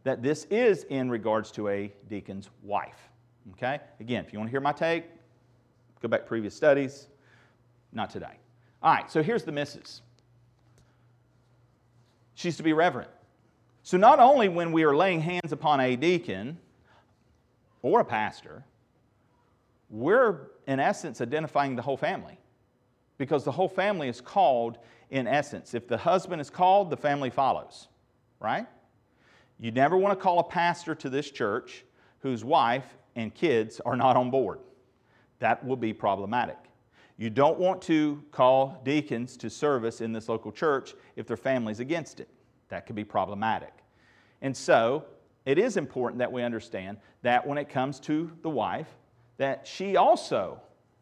that 0.05 0.23
this 0.23 0.45
is 0.51 0.85
in 0.85 1.11
regards 1.11 1.51
to 1.53 1.69
a 1.69 1.93
deacon's 2.09 2.49
wife. 2.63 3.11
Okay? 3.53 3.81
Again, 4.01 4.25
if 4.25 4.33
you 4.33 4.39
want 4.39 4.49
to 4.49 4.51
hear 4.51 4.61
my 4.61 4.73
take, 4.73 5.05
go 6.01 6.09
back 6.09 6.27
previous 6.27 6.55
studies. 6.55 7.09
Not 7.93 8.11
today. 8.11 8.39
All 8.83 8.95
right, 8.95 9.11
so 9.11 9.23
here's 9.23 9.43
the 9.43 9.53
missus. 9.53 10.03
She's 12.35 12.57
to 12.57 12.63
be 12.63 12.73
reverent. 12.73 13.11
So, 13.83 13.97
not 13.97 14.19
only 14.19 14.49
when 14.49 14.73
we 14.73 14.85
are 14.85 14.95
laying 14.95 15.21
hands 15.21 15.53
upon 15.53 15.81
a 15.81 15.97
deacon 15.97 16.59
or 17.83 18.01
a 18.01 18.05
pastor, 18.05 18.65
we're 19.91 20.49
in 20.67 20.81
essence 20.81 21.21
identifying 21.21 21.77
the 21.77 21.83
whole 21.83 21.97
family 21.97 22.39
because 23.21 23.45
the 23.45 23.53
whole 23.53 23.69
family 23.69 24.09
is 24.09 24.19
called 24.19 24.79
in 25.11 25.27
essence. 25.27 25.75
If 25.75 25.87
the 25.87 25.99
husband 25.99 26.41
is 26.41 26.49
called, 26.49 26.89
the 26.89 26.97
family 26.97 27.29
follows, 27.29 27.89
right? 28.41 28.67
You 29.59 29.71
never 29.73 29.99
want 29.99 30.19
to 30.19 30.23
call 30.23 30.39
a 30.39 30.45
pastor 30.45 30.95
to 30.95 31.11
this 31.11 31.31
church 31.31 31.85
whose 32.21 32.45
wife 32.45 32.97
and 33.17 33.35
kids 33.35 33.79
are 33.85 33.95
not 33.95 34.17
on 34.17 34.31
board. 34.31 34.61
That 35.39 35.63
will 35.63 35.77
be 35.77 35.93
problematic. 35.93 36.57
You 37.19 37.29
don't 37.29 37.59
want 37.59 37.83
to 37.83 38.25
call 38.31 38.81
deacons 38.87 39.37
to 39.37 39.51
service 39.51 40.01
in 40.01 40.13
this 40.13 40.31
local 40.31 40.51
church 40.51 40.95
if 41.17 41.27
their 41.27 41.37
family's 41.37 41.81
against 41.81 42.21
it. 42.21 42.29
That 42.71 42.87
could 42.87 42.97
be 42.97 43.05
problematic. 43.05 43.75
And 44.41 44.57
so, 44.57 45.05
it 45.45 45.59
is 45.59 45.77
important 45.77 46.21
that 46.21 46.33
we 46.33 46.43
understand 46.43 46.97
that 47.21 47.47
when 47.47 47.59
it 47.59 47.69
comes 47.69 48.01
to 48.01 48.31
the 48.41 48.49
wife, 48.49 48.89
that 49.37 49.67
she 49.67 49.99
also 49.99 50.59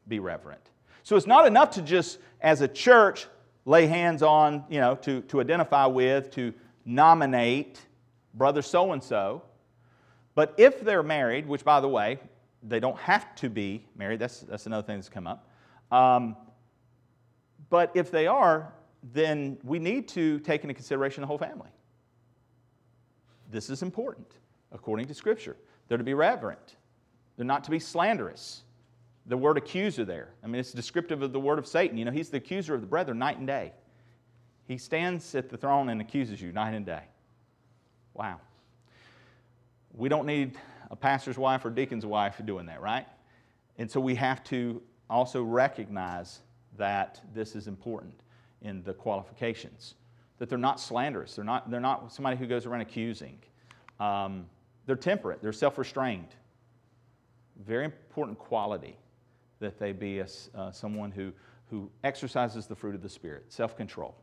be 0.09 0.19
reverent. 0.19 0.71
So 1.09 1.17
it's 1.17 1.27
not 1.27 1.47
enough 1.47 1.71
to 1.71 1.81
just, 1.81 2.19
as 2.43 2.61
a 2.61 2.69
church, 2.69 3.29
lay 3.65 3.87
hands 3.87 4.23
on, 4.23 4.67
you 4.69 4.79
know, 4.79 4.95
to, 4.97 5.23
to 5.23 5.41
identify 5.41 5.87
with, 5.87 6.31
to 6.33 6.53
nominate 6.85 7.81
brother 8.35 8.61
so 8.61 8.93
and 8.93 9.03
so. 9.03 9.43
But 10.35 10.53
if 10.59 10.83
they're 10.83 11.03
married, 11.03 11.49
which 11.49 11.65
by 11.65 11.81
the 11.81 11.89
way, 11.89 12.19
they 12.63 12.79
don't 12.79 12.99
have 12.99 13.35
to 13.37 13.49
be 13.49 13.87
married, 13.97 14.19
that's, 14.19 14.41
that's 14.41 14.67
another 14.67 14.87
thing 14.87 14.97
that's 14.99 15.09
come 15.09 15.27
up. 15.27 15.49
Um, 15.91 16.37
but 17.71 17.91
if 17.95 18.11
they 18.11 18.27
are, 18.27 18.71
then 19.15 19.57
we 19.65 19.79
need 19.79 20.09
to 20.09 20.41
take 20.41 20.63
into 20.63 20.75
consideration 20.75 21.23
the 21.23 21.27
whole 21.27 21.39
family. 21.39 21.71
This 23.51 23.71
is 23.71 23.81
important, 23.81 24.31
according 24.73 25.07
to 25.07 25.15
Scripture. 25.15 25.57
They're 25.89 25.97
to 25.97 26.05
be 26.05 26.13
reverent, 26.13 26.77
they're 27.39 27.47
not 27.47 27.65
to 27.65 27.71
be 27.71 27.79
slanderous. 27.79 28.65
The 29.29 29.37
word 29.37 29.59
accuser 29.59 30.07
there, 30.07 30.31
I 30.43 30.47
mean, 30.47 30.59
it's 30.59 30.73
descriptive 30.73 31.23
of 31.23 31.33
the 31.33 31.41
word 31.41 31.59
of 31.59 31.67
Satan. 31.67 31.99
You 31.99 32.07
know, 32.07 32.11
he's 32.11 32.31
the 32.31 32.39
accuser 32.39 32.75
of 32.75 32.81
the 32.81 32.87
brethren 32.87 33.19
night 33.19 33.37
and 33.37 33.47
day. 33.47 33.73
He 34.67 34.79
stands 34.79 35.35
at 35.35 35.51
the 35.51 35.57
throne 35.57 35.91
and 35.91 36.01
accuses 36.01 36.41
you 36.41 36.51
night 36.51 36.75
and 36.75 36.87
day. 36.87 37.03
Wow. 38.15 38.41
We 39.95 40.09
don't 40.09 40.27
need 40.27 40.59
a 40.91 40.97
pastor's 40.97 41.37
wife 41.37 41.65
or 41.65 41.71
deacon's 41.71 42.07
wife 42.07 42.41
doing 42.45 42.67
that, 42.67 42.81
right? 42.81 43.07
And 43.77 43.91
so 43.91 44.01
we 44.01 44.15
have 44.15 44.43
to 44.45 44.83
also 45.11 45.43
recognize 45.43 46.41
that 46.79 47.21
this 47.35 47.55
is 47.55 47.69
important 47.69 48.15
in 48.63 48.83
the 48.83 48.95
qualifications, 48.95 49.95
that 50.39 50.49
they're 50.49 50.59
not 50.59 50.81
slanderous, 50.81 51.35
they're 51.35 51.45
not, 51.45 51.71
they're 51.71 51.81
not 51.81 52.13
somebody 52.13 52.37
who 52.37 52.47
goes 52.47 52.67
around 52.67 52.81
accusing. 52.81 53.39
Um, 54.01 54.47
they're 54.87 54.97
temperate, 54.97 55.43
they're 55.43 55.53
self 55.53 55.77
restrained. 55.77 56.35
Very 57.67 57.85
important 57.85 58.39
quality 58.39 58.97
that 59.61 59.79
they 59.79 59.93
be 59.93 60.21
a, 60.21 60.27
uh, 60.55 60.71
someone 60.71 61.11
who, 61.11 61.33
who 61.71 61.91
exercises 62.05 62.67
the 62.67 62.75
fruit 62.75 62.95
of 62.95 63.03
the 63.03 63.09
Spirit, 63.09 63.47
self 63.49 63.77
control. 63.77 64.15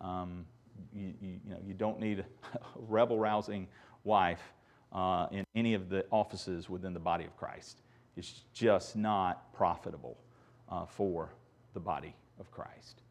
Um, 0.00 0.44
you, 0.92 1.14
you, 1.20 1.40
you, 1.44 1.50
know, 1.50 1.58
you 1.64 1.74
don't 1.74 2.00
need 2.00 2.20
a 2.20 2.24
rebel 2.76 3.18
rousing 3.18 3.68
wife 4.04 4.52
uh, 4.92 5.26
in 5.32 5.44
any 5.54 5.74
of 5.74 5.88
the 5.88 6.04
offices 6.10 6.68
within 6.68 6.94
the 6.94 7.00
body 7.00 7.24
of 7.24 7.36
Christ. 7.36 7.82
It's 8.16 8.44
just 8.52 8.96
not 8.96 9.52
profitable 9.52 10.16
uh, 10.68 10.86
for 10.86 11.30
the 11.72 11.80
body 11.80 12.14
of 12.38 12.50
Christ. 12.50 13.02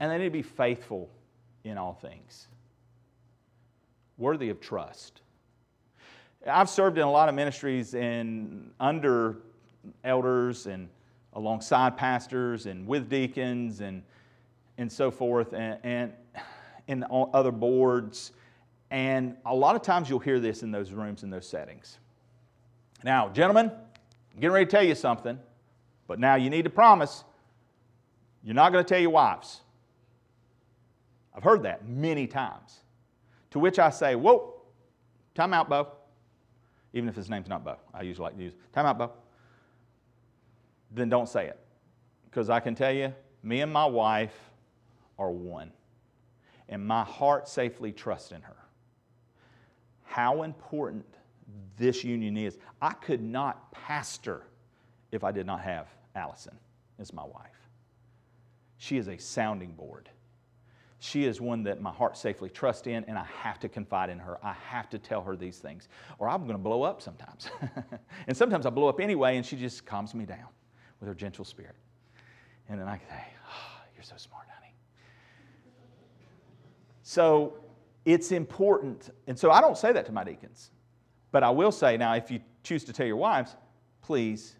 And 0.00 0.10
they 0.10 0.18
need 0.18 0.24
to 0.24 0.30
be 0.30 0.42
faithful 0.42 1.08
in 1.64 1.78
all 1.78 1.94
things, 1.94 2.48
worthy 4.18 4.50
of 4.50 4.60
trust. 4.60 5.20
I've 6.48 6.70
served 6.70 6.98
in 6.98 7.04
a 7.04 7.10
lot 7.10 7.28
of 7.28 7.34
ministries 7.34 7.94
and 7.94 8.70
under 8.78 9.38
elders 10.04 10.66
and 10.66 10.88
alongside 11.32 11.96
pastors 11.96 12.66
and 12.66 12.86
with 12.86 13.08
deacons 13.08 13.80
and, 13.80 14.02
and 14.78 14.90
so 14.90 15.10
forth 15.10 15.52
and, 15.52 16.12
in 16.86 17.04
other 17.10 17.50
boards. 17.50 18.32
And 18.90 19.36
a 19.44 19.54
lot 19.54 19.74
of 19.76 19.82
times 19.82 20.08
you'll 20.08 20.20
hear 20.20 20.38
this 20.38 20.62
in 20.62 20.70
those 20.70 20.92
rooms, 20.92 21.22
in 21.24 21.30
those 21.30 21.48
settings. 21.48 21.98
Now, 23.02 23.28
gentlemen, 23.28 23.70
I'm 23.70 24.40
getting 24.40 24.52
ready 24.52 24.66
to 24.66 24.70
tell 24.70 24.84
you 24.84 24.94
something, 24.94 25.38
but 26.06 26.20
now 26.20 26.36
you 26.36 26.50
need 26.50 26.62
to 26.62 26.70
promise 26.70 27.24
you're 28.44 28.54
not 28.54 28.70
going 28.70 28.84
to 28.84 28.88
tell 28.88 29.00
your 29.00 29.10
wives. 29.10 29.62
I've 31.34 31.42
heard 31.42 31.64
that 31.64 31.88
many 31.88 32.26
times. 32.26 32.80
To 33.50 33.58
which 33.58 33.78
I 33.78 33.90
say, 33.90 34.14
Whoa, 34.14 34.54
time 35.34 35.52
out, 35.52 35.68
Bo. 35.68 35.88
Even 36.96 37.10
if 37.10 37.14
his 37.14 37.28
name's 37.28 37.50
not 37.50 37.62
Bo. 37.62 37.76
I 37.92 38.00
usually 38.00 38.24
like 38.24 38.38
to 38.38 38.42
use 38.42 38.54
time 38.72 38.86
out, 38.86 38.96
Bo. 38.96 39.12
Then 40.90 41.10
don't 41.10 41.28
say 41.28 41.46
it. 41.46 41.58
Because 42.24 42.48
I 42.48 42.58
can 42.58 42.74
tell 42.74 42.90
you, 42.90 43.12
me 43.42 43.60
and 43.60 43.70
my 43.70 43.84
wife 43.84 44.34
are 45.18 45.30
one. 45.30 45.72
And 46.70 46.86
my 46.86 47.04
heart 47.04 47.48
safely 47.48 47.92
trusts 47.92 48.32
in 48.32 48.40
her. 48.40 48.56
How 50.04 50.42
important 50.42 51.04
this 51.76 52.02
union 52.02 52.34
is. 52.38 52.56
I 52.80 52.94
could 52.94 53.20
not 53.20 53.70
pastor 53.72 54.44
if 55.12 55.22
I 55.22 55.32
did 55.32 55.44
not 55.44 55.60
have 55.60 55.88
Allison 56.14 56.56
as 56.98 57.12
my 57.12 57.24
wife. 57.24 57.68
She 58.78 58.96
is 58.96 59.08
a 59.08 59.18
sounding 59.18 59.72
board. 59.72 60.08
She 60.98 61.24
is 61.24 61.40
one 61.40 61.62
that 61.64 61.80
my 61.80 61.92
heart 61.92 62.16
safely 62.16 62.48
trusts 62.48 62.86
in, 62.86 63.04
and 63.04 63.18
I 63.18 63.24
have 63.42 63.58
to 63.60 63.68
confide 63.68 64.08
in 64.08 64.18
her. 64.18 64.38
I 64.42 64.54
have 64.54 64.88
to 64.90 64.98
tell 64.98 65.22
her 65.22 65.36
these 65.36 65.58
things, 65.58 65.88
or 66.18 66.28
I'm 66.28 66.42
going 66.42 66.52
to 66.56 66.62
blow 66.62 66.82
up 66.82 67.02
sometimes. 67.02 67.50
and 68.26 68.36
sometimes 68.36 68.64
I 68.64 68.70
blow 68.70 68.88
up 68.88 69.00
anyway, 69.00 69.36
and 69.36 69.44
she 69.44 69.56
just 69.56 69.84
calms 69.84 70.14
me 70.14 70.24
down 70.24 70.48
with 71.00 71.08
her 71.08 71.14
gentle 71.14 71.44
spirit. 71.44 71.76
And 72.68 72.80
then 72.80 72.88
I 72.88 72.96
can 72.96 73.08
say, 73.08 73.24
oh, 73.46 73.80
You're 73.94 74.04
so 74.04 74.16
smart, 74.16 74.46
honey. 74.54 74.72
So 77.02 77.54
it's 78.06 78.32
important. 78.32 79.10
And 79.26 79.38
so 79.38 79.50
I 79.50 79.60
don't 79.60 79.76
say 79.76 79.92
that 79.92 80.06
to 80.06 80.12
my 80.12 80.24
deacons. 80.24 80.70
But 81.30 81.42
I 81.42 81.50
will 81.50 81.72
say 81.72 81.96
now, 81.98 82.14
if 82.14 82.30
you 82.30 82.40
choose 82.62 82.84
to 82.84 82.92
tell 82.92 83.06
your 83.06 83.16
wives, 83.16 83.54
please 84.00 84.56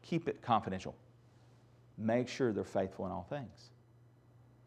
keep 0.00 0.28
it 0.28 0.40
confidential. 0.40 0.94
Make 1.98 2.28
sure 2.28 2.52
they're 2.52 2.64
faithful 2.64 3.04
in 3.06 3.12
all 3.12 3.26
things. 3.28 3.70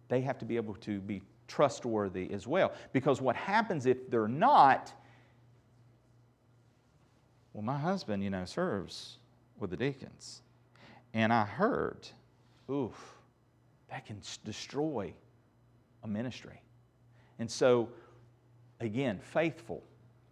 They 0.10 0.22
have 0.22 0.38
to 0.40 0.46
be 0.46 0.56
able 0.56 0.76
to 0.76 1.00
be 1.00 1.22
trustworthy 1.48 2.32
as 2.32 2.48
well. 2.48 2.72
Because 2.94 3.22
what 3.22 3.36
happens 3.36 3.86
if 3.86 4.10
they're 4.10 4.28
not, 4.28 4.94
well, 7.54 7.64
my 7.64 7.78
husband, 7.78 8.24
you 8.24 8.30
know, 8.30 8.46
serves 8.46 9.18
with 9.60 9.72
the 9.72 9.78
deacons. 9.78 10.42
And 11.14 11.34
I 11.34 11.46
heard, 11.46 12.08
oof, 12.70 12.96
that 13.90 14.06
can 14.06 14.22
destroy 14.44 15.14
a 16.04 16.08
ministry. 16.08 16.62
And 17.40 17.50
so, 17.50 17.90
again, 18.80 19.20
faithful 19.20 19.84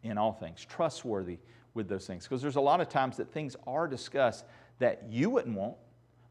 in 0.03 0.17
all 0.17 0.33
things, 0.33 0.63
trustworthy 0.65 1.39
with 1.73 1.87
those 1.87 2.05
things. 2.05 2.23
Because 2.23 2.41
there's 2.41 2.55
a 2.55 2.61
lot 2.61 2.81
of 2.81 2.89
times 2.89 3.17
that 3.17 3.31
things 3.31 3.55
are 3.65 3.87
discussed 3.87 4.45
that 4.79 5.03
you 5.09 5.29
wouldn't 5.29 5.55
want. 5.55 5.75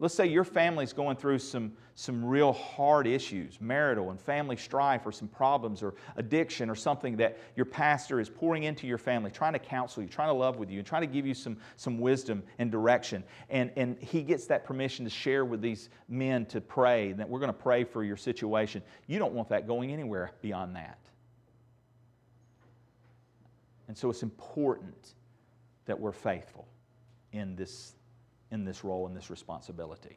Let's 0.00 0.14
say 0.14 0.26
your 0.26 0.44
family's 0.44 0.92
going 0.92 1.16
through 1.16 1.38
some, 1.38 1.72
some 1.94 2.24
real 2.24 2.52
hard 2.52 3.06
issues, 3.06 3.60
marital 3.60 4.10
and 4.10 4.20
family 4.20 4.56
strife, 4.56 5.06
or 5.06 5.12
some 5.12 5.28
problems, 5.28 5.82
or 5.82 5.94
addiction, 6.16 6.68
or 6.68 6.74
something 6.74 7.16
that 7.18 7.38
your 7.54 7.64
pastor 7.64 8.18
is 8.18 8.28
pouring 8.28 8.64
into 8.64 8.88
your 8.88 8.98
family, 8.98 9.30
trying 9.30 9.52
to 9.52 9.58
counsel 9.60 10.02
you, 10.02 10.08
trying 10.08 10.30
to 10.30 10.34
love 10.34 10.56
with 10.56 10.68
you, 10.68 10.78
and 10.78 10.86
trying 10.86 11.02
to 11.02 11.06
give 11.06 11.26
you 11.26 11.34
some, 11.34 11.56
some 11.76 12.00
wisdom 12.00 12.42
and 12.58 12.72
direction. 12.72 13.22
And, 13.50 13.70
and 13.76 13.96
he 14.00 14.22
gets 14.22 14.46
that 14.46 14.64
permission 14.64 15.04
to 15.04 15.10
share 15.10 15.44
with 15.44 15.60
these 15.60 15.90
men 16.08 16.44
to 16.46 16.60
pray, 16.60 17.12
that 17.12 17.28
we're 17.28 17.40
going 17.40 17.52
to 17.52 17.58
pray 17.58 17.84
for 17.84 18.02
your 18.02 18.16
situation. 18.16 18.82
You 19.06 19.20
don't 19.20 19.32
want 19.32 19.48
that 19.50 19.66
going 19.68 19.92
anywhere 19.92 20.32
beyond 20.42 20.74
that. 20.74 20.98
And 23.86 23.96
so 23.96 24.10
it's 24.10 24.22
important 24.22 25.14
that 25.86 25.98
we're 25.98 26.12
faithful 26.12 26.66
in 27.32 27.54
this, 27.54 27.94
in 28.54 28.64
this 28.64 28.84
role, 28.84 29.06
in 29.06 29.14
this 29.14 29.28
responsibility. 29.28 30.16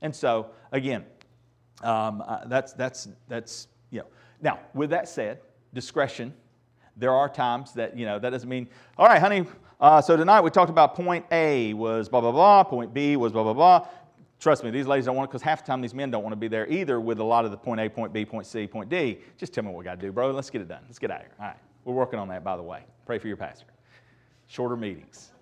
And 0.00 0.14
so, 0.14 0.50
again, 0.70 1.04
um, 1.82 2.22
uh, 2.26 2.46
that's, 2.46 2.72
that's, 2.72 3.08
that's, 3.28 3.68
you 3.90 3.98
know. 3.98 4.06
Now, 4.40 4.60
with 4.72 4.90
that 4.90 5.08
said, 5.08 5.40
discretion, 5.74 6.32
there 6.96 7.12
are 7.12 7.28
times 7.28 7.72
that, 7.74 7.96
you 7.96 8.06
know, 8.06 8.18
that 8.18 8.30
doesn't 8.30 8.48
mean, 8.48 8.68
all 8.96 9.06
right, 9.06 9.20
honey, 9.20 9.44
uh, 9.80 10.00
so 10.00 10.16
tonight 10.16 10.40
we 10.40 10.50
talked 10.50 10.70
about 10.70 10.94
point 10.94 11.26
A 11.32 11.74
was 11.74 12.08
blah, 12.08 12.20
blah, 12.20 12.32
blah, 12.32 12.62
point 12.62 12.94
B 12.94 13.16
was 13.16 13.32
blah, 13.32 13.42
blah, 13.42 13.52
blah. 13.52 13.88
Trust 14.38 14.64
me, 14.64 14.70
these 14.70 14.86
ladies 14.86 15.06
don't 15.06 15.16
want 15.16 15.28
it 15.28 15.30
because 15.30 15.42
half 15.42 15.62
the 15.62 15.66
time 15.66 15.80
these 15.80 15.94
men 15.94 16.10
don't 16.10 16.22
want 16.22 16.32
to 16.32 16.36
be 16.36 16.48
there 16.48 16.68
either 16.68 17.00
with 17.00 17.18
a 17.18 17.24
lot 17.24 17.44
of 17.44 17.50
the 17.50 17.56
point 17.56 17.80
A, 17.80 17.88
point 17.88 18.12
B, 18.12 18.24
point 18.24 18.46
C, 18.46 18.66
point 18.66 18.88
D. 18.88 19.18
Just 19.36 19.52
tell 19.52 19.64
me 19.64 19.70
what 19.70 19.78
we 19.78 19.84
got 19.84 20.00
to 20.00 20.06
do, 20.06 20.12
bro. 20.12 20.30
Let's 20.30 20.50
get 20.50 20.60
it 20.60 20.68
done. 20.68 20.82
Let's 20.86 20.98
get 20.98 21.10
out 21.10 21.20
of 21.20 21.26
here. 21.26 21.34
All 21.40 21.46
right. 21.46 21.56
We're 21.84 21.94
working 21.94 22.18
on 22.18 22.28
that, 22.28 22.44
by 22.44 22.56
the 22.56 22.62
way. 22.62 22.84
Pray 23.06 23.18
for 23.18 23.28
your 23.28 23.36
pastor. 23.36 23.66
Shorter 24.46 24.76
meetings. 24.76 25.32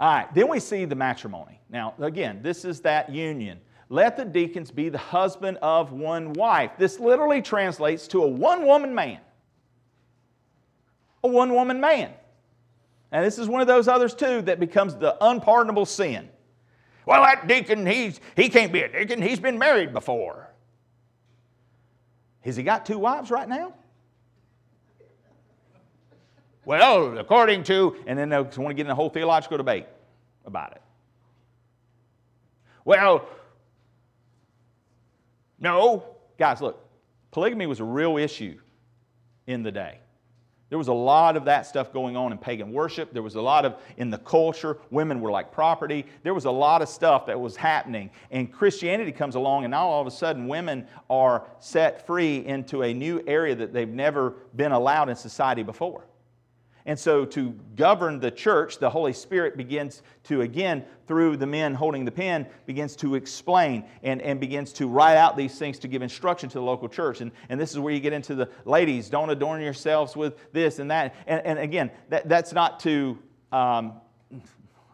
All 0.00 0.10
right, 0.10 0.34
then 0.34 0.48
we 0.48 0.60
see 0.60 0.86
the 0.86 0.94
matrimony. 0.94 1.60
Now, 1.68 1.92
again, 2.00 2.40
this 2.42 2.64
is 2.64 2.80
that 2.80 3.10
union. 3.10 3.60
Let 3.90 4.16
the 4.16 4.24
deacons 4.24 4.70
be 4.70 4.88
the 4.88 4.96
husband 4.96 5.58
of 5.60 5.92
one 5.92 6.32
wife. 6.32 6.70
This 6.78 6.98
literally 6.98 7.42
translates 7.42 8.08
to 8.08 8.22
a 8.22 8.26
one 8.26 8.64
woman 8.64 8.94
man. 8.94 9.18
A 11.22 11.28
one 11.28 11.52
woman 11.52 11.80
man. 11.80 12.12
And 13.12 13.22
this 13.22 13.38
is 13.38 13.46
one 13.46 13.60
of 13.60 13.66
those 13.66 13.88
others, 13.88 14.14
too, 14.14 14.40
that 14.42 14.58
becomes 14.58 14.94
the 14.94 15.22
unpardonable 15.22 15.84
sin. 15.84 16.30
Well, 17.04 17.22
that 17.22 17.46
deacon, 17.46 17.84
he's, 17.84 18.20
he 18.36 18.48
can't 18.48 18.72
be 18.72 18.80
a 18.80 18.88
deacon. 18.88 19.20
He's 19.20 19.40
been 19.40 19.58
married 19.58 19.92
before. 19.92 20.48
Has 22.40 22.56
he 22.56 22.62
got 22.62 22.86
two 22.86 22.98
wives 22.98 23.30
right 23.30 23.48
now? 23.48 23.74
Well, 26.64 27.18
according 27.18 27.64
to, 27.64 27.96
and 28.06 28.18
then 28.18 28.28
they 28.28 28.36
want 28.36 28.68
to 28.68 28.74
get 28.74 28.86
in 28.86 28.90
a 28.90 28.94
whole 28.94 29.10
theological 29.10 29.56
debate 29.56 29.86
about 30.44 30.72
it. 30.72 30.82
Well, 32.84 33.26
no. 35.58 36.04
Guys, 36.38 36.60
look, 36.60 36.86
polygamy 37.30 37.66
was 37.66 37.80
a 37.80 37.84
real 37.84 38.16
issue 38.16 38.58
in 39.46 39.62
the 39.62 39.72
day. 39.72 39.98
There 40.70 40.78
was 40.78 40.88
a 40.88 40.92
lot 40.92 41.36
of 41.36 41.46
that 41.46 41.66
stuff 41.66 41.92
going 41.92 42.16
on 42.16 42.30
in 42.30 42.38
pagan 42.38 42.72
worship. 42.72 43.12
There 43.12 43.24
was 43.24 43.34
a 43.34 43.40
lot 43.42 43.64
of, 43.64 43.74
in 43.96 44.08
the 44.08 44.18
culture, 44.18 44.78
women 44.90 45.20
were 45.20 45.30
like 45.30 45.50
property. 45.50 46.06
There 46.22 46.32
was 46.32 46.44
a 46.44 46.50
lot 46.50 46.80
of 46.80 46.88
stuff 46.88 47.26
that 47.26 47.38
was 47.38 47.56
happening. 47.56 48.08
And 48.30 48.52
Christianity 48.52 49.10
comes 49.10 49.34
along, 49.34 49.64
and 49.64 49.72
now 49.72 49.88
all 49.88 50.00
of 50.00 50.06
a 50.06 50.12
sudden, 50.12 50.46
women 50.46 50.86
are 51.10 51.44
set 51.58 52.06
free 52.06 52.46
into 52.46 52.84
a 52.84 52.94
new 52.94 53.20
area 53.26 53.56
that 53.56 53.72
they've 53.72 53.88
never 53.88 54.34
been 54.54 54.70
allowed 54.70 55.08
in 55.08 55.16
society 55.16 55.64
before. 55.64 56.04
And 56.90 56.98
so, 56.98 57.24
to 57.24 57.54
govern 57.76 58.18
the 58.18 58.32
church, 58.32 58.78
the 58.78 58.90
Holy 58.90 59.12
Spirit 59.12 59.56
begins 59.56 60.02
to, 60.24 60.40
again, 60.40 60.84
through 61.06 61.36
the 61.36 61.46
men 61.46 61.72
holding 61.72 62.04
the 62.04 62.10
pen, 62.10 62.48
begins 62.66 62.96
to 62.96 63.14
explain 63.14 63.84
and, 64.02 64.20
and 64.20 64.40
begins 64.40 64.72
to 64.72 64.88
write 64.88 65.16
out 65.16 65.36
these 65.36 65.56
things 65.56 65.78
to 65.78 65.86
give 65.86 66.02
instruction 66.02 66.48
to 66.48 66.58
the 66.58 66.64
local 66.64 66.88
church. 66.88 67.20
And, 67.20 67.30
and 67.48 67.60
this 67.60 67.70
is 67.70 67.78
where 67.78 67.94
you 67.94 68.00
get 68.00 68.12
into 68.12 68.34
the 68.34 68.48
ladies, 68.64 69.08
don't 69.08 69.30
adorn 69.30 69.62
yourselves 69.62 70.16
with 70.16 70.34
this 70.52 70.80
and 70.80 70.90
that. 70.90 71.14
And, 71.28 71.46
and 71.46 71.58
again, 71.60 71.92
that, 72.08 72.28
that's 72.28 72.52
not 72.52 72.80
to, 72.80 73.16
um, 73.52 73.92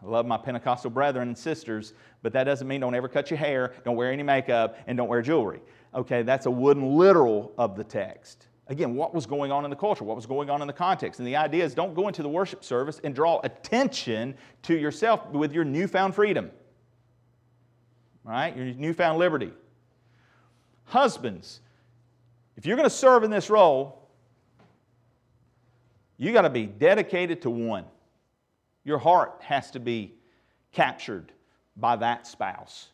love 0.03 0.27
my 0.27 0.37
Pentecostal 0.37 0.91
brethren 0.91 1.29
and 1.29 1.35
sisters, 1.35 1.95
but 2.21 2.31
that 2.33 2.43
doesn't 2.43 2.67
mean 2.67 2.79
don't 2.79 2.93
ever 2.93 3.09
cut 3.09 3.31
your 3.31 3.39
hair, 3.39 3.73
don't 3.83 3.95
wear 3.95 4.11
any 4.11 4.21
makeup, 4.21 4.77
and 4.85 4.99
don't 4.99 5.07
wear 5.07 5.23
jewelry. 5.23 5.61
Okay, 5.95 6.21
that's 6.21 6.45
a 6.45 6.51
wooden 6.51 6.95
literal 6.95 7.53
of 7.57 7.75
the 7.75 7.83
text. 7.83 8.45
Again, 8.69 8.95
what 8.95 9.13
was 9.13 9.25
going 9.25 9.51
on 9.51 9.63
in 9.63 9.69
the 9.69 9.75
culture? 9.75 10.03
What 10.03 10.15
was 10.15 10.25
going 10.25 10.49
on 10.49 10.61
in 10.61 10.67
the 10.67 10.73
context? 10.73 11.19
And 11.19 11.27
the 11.27 11.35
idea 11.35 11.63
is 11.63 11.73
don't 11.73 11.93
go 11.93 12.07
into 12.07 12.21
the 12.21 12.29
worship 12.29 12.63
service 12.63 12.99
and 13.03 13.15
draw 13.15 13.39
attention 13.43 14.35
to 14.63 14.75
yourself 14.75 15.25
with 15.29 15.53
your 15.53 15.63
newfound 15.63 16.15
freedom, 16.15 16.51
right? 18.25 18.55
Your 18.55 18.65
newfound 18.65 19.19
liberty. 19.19 19.53
Husbands, 20.83 21.61
if 22.57 22.65
you're 22.65 22.75
going 22.75 22.89
to 22.89 22.95
serve 22.95 23.23
in 23.23 23.31
this 23.31 23.49
role, 23.49 24.09
you 26.17 26.33
got 26.33 26.41
to 26.41 26.49
be 26.49 26.65
dedicated 26.65 27.41
to 27.43 27.49
one. 27.49 27.85
Your 28.83 28.97
heart 28.97 29.41
has 29.41 29.71
to 29.71 29.79
be 29.79 30.15
captured 30.73 31.31
by 31.77 31.95
that 31.97 32.27
spouse. 32.27 32.89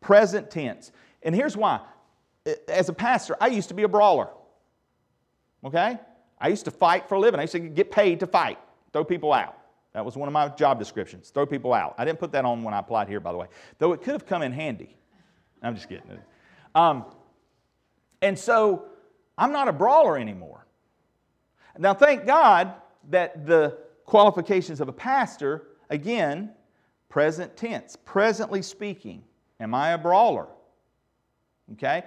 Present 0.00 0.50
tense. 0.50 0.92
And 1.22 1.34
here's 1.34 1.56
why. 1.56 1.80
As 2.68 2.88
a 2.88 2.92
pastor, 2.92 3.36
I 3.40 3.48
used 3.48 3.68
to 3.68 3.74
be 3.74 3.82
a 3.82 3.88
brawler. 3.88 4.28
Okay? 5.66 5.98
I 6.40 6.48
used 6.48 6.64
to 6.66 6.70
fight 6.70 7.08
for 7.08 7.16
a 7.16 7.20
living. 7.20 7.40
I 7.40 7.42
used 7.42 7.52
to 7.52 7.58
get 7.58 7.90
paid 7.90 8.20
to 8.20 8.26
fight, 8.26 8.58
throw 8.92 9.04
people 9.04 9.32
out. 9.32 9.58
That 9.94 10.04
was 10.04 10.16
one 10.16 10.28
of 10.28 10.32
my 10.32 10.48
job 10.48 10.78
descriptions 10.78 11.30
throw 11.30 11.46
people 11.46 11.72
out. 11.72 11.94
I 11.98 12.04
didn't 12.04 12.18
put 12.18 12.30
that 12.32 12.44
on 12.44 12.62
when 12.62 12.74
I 12.74 12.78
applied 12.78 13.08
here, 13.08 13.18
by 13.18 13.32
the 13.32 13.38
way, 13.38 13.46
though 13.78 13.92
it 13.92 14.02
could 14.02 14.12
have 14.12 14.26
come 14.26 14.42
in 14.42 14.52
handy. 14.52 14.94
I'm 15.62 15.74
just 15.74 15.88
kidding. 15.88 16.02
Um, 16.74 17.06
and 18.20 18.38
so 18.38 18.84
I'm 19.38 19.52
not 19.52 19.68
a 19.68 19.72
brawler 19.72 20.18
anymore. 20.18 20.66
Now, 21.78 21.94
thank 21.94 22.26
God 22.26 22.74
that 23.10 23.46
the 23.46 23.78
qualifications 24.04 24.80
of 24.80 24.88
a 24.88 24.92
pastor, 24.92 25.68
again, 25.90 26.50
present 27.08 27.56
tense, 27.56 27.96
presently 28.04 28.62
speaking. 28.62 29.24
Am 29.60 29.74
I 29.74 29.90
a 29.90 29.98
brawler? 29.98 30.48
Okay? 31.72 32.04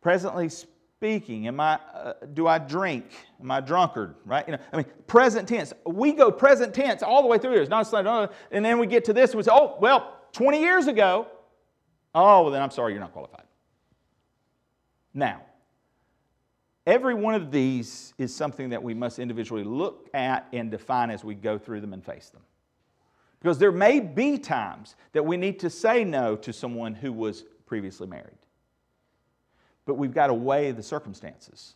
Presently 0.00 0.48
speaking 0.48 0.77
speaking? 0.98 1.46
Am 1.46 1.60
I, 1.60 1.78
uh, 1.94 2.14
do 2.34 2.48
I 2.48 2.58
drink? 2.58 3.06
Am 3.40 3.52
I 3.52 3.60
drunkard? 3.60 4.16
Right? 4.24 4.44
You 4.48 4.54
know, 4.54 4.58
I 4.72 4.78
mean, 4.78 4.86
present 5.06 5.48
tense. 5.48 5.72
We 5.86 6.10
go 6.12 6.32
present 6.32 6.74
tense 6.74 7.04
all 7.04 7.22
the 7.22 7.28
way 7.28 7.38
through 7.38 7.52
here. 7.52 7.62
It's 7.62 7.70
not, 7.70 7.88
not 7.92 8.32
and 8.50 8.64
then 8.64 8.80
we 8.80 8.88
get 8.88 9.04
to 9.04 9.12
this 9.12 9.32
we 9.32 9.44
say, 9.44 9.52
oh, 9.52 9.76
well, 9.80 10.16
20 10.32 10.60
years 10.60 10.88
ago. 10.88 11.28
Oh, 12.16 12.42
well, 12.42 12.50
then 12.50 12.62
I'm 12.62 12.72
sorry, 12.72 12.94
you're 12.94 13.00
not 13.00 13.12
qualified. 13.12 13.44
Now, 15.14 15.42
every 16.84 17.14
one 17.14 17.36
of 17.36 17.52
these 17.52 18.12
is 18.18 18.34
something 18.34 18.70
that 18.70 18.82
we 18.82 18.92
must 18.92 19.20
individually 19.20 19.62
look 19.62 20.08
at 20.14 20.48
and 20.52 20.68
define 20.68 21.10
as 21.10 21.22
we 21.22 21.36
go 21.36 21.58
through 21.58 21.80
them 21.80 21.92
and 21.92 22.04
face 22.04 22.30
them. 22.30 22.42
Because 23.38 23.56
there 23.56 23.70
may 23.70 24.00
be 24.00 24.36
times 24.36 24.96
that 25.12 25.24
we 25.24 25.36
need 25.36 25.60
to 25.60 25.70
say 25.70 26.02
no 26.02 26.34
to 26.34 26.52
someone 26.52 26.92
who 26.92 27.12
was 27.12 27.44
previously 27.66 28.08
married 28.08 28.38
but 29.88 29.94
we've 29.94 30.12
got 30.12 30.26
to 30.26 30.34
weigh 30.34 30.70
the 30.70 30.82
circumstances. 30.82 31.74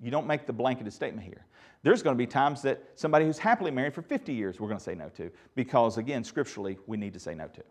you 0.00 0.10
don't 0.10 0.26
make 0.26 0.46
the 0.46 0.52
blanketed 0.52 0.92
statement 0.92 1.26
here. 1.26 1.44
There's 1.82 2.00
going 2.00 2.14
to 2.14 2.18
be 2.18 2.28
times 2.28 2.62
that 2.62 2.82
somebody 2.94 3.24
who's 3.24 3.38
happily 3.38 3.72
married 3.72 3.92
for 3.92 4.02
50 4.02 4.32
years, 4.32 4.60
we're 4.60 4.68
going 4.68 4.78
to 4.78 4.84
say 4.84 4.94
no 4.94 5.08
to, 5.16 5.30
because 5.56 5.98
again, 5.98 6.22
scripturally, 6.22 6.78
we 6.86 6.96
need 6.96 7.12
to 7.12 7.18
say 7.18 7.34
no 7.34 7.48
to. 7.48 7.62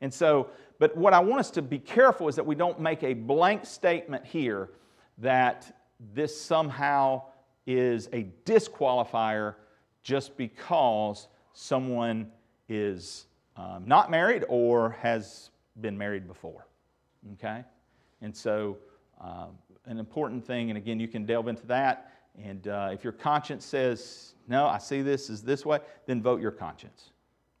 And 0.00 0.14
so, 0.14 0.48
but 0.78 0.96
what 0.96 1.12
I 1.12 1.18
want 1.18 1.40
us 1.40 1.50
to 1.52 1.62
be 1.62 1.78
careful 1.78 2.28
is 2.28 2.36
that 2.36 2.46
we 2.46 2.54
don't 2.54 2.78
make 2.78 3.02
a 3.02 3.14
blank 3.14 3.66
statement 3.66 4.24
here 4.24 4.70
that 5.18 5.76
this 6.14 6.40
somehow 6.40 7.22
is 7.66 8.08
a 8.12 8.28
disqualifier 8.44 9.56
just 10.04 10.36
because 10.36 11.26
someone 11.52 12.30
is 12.68 13.26
um, 13.56 13.82
not 13.86 14.08
married 14.08 14.44
or 14.48 14.90
has 15.00 15.50
been 15.80 15.98
married 15.98 16.28
before. 16.28 16.68
Okay? 17.34 17.64
And 18.20 18.36
so, 18.36 18.78
uh, 19.20 19.46
an 19.86 19.98
important 19.98 20.44
thing, 20.46 20.70
and 20.70 20.78
again, 20.78 20.98
you 20.98 21.08
can 21.08 21.26
delve 21.26 21.48
into 21.48 21.66
that. 21.66 22.12
And 22.42 22.66
uh, 22.68 22.90
if 22.92 23.04
your 23.04 23.12
conscience 23.12 23.64
says, 23.64 24.34
no, 24.48 24.66
I 24.66 24.78
see 24.78 25.02
this 25.02 25.30
as 25.30 25.42
this 25.42 25.64
way, 25.64 25.80
then 26.06 26.22
vote 26.22 26.40
your 26.40 26.50
conscience. 26.50 27.10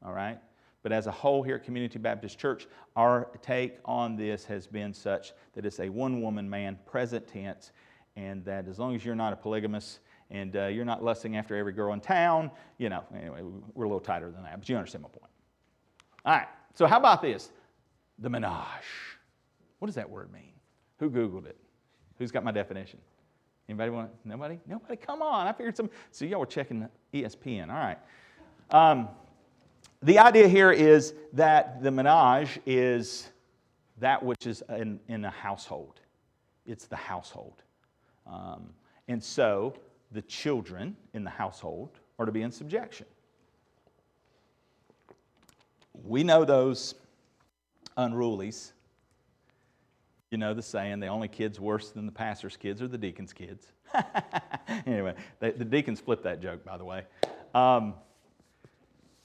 All 0.04 0.12
right? 0.12 0.38
But 0.82 0.92
as 0.92 1.06
a 1.06 1.10
whole 1.10 1.42
here 1.42 1.56
at 1.56 1.64
Community 1.64 1.98
Baptist 1.98 2.38
Church, 2.38 2.66
our 2.94 3.28
take 3.40 3.78
on 3.84 4.16
this 4.16 4.44
has 4.44 4.66
been 4.66 4.92
such 4.92 5.32
that 5.54 5.64
it's 5.64 5.80
a 5.80 5.88
one 5.88 6.20
woman 6.20 6.48
man, 6.48 6.78
present 6.84 7.26
tense, 7.26 7.72
and 8.16 8.44
that 8.44 8.68
as 8.68 8.78
long 8.78 8.94
as 8.94 9.04
you're 9.04 9.14
not 9.14 9.32
a 9.32 9.36
polygamist 9.36 10.00
and 10.30 10.56
uh, 10.56 10.66
you're 10.66 10.84
not 10.84 11.02
lusting 11.02 11.36
after 11.36 11.56
every 11.56 11.72
girl 11.72 11.94
in 11.94 12.00
town, 12.00 12.50
you 12.78 12.90
know, 12.90 13.02
anyway, 13.16 13.40
we're 13.74 13.84
a 13.84 13.88
little 13.88 14.00
tighter 14.00 14.30
than 14.30 14.42
that, 14.42 14.58
but 14.58 14.68
you 14.68 14.76
understand 14.76 15.02
my 15.02 15.08
point. 15.08 15.30
All 16.26 16.34
right, 16.34 16.48
so 16.74 16.86
how 16.86 16.98
about 16.98 17.22
this? 17.22 17.50
The 18.18 18.28
menage. 18.28 18.84
What 19.84 19.88
does 19.88 19.96
that 19.96 20.08
word 20.08 20.32
mean? 20.32 20.54
Who 20.98 21.10
Googled 21.10 21.44
it? 21.44 21.58
Who's 22.16 22.32
got 22.32 22.42
my 22.42 22.52
definition? 22.52 22.98
Anybody 23.68 23.90
want? 23.90 24.12
Nobody? 24.24 24.58
Nobody? 24.66 24.96
Come 24.96 25.20
on! 25.20 25.46
I 25.46 25.52
figured 25.52 25.76
some. 25.76 25.90
So 26.10 26.24
y'all 26.24 26.40
were 26.40 26.46
checking 26.46 26.88
ESPN. 27.12 27.68
All 27.68 27.74
right. 27.74 27.98
Um, 28.70 29.10
the 30.02 30.18
idea 30.18 30.48
here 30.48 30.72
is 30.72 31.12
that 31.34 31.82
the 31.82 31.90
menage 31.90 32.58
is 32.64 33.28
that 33.98 34.22
which 34.22 34.46
is 34.46 34.62
in, 34.70 35.00
in 35.08 35.26
a 35.26 35.30
household. 35.30 36.00
It's 36.64 36.86
the 36.86 36.96
household. 36.96 37.62
Um, 38.26 38.70
and 39.08 39.22
so 39.22 39.74
the 40.12 40.22
children 40.22 40.96
in 41.12 41.24
the 41.24 41.30
household 41.30 41.90
are 42.18 42.24
to 42.24 42.32
be 42.32 42.40
in 42.40 42.50
subjection. 42.50 43.04
We 45.92 46.24
know 46.24 46.46
those 46.46 46.94
unrulies. 47.98 48.72
You 50.34 50.38
know 50.38 50.52
the 50.52 50.62
saying, 50.62 50.98
the 50.98 51.06
only 51.06 51.28
kids 51.28 51.60
worse 51.60 51.90
than 51.90 52.06
the 52.06 52.12
pastor's 52.12 52.56
kids 52.56 52.82
are 52.82 52.88
the 52.88 52.98
deacon's 52.98 53.32
kids. 53.32 53.68
anyway, 54.84 55.14
the, 55.38 55.52
the, 55.52 55.64
deacons 55.64 56.00
flipped 56.00 56.24
that 56.24 56.42
joke, 56.42 56.64
by 56.64 56.76
the 56.76 56.84
way. 56.84 57.04
Um, 57.54 57.94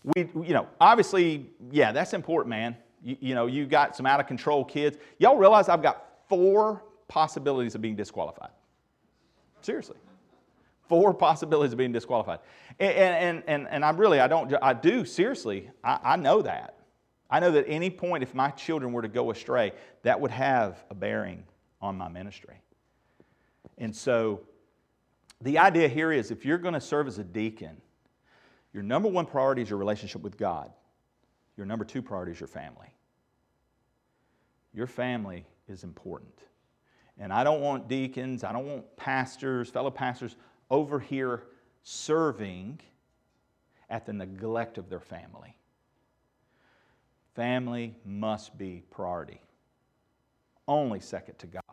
we, 0.04 0.30
you 0.36 0.54
know, 0.54 0.68
obviously, 0.80 1.50
yeah, 1.72 1.92
that's 1.92 2.14
important, 2.14 2.52
man. 2.52 2.78
You, 3.04 3.18
you 3.22 3.34
know, 3.34 3.48
you 3.48 3.66
got 3.66 3.96
some 3.96 4.06
out 4.06 4.20
of 4.20 4.28
control 4.28 4.64
kids. 4.64 5.00
Y'all 5.18 5.36
realize 5.36 5.68
I've 5.68 5.82
got 5.82 6.06
four 6.28 6.84
possibilities 7.08 7.74
of 7.74 7.82
being 7.82 7.96
disqualified. 7.96 8.52
Seriously. 9.62 9.98
Four 10.90 11.16
possibilities 11.16 11.72
of 11.72 11.80
being 11.80 11.92
disqualified. 11.92 12.38
And, 12.80 12.94
and, 12.94 13.44
and, 13.48 13.68
and 13.68 13.84
I 13.84 13.90
really, 13.90 14.20
I 14.20 14.28
don't, 14.28 14.54
I 14.62 14.74
do, 14.74 15.06
seriously, 15.06 15.72
I, 15.84 16.00
I 16.04 16.16
know 16.18 16.44
that. 16.44 16.76
I 17.30 17.40
know 17.40 17.52
that 17.52 17.66
any 17.68 17.90
point, 17.90 18.24
if 18.24 18.34
my 18.34 18.50
children 18.52 18.92
were 18.92 19.02
to 19.02 19.08
go 19.08 19.32
astray, 19.32 19.74
that 20.04 20.20
would 20.20 20.32
have 20.32 20.84
a 20.90 20.96
bearing 20.96 21.44
on 21.82 21.98
my 21.98 22.10
ministry. 22.10 22.62
And 23.78 23.96
so 23.96 24.42
the 25.42 25.58
idea 25.58 25.88
here 25.88 26.12
is 26.12 26.32
if 26.32 26.44
you're 26.44 26.58
going 26.58 26.74
to 26.74 26.82
serve 26.82 27.08
as 27.08 27.20
a 27.20 27.24
deacon, 27.24 27.78
your 28.74 28.84
number 28.84 29.08
one 29.08 29.26
priority 29.26 29.62
is 29.62 29.70
your 29.70 29.80
relationship 29.80 30.22
with 30.22 30.38
God. 30.38 30.72
Your 31.56 31.66
number 31.66 31.86
two 31.86 32.02
priority 32.02 32.32
is 32.32 32.40
your 32.40 32.48
family. 32.48 32.94
Your 34.74 34.88
family 34.88 35.46
is 35.68 35.84
important. 35.84 36.34
And 37.18 37.34
I 37.34 37.44
don't 37.44 37.62
want 37.62 37.88
deacons, 37.88 38.44
I 38.44 38.54
don't 38.54 38.66
want 38.66 38.96
pastors, 38.96 39.70
fellow 39.70 39.92
pastors 39.92 40.36
over 40.70 41.00
here 41.00 41.44
serving 41.84 42.80
at 43.90 44.06
the 44.06 44.14
neglect 44.14 44.78
of 44.78 44.90
their 44.90 45.00
family. 45.00 45.59
Family 47.36 47.96
must 48.06 48.58
be 48.58 48.84
priority, 48.90 49.42
only 50.68 51.00
second 51.00 51.38
to 51.40 51.48
God. 51.48 51.64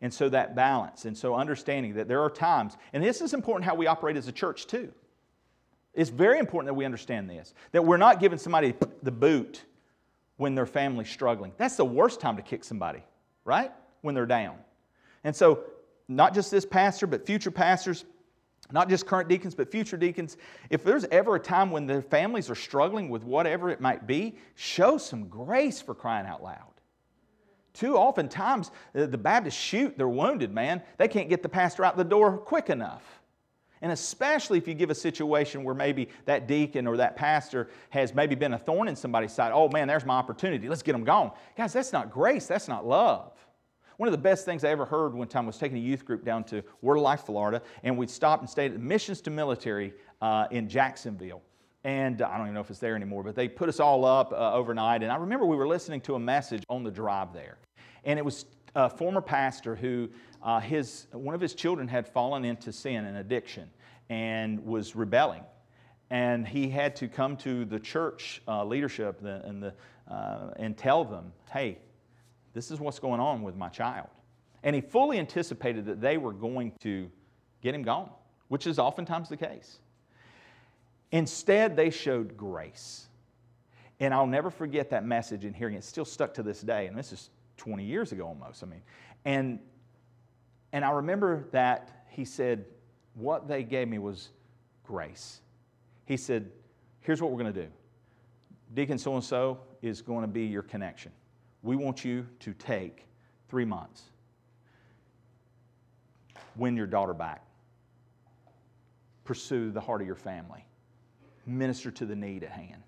And 0.00 0.12
so 0.12 0.28
that 0.30 0.56
balance, 0.56 1.04
and 1.04 1.16
so 1.16 1.34
understanding 1.34 1.94
that 1.94 2.08
there 2.08 2.22
are 2.22 2.30
times, 2.30 2.76
and 2.92 3.02
this 3.02 3.20
is 3.20 3.34
important 3.34 3.64
how 3.64 3.76
we 3.76 3.86
operate 3.86 4.16
as 4.16 4.26
a 4.26 4.32
church 4.32 4.66
too. 4.66 4.92
It's 5.94 6.10
very 6.10 6.38
important 6.38 6.68
that 6.68 6.74
we 6.74 6.84
understand 6.84 7.30
this, 7.30 7.54
that 7.70 7.84
we're 7.84 7.98
not 7.98 8.18
giving 8.18 8.38
somebody 8.38 8.74
the 9.02 9.12
boot 9.12 9.62
when 10.38 10.54
their 10.54 10.66
family's 10.66 11.10
struggling. 11.10 11.52
That's 11.56 11.76
the 11.76 11.84
worst 11.84 12.20
time 12.20 12.36
to 12.36 12.42
kick 12.42 12.64
somebody, 12.64 13.02
right? 13.44 13.70
When 14.00 14.14
they're 14.14 14.26
down. 14.26 14.56
And 15.22 15.36
so, 15.36 15.64
not 16.08 16.34
just 16.34 16.50
this 16.50 16.66
pastor, 16.66 17.06
but 17.06 17.24
future 17.24 17.50
pastors, 17.50 18.04
not 18.70 18.88
just 18.88 19.06
current 19.06 19.28
deacons, 19.28 19.54
but 19.54 19.70
future 19.70 19.96
deacons, 19.96 20.36
if 20.70 20.84
there's 20.84 21.04
ever 21.06 21.36
a 21.36 21.40
time 21.40 21.70
when 21.70 21.86
their 21.86 22.02
families 22.02 22.48
are 22.48 22.54
struggling 22.54 23.08
with 23.08 23.24
whatever 23.24 23.70
it 23.70 23.80
might 23.80 24.06
be, 24.06 24.36
show 24.54 24.96
some 24.96 25.28
grace 25.28 25.80
for 25.80 25.94
crying 25.94 26.26
out 26.26 26.42
loud. 26.42 26.72
Too 27.74 27.96
often 27.96 28.28
times, 28.28 28.70
uh, 28.94 29.06
the 29.06 29.18
Baptists 29.18 29.54
shoot 29.54 29.96
their 29.96 30.08
wounded, 30.08 30.52
man. 30.52 30.82
They 30.98 31.08
can't 31.08 31.28
get 31.28 31.42
the 31.42 31.48
pastor 31.48 31.84
out 31.84 31.96
the 31.96 32.04
door 32.04 32.38
quick 32.38 32.70
enough. 32.70 33.02
And 33.80 33.90
especially 33.90 34.58
if 34.58 34.68
you 34.68 34.74
give 34.74 34.90
a 34.90 34.94
situation 34.94 35.64
where 35.64 35.74
maybe 35.74 36.08
that 36.26 36.46
deacon 36.46 36.86
or 36.86 36.96
that 36.98 37.16
pastor 37.16 37.68
has 37.90 38.14
maybe 38.14 38.36
been 38.36 38.52
a 38.52 38.58
thorn 38.58 38.86
in 38.86 38.94
somebody's 38.94 39.32
side. 39.32 39.50
Oh 39.52 39.68
man, 39.68 39.88
there's 39.88 40.04
my 40.04 40.14
opportunity. 40.14 40.68
Let's 40.68 40.82
get 40.82 40.92
them 40.92 41.02
gone. 41.02 41.32
Guys, 41.56 41.72
that's 41.72 41.92
not 41.92 42.12
grace. 42.12 42.46
That's 42.46 42.68
not 42.68 42.86
love. 42.86 43.31
One 44.02 44.08
of 44.08 44.12
the 44.12 44.18
best 44.18 44.44
things 44.44 44.64
I 44.64 44.70
ever 44.70 44.84
heard 44.84 45.14
one 45.14 45.28
time 45.28 45.46
was 45.46 45.56
taking 45.58 45.78
a 45.78 45.80
youth 45.80 46.04
group 46.04 46.24
down 46.24 46.42
to 46.46 46.64
Word 46.80 46.96
of 46.96 47.02
Life, 47.02 47.20
Florida, 47.20 47.62
and 47.84 47.96
we'd 47.96 48.10
stop 48.10 48.40
and 48.40 48.50
stay 48.50 48.66
at 48.66 48.80
Missions 48.80 49.20
to 49.20 49.30
Military 49.30 49.94
uh, 50.20 50.48
in 50.50 50.68
Jacksonville. 50.68 51.40
And 51.84 52.20
I 52.20 52.36
don't 52.36 52.46
even 52.46 52.54
know 52.54 52.62
if 52.62 52.68
it's 52.68 52.80
there 52.80 52.96
anymore, 52.96 53.22
but 53.22 53.36
they 53.36 53.46
put 53.46 53.68
us 53.68 53.78
all 53.78 54.04
up 54.04 54.32
uh, 54.32 54.54
overnight. 54.54 55.04
And 55.04 55.12
I 55.12 55.14
remember 55.14 55.46
we 55.46 55.56
were 55.56 55.68
listening 55.68 56.00
to 56.00 56.16
a 56.16 56.18
message 56.18 56.64
on 56.68 56.82
the 56.82 56.90
drive 56.90 57.32
there. 57.32 57.58
And 58.02 58.18
it 58.18 58.24
was 58.24 58.46
a 58.74 58.90
former 58.90 59.20
pastor 59.20 59.76
who 59.76 60.08
uh, 60.42 60.58
his, 60.58 61.06
one 61.12 61.36
of 61.36 61.40
his 61.40 61.54
children 61.54 61.86
had 61.86 62.08
fallen 62.08 62.44
into 62.44 62.72
sin 62.72 63.04
and 63.04 63.18
addiction 63.18 63.70
and 64.10 64.64
was 64.64 64.96
rebelling. 64.96 65.44
And 66.10 66.44
he 66.44 66.68
had 66.68 66.96
to 66.96 67.06
come 67.06 67.36
to 67.36 67.64
the 67.64 67.78
church 67.78 68.42
uh, 68.48 68.64
leadership 68.64 69.22
and, 69.22 69.62
the, 69.62 69.72
uh, 70.10 70.54
and 70.56 70.76
tell 70.76 71.04
them, 71.04 71.32
hey, 71.52 71.78
this 72.54 72.70
is 72.70 72.80
what's 72.80 72.98
going 72.98 73.20
on 73.20 73.42
with 73.42 73.56
my 73.56 73.68
child. 73.68 74.08
And 74.62 74.74
he 74.74 74.80
fully 74.80 75.18
anticipated 75.18 75.86
that 75.86 76.00
they 76.00 76.18
were 76.18 76.32
going 76.32 76.72
to 76.80 77.10
get 77.62 77.74
him 77.74 77.82
gone, 77.82 78.10
which 78.48 78.66
is 78.66 78.78
oftentimes 78.78 79.28
the 79.28 79.36
case. 79.36 79.78
Instead, 81.10 81.76
they 81.76 81.90
showed 81.90 82.36
grace. 82.36 83.06
And 84.00 84.12
I'll 84.12 84.26
never 84.26 84.50
forget 84.50 84.90
that 84.90 85.04
message 85.04 85.44
and 85.44 85.54
hearing 85.54 85.74
it. 85.74 85.78
It's 85.78 85.86
still 85.86 86.04
stuck 86.04 86.34
to 86.34 86.42
this 86.42 86.60
day. 86.60 86.86
And 86.86 86.96
this 86.96 87.12
is 87.12 87.30
20 87.56 87.84
years 87.84 88.12
ago 88.12 88.26
almost. 88.26 88.62
I 88.62 88.66
mean, 88.66 88.82
and 89.24 89.58
and 90.72 90.84
I 90.84 90.90
remember 90.90 91.44
that 91.52 92.06
he 92.08 92.24
said, 92.24 92.64
what 93.14 93.46
they 93.46 93.62
gave 93.62 93.88
me 93.88 93.98
was 93.98 94.30
grace. 94.84 95.40
He 96.06 96.16
said, 96.16 96.50
here's 97.00 97.20
what 97.20 97.30
we're 97.30 97.38
going 97.38 97.52
to 97.52 97.62
do. 97.62 97.68
Deacon 98.74 98.98
so 98.98 99.14
and 99.14 99.22
so 99.22 99.60
is 99.82 100.00
going 100.00 100.22
to 100.22 100.28
be 100.28 100.46
your 100.46 100.62
connection. 100.62 101.12
We 101.62 101.76
want 101.76 102.04
you 102.04 102.26
to 102.40 102.52
take 102.54 103.06
three 103.48 103.64
months, 103.64 104.02
win 106.56 106.76
your 106.76 106.86
daughter 106.86 107.14
back, 107.14 107.44
pursue 109.24 109.70
the 109.70 109.80
heart 109.80 110.00
of 110.00 110.06
your 110.06 110.16
family, 110.16 110.66
minister 111.46 111.90
to 111.92 112.06
the 112.06 112.16
need 112.16 112.42
at 112.42 112.50
hand. 112.50 112.82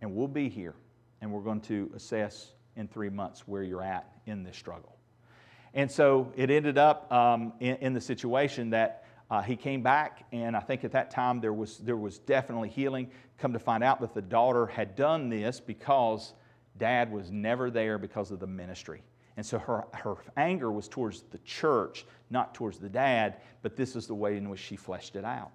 And 0.00 0.14
we'll 0.14 0.28
be 0.28 0.48
here 0.48 0.74
and 1.20 1.32
we're 1.32 1.40
going 1.40 1.60
to 1.62 1.90
assess 1.94 2.52
in 2.76 2.88
three 2.88 3.08
months 3.08 3.46
where 3.46 3.62
you're 3.62 3.82
at 3.82 4.10
in 4.26 4.42
this 4.42 4.56
struggle. 4.56 4.96
And 5.72 5.90
so 5.90 6.32
it 6.36 6.50
ended 6.50 6.76
up 6.76 7.10
um, 7.12 7.52
in, 7.60 7.76
in, 7.76 7.94
the 7.94 8.00
situation 8.00 8.70
that 8.70 9.04
uh, 9.30 9.42
he 9.42 9.56
came 9.56 9.82
back, 9.82 10.26
and 10.32 10.56
I 10.56 10.60
think 10.60 10.84
at 10.84 10.92
that 10.92 11.10
time 11.10 11.40
there 11.40 11.52
was, 11.52 11.78
there 11.78 11.96
was 11.96 12.18
definitely 12.18 12.68
healing. 12.68 13.10
Come 13.38 13.52
to 13.54 13.58
find 13.58 13.82
out 13.82 14.00
that 14.02 14.14
the 14.14 14.22
daughter 14.22 14.66
had 14.66 14.94
done 14.94 15.28
this 15.30 15.60
because 15.60 16.34
dad 16.78 17.10
was 17.12 17.30
never 17.30 17.70
there 17.70 17.98
because 17.98 18.30
of 18.30 18.40
the 18.40 18.46
ministry. 18.46 19.02
And 19.36 19.44
so 19.44 19.58
her, 19.58 19.84
her 19.92 20.16
anger 20.36 20.70
was 20.70 20.88
towards 20.88 21.22
the 21.22 21.38
church, 21.38 22.06
not 22.30 22.54
towards 22.54 22.78
the 22.78 22.88
dad, 22.88 23.38
but 23.62 23.76
this 23.76 23.96
is 23.96 24.06
the 24.06 24.14
way 24.14 24.36
in 24.36 24.48
which 24.48 24.60
she 24.60 24.76
fleshed 24.76 25.16
it 25.16 25.24
out. 25.24 25.50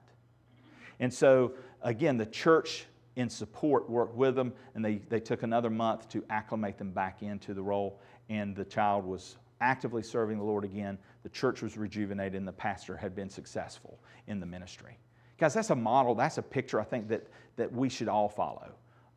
And 1.00 1.14
so, 1.14 1.54
again, 1.82 2.18
the 2.18 2.26
church 2.26 2.86
in 3.16 3.30
support 3.30 3.90
worked 3.90 4.16
with 4.16 4.36
them, 4.36 4.54
and 4.76 4.84
they, 4.84 4.96
they 5.10 5.20
took 5.20 5.44
another 5.44 5.70
month 5.70 6.10
to 6.10 6.24
acclimate 6.30 6.78
them 6.78 6.92
back 6.92 7.22
into 7.24 7.54
the 7.54 7.62
role, 7.62 8.00
and 8.30 8.56
the 8.56 8.66
child 8.66 9.06
was 9.06 9.38
actively 9.62 10.04
serving 10.04 10.38
the 10.38 10.44
Lord 10.44 10.64
again. 10.64 10.98
The 11.24 11.30
church 11.30 11.62
was 11.62 11.78
rejuvenated 11.78 12.36
and 12.36 12.48
the 12.48 12.54
pastor 12.54 12.96
had 12.96 13.16
been 13.16 13.30
successful 13.30 14.00
in 14.28 14.40
the 14.40 14.46
ministry. 14.46 14.98
Guys, 15.38 15.54
that's 15.54 15.70
a 15.70 15.76
model, 15.76 16.16
that's 16.16 16.38
a 16.38 16.42
picture 16.42 16.80
I 16.80 16.84
think 16.84 17.08
that, 17.10 17.28
that 17.56 17.72
we 17.72 17.90
should 17.90 18.08
all 18.08 18.30
follow. 18.30 18.72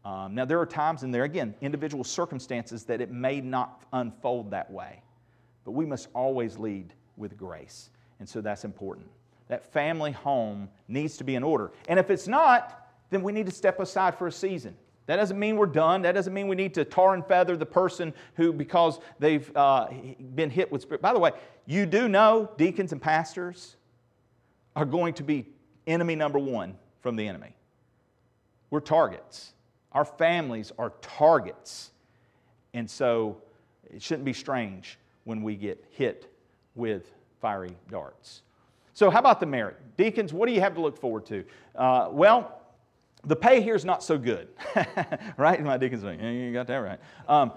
Um, 0.04 0.34
now, 0.34 0.44
there 0.44 0.60
are 0.60 0.66
times 0.66 1.04
in 1.04 1.10
there, 1.12 1.24
again, 1.24 1.54
individual 1.60 2.02
circumstances 2.02 2.84
that 2.84 3.00
it 3.00 3.10
may 3.10 3.40
not 3.40 3.84
unfold 3.92 4.50
that 4.50 4.70
way, 4.70 5.02
but 5.64 5.72
we 5.72 5.86
must 5.86 6.08
always 6.12 6.58
lead 6.58 6.92
with 7.16 7.36
grace. 7.36 7.90
And 8.18 8.28
so 8.28 8.40
that's 8.40 8.64
important. 8.64 9.06
That 9.48 9.72
family 9.72 10.12
home 10.12 10.68
needs 10.88 11.16
to 11.18 11.24
be 11.24 11.34
in 11.34 11.42
order. 11.42 11.70
And 11.88 11.98
if 11.98 12.10
it's 12.10 12.26
not, 12.26 12.88
then 13.10 13.22
we 13.22 13.32
need 13.32 13.46
to 13.46 13.52
step 13.52 13.78
aside 13.78 14.16
for 14.16 14.26
a 14.26 14.32
season. 14.32 14.76
That 15.06 15.16
doesn't 15.16 15.38
mean 15.38 15.56
we're 15.56 15.66
done. 15.66 16.02
That 16.02 16.12
doesn't 16.12 16.32
mean 16.32 16.48
we 16.48 16.56
need 16.56 16.74
to 16.74 16.84
tar 16.84 17.14
and 17.14 17.26
feather 17.26 17.56
the 17.56 17.66
person 17.66 18.14
who, 18.34 18.52
because 18.52 18.98
they've 19.18 19.50
uh, 19.56 19.88
been 20.34 20.50
hit 20.50 20.70
with 20.70 20.82
spirit. 20.82 21.02
By 21.02 21.12
the 21.12 21.18
way, 21.18 21.32
you 21.66 21.86
do 21.86 22.08
know 22.08 22.50
deacons 22.56 22.92
and 22.92 23.02
pastors 23.02 23.76
are 24.74 24.84
going 24.84 25.14
to 25.14 25.22
be 25.22 25.46
enemy 25.86 26.14
number 26.14 26.38
one 26.38 26.76
from 27.00 27.16
the 27.16 27.26
enemy. 27.26 27.54
We're 28.70 28.80
targets. 28.80 29.52
Our 29.92 30.04
families 30.04 30.72
are 30.78 30.92
targets. 31.00 31.90
And 32.74 32.90
so 32.90 33.42
it 33.84 34.02
shouldn't 34.02 34.24
be 34.24 34.32
strange 34.32 34.98
when 35.24 35.42
we 35.42 35.56
get 35.56 35.84
hit 35.90 36.32
with 36.74 37.12
fiery 37.40 37.76
darts. 37.90 38.42
So, 38.94 39.10
how 39.10 39.20
about 39.20 39.40
the 39.40 39.46
merit? 39.46 39.76
Deacons, 39.96 40.32
what 40.32 40.46
do 40.46 40.52
you 40.54 40.60
have 40.60 40.74
to 40.74 40.80
look 40.80 40.98
forward 40.98 41.26
to? 41.26 41.44
Uh, 41.74 42.08
well, 42.10 42.60
the 43.24 43.36
pay 43.36 43.62
here 43.62 43.74
is 43.74 43.84
not 43.84 44.02
so 44.02 44.18
good, 44.18 44.48
right? 45.36 45.62
My 45.62 45.76
deacon's 45.76 46.02
like, 46.02 46.20
yeah, 46.20 46.30
you 46.30 46.52
got 46.52 46.66
that 46.66 46.76
right. 46.76 46.98
Um, 47.28 47.52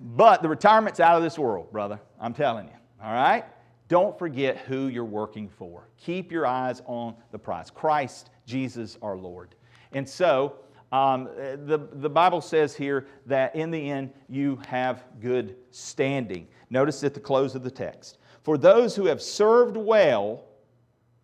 but 0.00 0.42
the 0.42 0.48
retirement's 0.48 1.00
out 1.00 1.16
of 1.16 1.22
this 1.22 1.38
world, 1.38 1.70
brother. 1.70 2.00
I'm 2.20 2.34
telling 2.34 2.66
you. 2.66 2.74
All 3.02 3.12
right? 3.12 3.44
Don't 3.88 4.18
forget 4.18 4.58
who 4.58 4.88
you're 4.88 5.04
working 5.04 5.48
for. 5.48 5.88
Keep 5.98 6.32
your 6.32 6.46
eyes 6.46 6.82
on 6.86 7.14
the 7.30 7.38
prize 7.38 7.70
Christ, 7.70 8.30
Jesus, 8.44 8.98
our 9.00 9.16
Lord. 9.16 9.54
And 9.92 10.08
so, 10.08 10.56
um, 10.92 11.24
the, 11.24 11.88
the 11.92 12.08
Bible 12.08 12.40
says 12.40 12.74
here 12.74 13.06
that 13.26 13.54
in 13.56 13.70
the 13.70 13.90
end 13.90 14.12
you 14.28 14.60
have 14.68 15.04
good 15.20 15.56
standing. 15.70 16.46
Notice 16.70 17.02
at 17.04 17.14
the 17.14 17.20
close 17.20 17.54
of 17.54 17.62
the 17.62 17.70
text. 17.70 18.18
For 18.42 18.56
those 18.56 18.94
who 18.94 19.06
have 19.06 19.20
served 19.20 19.76
well 19.76 20.44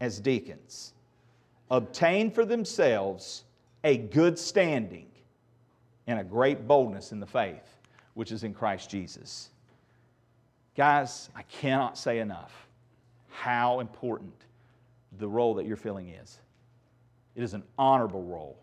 as 0.01 0.19
deacons, 0.19 0.95
obtain 1.71 2.31
for 2.31 2.45
themselves 2.45 3.45
a 3.85 3.97
good 3.97 4.39
standing 4.39 5.07
and 6.07 6.19
a 6.19 6.25
great 6.25 6.67
boldness 6.67 7.13
in 7.13 7.21
the 7.21 7.27
faith, 7.27 7.77
which 8.15 8.33
is 8.33 8.43
in 8.43 8.53
Christ 8.53 8.91
Jesus. 8.91 9.51
Guys, 10.77 11.31
I 11.37 11.43
cannot 11.43 11.97
say 11.97 12.19
enough 12.19 12.67
how 13.29 13.81
important 13.81 14.35
the 15.19 15.29
role 15.29 15.55
that 15.55 15.67
you're 15.67 15.77
filling 15.77 16.09
is. 16.09 16.39
It 17.37 17.43
is 17.43 17.55
an 17.55 17.63
honorable 17.79 18.25
role. 18.25 18.59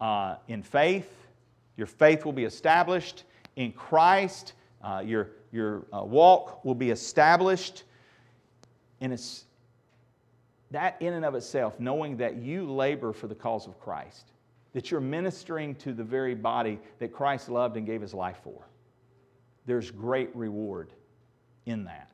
Uh, 0.00 0.36
in 0.48 0.62
faith, 0.62 1.10
your 1.76 1.86
faith 1.86 2.24
will 2.24 2.32
be 2.32 2.44
established. 2.44 3.24
In 3.56 3.72
Christ, 3.72 4.52
uh, 4.82 5.02
your, 5.04 5.30
your 5.52 5.84
uh, 5.92 6.04
walk 6.04 6.64
will 6.64 6.74
be 6.74 6.90
established. 6.90 7.84
And 9.00 9.12
it's 9.12 9.44
that 10.70 10.96
in 11.00 11.14
and 11.14 11.24
of 11.24 11.34
itself, 11.34 11.78
knowing 11.78 12.16
that 12.16 12.36
you 12.36 12.70
labor 12.70 13.12
for 13.12 13.28
the 13.28 13.34
cause 13.34 13.66
of 13.66 13.78
Christ, 13.80 14.32
that 14.72 14.90
you're 14.90 15.00
ministering 15.00 15.76
to 15.76 15.92
the 15.92 16.02
very 16.02 16.34
body 16.34 16.80
that 16.98 17.12
Christ 17.12 17.48
loved 17.48 17.76
and 17.76 17.86
gave 17.86 18.00
his 18.00 18.12
life 18.12 18.38
for. 18.42 18.66
There's 19.66 19.90
great 19.90 20.34
reward 20.34 20.90
in 21.66 21.84
that. 21.84 22.10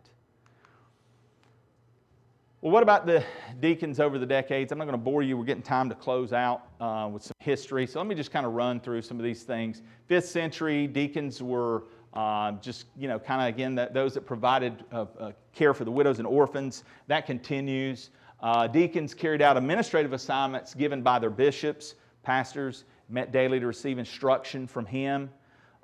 Well, 2.62 2.72
what 2.72 2.82
about 2.82 3.06
the 3.06 3.24
deacons 3.60 4.00
over 4.00 4.18
the 4.18 4.26
decades? 4.26 4.70
I'm 4.70 4.76
not 4.76 4.84
going 4.84 4.92
to 4.92 5.02
bore 5.02 5.22
you. 5.22 5.38
We're 5.38 5.46
getting 5.46 5.62
time 5.62 5.88
to 5.88 5.94
close 5.94 6.34
out 6.34 6.66
uh, 6.78 7.08
with 7.10 7.22
some 7.22 7.32
history. 7.38 7.86
So 7.86 7.98
let 7.98 8.06
me 8.06 8.14
just 8.14 8.30
kind 8.30 8.44
of 8.44 8.52
run 8.52 8.80
through 8.80 9.00
some 9.00 9.16
of 9.16 9.24
these 9.24 9.44
things. 9.44 9.80
Fifth 10.08 10.26
century, 10.26 10.86
deacons 10.86 11.42
were 11.42 11.84
uh, 12.12 12.52
just, 12.60 12.84
you 12.98 13.08
know, 13.08 13.18
kind 13.18 13.40
of 13.40 13.48
again, 13.48 13.74
that, 13.76 13.94
those 13.94 14.12
that 14.12 14.26
provided 14.26 14.84
uh, 14.92 15.06
uh, 15.18 15.32
care 15.54 15.72
for 15.72 15.86
the 15.86 15.90
widows 15.90 16.18
and 16.18 16.28
orphans. 16.28 16.84
That 17.06 17.24
continues. 17.24 18.10
Uh, 18.40 18.66
deacons 18.66 19.14
carried 19.14 19.40
out 19.40 19.56
administrative 19.56 20.12
assignments 20.12 20.74
given 20.74 21.00
by 21.00 21.18
their 21.18 21.30
bishops 21.30 21.94
pastors 22.22 22.84
met 23.08 23.32
daily 23.32 23.58
to 23.58 23.66
receive 23.66 23.98
instruction 23.98 24.66
from 24.66 24.84
him. 24.84 25.30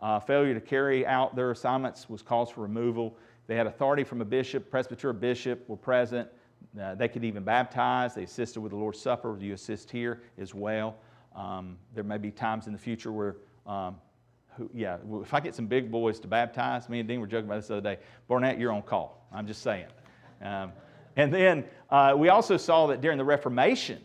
Uh, 0.00 0.20
failure 0.20 0.52
to 0.52 0.60
carry 0.60 1.06
out 1.06 1.34
their 1.34 1.52
assignments 1.52 2.10
was 2.10 2.20
cause 2.20 2.50
for 2.50 2.60
removal. 2.60 3.16
They 3.46 3.56
had 3.56 3.66
authority 3.66 4.04
from 4.04 4.20
a 4.20 4.26
bishop, 4.26 4.70
presbyter, 4.70 5.14
bishop 5.14 5.66
were 5.70 5.76
present. 5.76 6.28
Uh, 6.80 6.94
they 6.94 7.08
could 7.08 7.24
even 7.24 7.42
baptize. 7.42 8.14
They 8.14 8.24
assisted 8.24 8.60
with 8.60 8.72
the 8.72 8.78
Lord's 8.78 9.00
Supper. 9.00 9.36
You 9.40 9.54
assist 9.54 9.90
here 9.90 10.22
as 10.38 10.54
well. 10.54 10.96
Um, 11.34 11.78
there 11.94 12.04
may 12.04 12.18
be 12.18 12.30
times 12.30 12.66
in 12.66 12.72
the 12.72 12.78
future 12.78 13.12
where, 13.12 13.36
um, 13.66 13.96
who, 14.56 14.70
yeah, 14.74 14.98
if 15.22 15.34
I 15.34 15.40
get 15.40 15.54
some 15.54 15.66
big 15.66 15.90
boys 15.90 16.18
to 16.20 16.28
baptize, 16.28 16.88
me 16.88 17.00
and 17.00 17.08
Dean 17.08 17.20
were 17.20 17.26
joking 17.26 17.46
about 17.46 17.56
this 17.56 17.68
the 17.68 17.76
other 17.76 17.94
day. 17.94 18.02
Barnett, 18.26 18.58
you're 18.58 18.72
on 18.72 18.82
call. 18.82 19.26
I'm 19.32 19.46
just 19.46 19.62
saying. 19.62 19.86
Um, 20.42 20.72
and 21.16 21.32
then 21.32 21.64
uh, 21.90 22.14
we 22.16 22.28
also 22.28 22.56
saw 22.56 22.86
that 22.88 23.00
during 23.00 23.18
the 23.18 23.24
Reformation, 23.24 24.00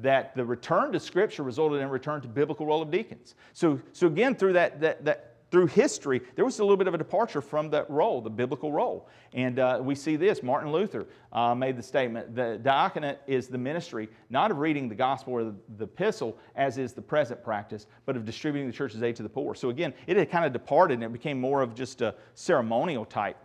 that 0.00 0.34
the 0.36 0.44
return 0.44 0.92
to 0.92 1.00
Scripture 1.00 1.42
resulted 1.42 1.80
in 1.80 1.86
a 1.86 1.90
return 1.90 2.20
to 2.20 2.28
biblical 2.28 2.66
role 2.66 2.82
of 2.82 2.90
deacons. 2.90 3.34
So, 3.52 3.80
so 3.92 4.06
again, 4.06 4.34
through 4.34 4.52
that, 4.54 4.80
that, 4.80 5.04
that 5.04 5.35
through 5.56 5.68
history, 5.68 6.20
there 6.34 6.44
was 6.44 6.58
a 6.58 6.62
little 6.62 6.76
bit 6.76 6.86
of 6.86 6.92
a 6.92 6.98
departure 6.98 7.40
from 7.40 7.70
that 7.70 7.88
role, 7.88 8.20
the 8.20 8.28
biblical 8.28 8.70
role. 8.70 9.08
And 9.32 9.58
uh, 9.58 9.80
we 9.82 9.94
see 9.94 10.16
this. 10.16 10.42
Martin 10.42 10.70
Luther 10.70 11.06
uh, 11.32 11.54
made 11.54 11.78
the 11.78 11.82
statement 11.82 12.34
the 12.34 12.60
diaconate 12.62 13.20
is 13.26 13.48
the 13.48 13.56
ministry, 13.56 14.10
not 14.28 14.50
of 14.50 14.58
reading 14.58 14.86
the 14.86 14.94
gospel 14.94 15.32
or 15.32 15.44
the, 15.44 15.54
the, 15.78 15.84
epistle, 15.84 16.36
as 16.56 16.76
is 16.76 16.92
the 16.92 17.00
present 17.00 17.42
practice, 17.42 17.86
but 18.04 18.18
of 18.18 18.26
distributing 18.26 18.66
the 18.66 18.72
church's 18.76 19.02
aid 19.02 19.16
to 19.16 19.22
the 19.22 19.30
poor. 19.30 19.54
So 19.54 19.70
again, 19.70 19.94
it 20.06 20.18
had 20.18 20.30
kind 20.30 20.44
of 20.44 20.52
departed 20.52 20.96
and 20.96 21.04
it 21.04 21.12
became 21.14 21.40
more 21.40 21.62
of 21.62 21.74
just 21.74 22.02
a 22.02 22.14
ceremonial 22.34 23.06
type 23.06 23.38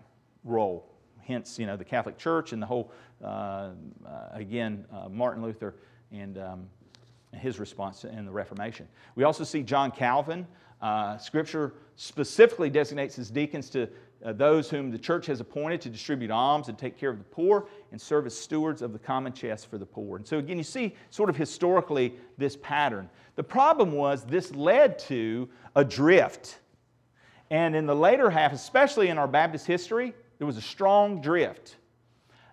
role. 0.44 0.92
Hence, 1.22 1.58
you 1.58 1.66
know, 1.66 1.78
the 1.78 1.86
Catholic 1.86 2.18
Church 2.18 2.52
and 2.52 2.62
the 2.62 2.68
whole, 2.68 2.92
uh, 3.24 3.28
uh 3.28 3.70
again, 4.34 4.84
uh, 4.92 5.08
Martin 5.08 5.42
Luther 5.42 5.76
and 6.12 6.38
um, 6.38 6.68
his 7.32 7.58
response 7.58 8.04
in 8.04 8.26
the 8.26 8.32
Reformation. 8.32 8.90
We 9.16 9.24
also 9.24 9.46
see 9.46 9.64
John 9.64 9.92
Calvin. 9.92 10.46
Uh, 10.82 11.18
scripture 11.18 11.74
specifically 11.96 12.70
designates 12.70 13.20
as 13.20 13.30
deacons 13.30 13.70
to 13.70 13.88
uh, 14.24 14.34
those 14.34 14.70
whom 14.70 14.92
the 14.92 14.98
church 14.98 15.26
has 15.26 15.40
appointed 15.40 15.82
to 15.82 15.90
distribute 15.90 16.32
alms 16.32 16.70
and 16.70 16.78
take 16.78 16.98
care 16.98 17.10
of 17.10 17.18
the 17.18 17.24
poor 17.26 17.68
and 17.92 18.00
serve 18.00 18.26
as 18.26 18.38
stewards 18.38 18.82
of 18.82 18.94
the 18.94 19.00
common 19.00 19.34
chest 19.34 19.70
for 19.70 19.78
the 19.78 19.86
poor. 19.86 20.18
And 20.18 20.26
so, 20.26 20.38
again, 20.38 20.58
you 20.58 20.64
see 20.64 20.96
sort 21.10 21.30
of 21.30 21.36
historically 21.36 22.14
this 22.38 22.56
pattern. 22.56 23.10
The 23.36 23.44
problem 23.44 23.94
was 23.94 24.24
this 24.24 24.54
led 24.54 25.00
to 25.00 25.50
a 25.76 25.84
drift. 25.84 26.60
And 27.50 27.76
in 27.76 27.86
the 27.86 27.96
later 27.96 28.30
half, 28.30 28.54
especially 28.54 29.10
in 29.10 29.18
our 29.18 29.28
Baptist 29.28 29.66
history, 29.66 30.14
there 30.38 30.48
was 30.48 30.58
a 30.58 30.62
strong 30.62 31.22
drift. 31.22 31.78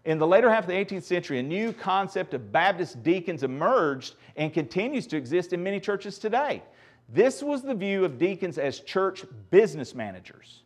In 0.05 0.19
the 0.19 0.27
later 0.27 0.51
half 0.51 0.65
of 0.65 0.69
the 0.69 0.75
18th 0.75 1.03
century, 1.03 1.39
a 1.39 1.43
new 1.43 1.73
concept 1.73 2.33
of 2.33 2.51
Baptist 2.51 3.03
deacons 3.03 3.43
emerged 3.43 4.15
and 4.37 4.53
continues 4.53 5.07
to 5.09 5.17
exist 5.17 5.53
in 5.53 5.63
many 5.63 5.81
churches 5.81 6.19
today. 6.19 6.63
This 7.09 7.43
was 7.43 7.63
the 7.63 7.75
view 7.75 8.05
of 8.05 8.19
deacons 8.19 8.59
as 8.59 8.81
church 8.81 9.25
business 9.51 9.95
managers. 9.95 10.63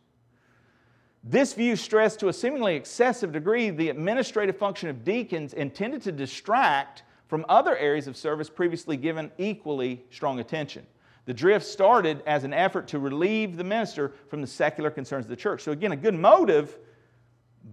This 1.23 1.53
view 1.53 1.77
stressed 1.77 2.19
to 2.19 2.27
a 2.27 2.33
seemingly 2.33 2.75
excessive 2.75 3.31
degree 3.31 3.69
the 3.69 3.89
administrative 3.89 4.57
function 4.57 4.89
of 4.89 5.05
deacons 5.05 5.53
intended 5.53 6.01
to 6.01 6.11
distract 6.11 7.03
from 7.27 7.45
other 7.47 7.77
areas 7.77 8.07
of 8.07 8.17
service 8.17 8.49
previously 8.49 8.97
given 8.97 9.31
equally 9.37 10.03
strong 10.11 10.39
attention. 10.39 10.85
The 11.25 11.33
drift 11.33 11.65
started 11.65 12.21
as 12.27 12.43
an 12.43 12.53
effort 12.53 12.89
to 12.89 12.99
relieve 12.99 13.55
the 13.55 13.63
minister 13.63 14.13
from 14.27 14.41
the 14.41 14.47
secular 14.47 14.91
concerns 14.91 15.25
of 15.25 15.29
the 15.29 15.37
church. 15.37 15.61
So, 15.61 15.71
again, 15.71 15.93
a 15.93 15.95
good 15.95 16.13
motive, 16.13 16.77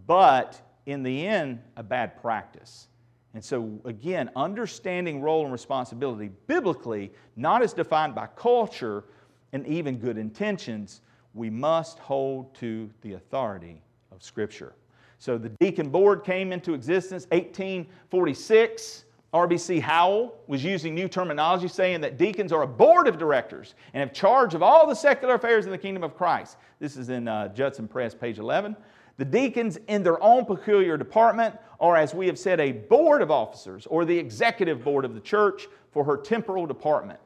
but 0.07 0.61
in 0.87 1.03
the 1.03 1.27
end, 1.27 1.61
a 1.77 1.83
bad 1.83 2.23
practice. 2.23 2.87
And 3.35 3.45
so, 3.45 3.81
again, 3.85 4.31
understanding 4.35 5.21
role 5.21 5.45
and 5.45 5.53
responsibility 5.53 6.31
biblically, 6.47 7.13
not 7.37 7.63
as 7.63 7.73
defined 7.73 8.15
by 8.15 8.27
culture 8.35 9.05
and 9.53 9.67
even 9.67 9.99
good 9.99 10.19
intentions, 10.19 11.01
we 11.35 11.49
must 11.49 11.99
hold 12.01 12.53
to 12.57 12.91
the 13.03 13.13
authority 13.13 13.83
of 14.11 14.23
Scripture. 14.23 14.75
So, 15.19 15.39
the 15.39 15.51
deacon 15.61 15.91
board 15.91 16.25
came 16.25 16.53
into 16.53 16.75
existence 16.75 17.27
1846. 17.31 19.05
RBC 19.33 19.81
Howell 19.81 20.35
was 20.49 20.65
using 20.65 20.93
new 20.93 21.07
terminology, 21.07 21.69
saying 21.69 22.01
that 22.01 22.19
deacons 22.19 22.53
are 22.53 22.63
a 22.63 22.67
board 22.67 23.07
of 23.07 23.17
directors 23.17 23.77
and 23.95 24.01
have 24.01 24.13
charge 24.13 24.55
of 24.55 24.63
all 24.63 24.89
the 24.89 24.95
secular 24.95 25.35
affairs 25.35 25.67
in 25.67 25.71
the 25.71 25.79
kingdom 25.79 26.03
of 26.03 26.17
Christ. 26.17 26.57
This 26.81 26.97
is 26.97 27.11
in 27.11 27.29
uh, 27.29 27.47
Judson 27.49 27.87
Press, 27.87 28.13
page 28.13 28.41
11. 28.41 28.75
The 29.21 29.25
deacons, 29.27 29.79
in 29.87 30.03
their 30.03 30.21
own 30.23 30.45
peculiar 30.47 30.97
department, 30.97 31.55
are, 31.79 31.97
as 31.97 32.15
we 32.15 32.27
have 32.27 32.39
said, 32.39 32.59
a 32.59 32.73
board 32.73 33.23
of 33.23 33.31
officers 33.31 33.87
or 33.87 34.05
the 34.05 34.19
executive 34.19 34.83
board 34.83 35.05
of 35.05 35.15
the 35.15 35.21
church 35.21 35.69
for 35.93 36.05
her 36.05 36.17
temporal 36.17 36.67
department. 36.67 37.21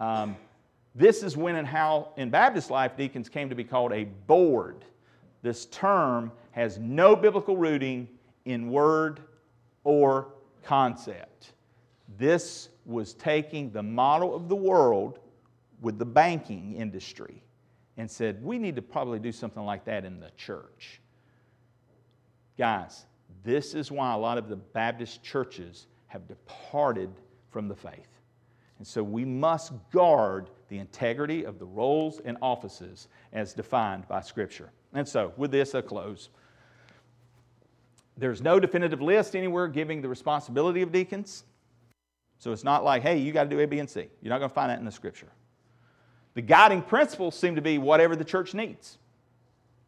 Um, 0.00 0.36
this 0.94 1.22
is 1.22 1.36
when 1.36 1.56
and 1.56 1.68
how 1.68 2.12
in 2.16 2.30
Baptist 2.30 2.70
life 2.70 2.96
deacons 2.96 3.28
came 3.28 3.48
to 3.50 3.54
be 3.54 3.64
called 3.64 3.92
a 3.92 4.04
board 4.04 4.84
this 5.42 5.66
term 5.66 6.32
has 6.52 6.78
no 6.78 7.14
biblical 7.14 7.56
rooting 7.56 8.08
in 8.44 8.70
word 8.70 9.20
or 9.84 10.28
concept. 10.64 11.52
This 12.18 12.70
was 12.84 13.14
taking 13.14 13.70
the 13.70 13.82
model 13.82 14.34
of 14.34 14.48
the 14.48 14.56
world 14.56 15.20
with 15.80 15.98
the 15.98 16.06
banking 16.06 16.74
industry 16.74 17.42
and 17.96 18.10
said, 18.10 18.42
we 18.42 18.58
need 18.58 18.76
to 18.76 18.82
probably 18.82 19.18
do 19.18 19.30
something 19.30 19.64
like 19.64 19.84
that 19.84 20.04
in 20.04 20.18
the 20.18 20.30
church. 20.36 21.00
Guys, 22.58 23.06
this 23.44 23.72
is 23.72 23.90
why 23.90 24.12
a 24.12 24.18
lot 24.18 24.36
of 24.36 24.48
the 24.48 24.56
Baptist 24.56 25.22
churches 25.22 25.86
have 26.08 26.26
departed 26.26 27.10
from 27.50 27.68
the 27.68 27.74
faith. 27.76 28.08
And 28.78 28.86
so 28.86 29.02
we 29.02 29.24
must 29.24 29.72
guard 29.92 30.50
the 30.68 30.78
integrity 30.78 31.44
of 31.44 31.58
the 31.58 31.64
roles 31.64 32.20
and 32.24 32.36
offices 32.42 33.08
as 33.32 33.54
defined 33.54 34.06
by 34.08 34.20
Scripture. 34.20 34.70
And 34.92 35.06
so, 35.06 35.32
with 35.36 35.50
this, 35.50 35.74
I 35.74 35.80
close. 35.80 36.30
There's 38.16 38.42
no 38.42 38.58
definitive 38.58 39.00
list 39.00 39.36
anywhere 39.36 39.68
giving 39.68 40.02
the 40.02 40.08
responsibility 40.08 40.82
of 40.82 40.90
deacons. 40.90 41.44
So 42.38 42.52
it's 42.52 42.64
not 42.64 42.84
like, 42.84 43.02
hey, 43.02 43.18
you 43.18 43.32
got 43.32 43.44
to 43.44 43.50
do 43.50 43.60
A, 43.60 43.66
B, 43.66 43.78
and 43.78 43.88
C. 43.88 44.08
You're 44.22 44.30
not 44.30 44.38
going 44.38 44.50
to 44.50 44.54
find 44.54 44.70
that 44.70 44.78
in 44.78 44.84
the 44.84 44.92
Scripture. 44.92 45.28
The 46.34 46.42
guiding 46.42 46.82
principles 46.82 47.36
seem 47.36 47.56
to 47.56 47.62
be 47.62 47.78
whatever 47.78 48.16
the 48.16 48.24
church 48.24 48.54
needs. 48.54 48.98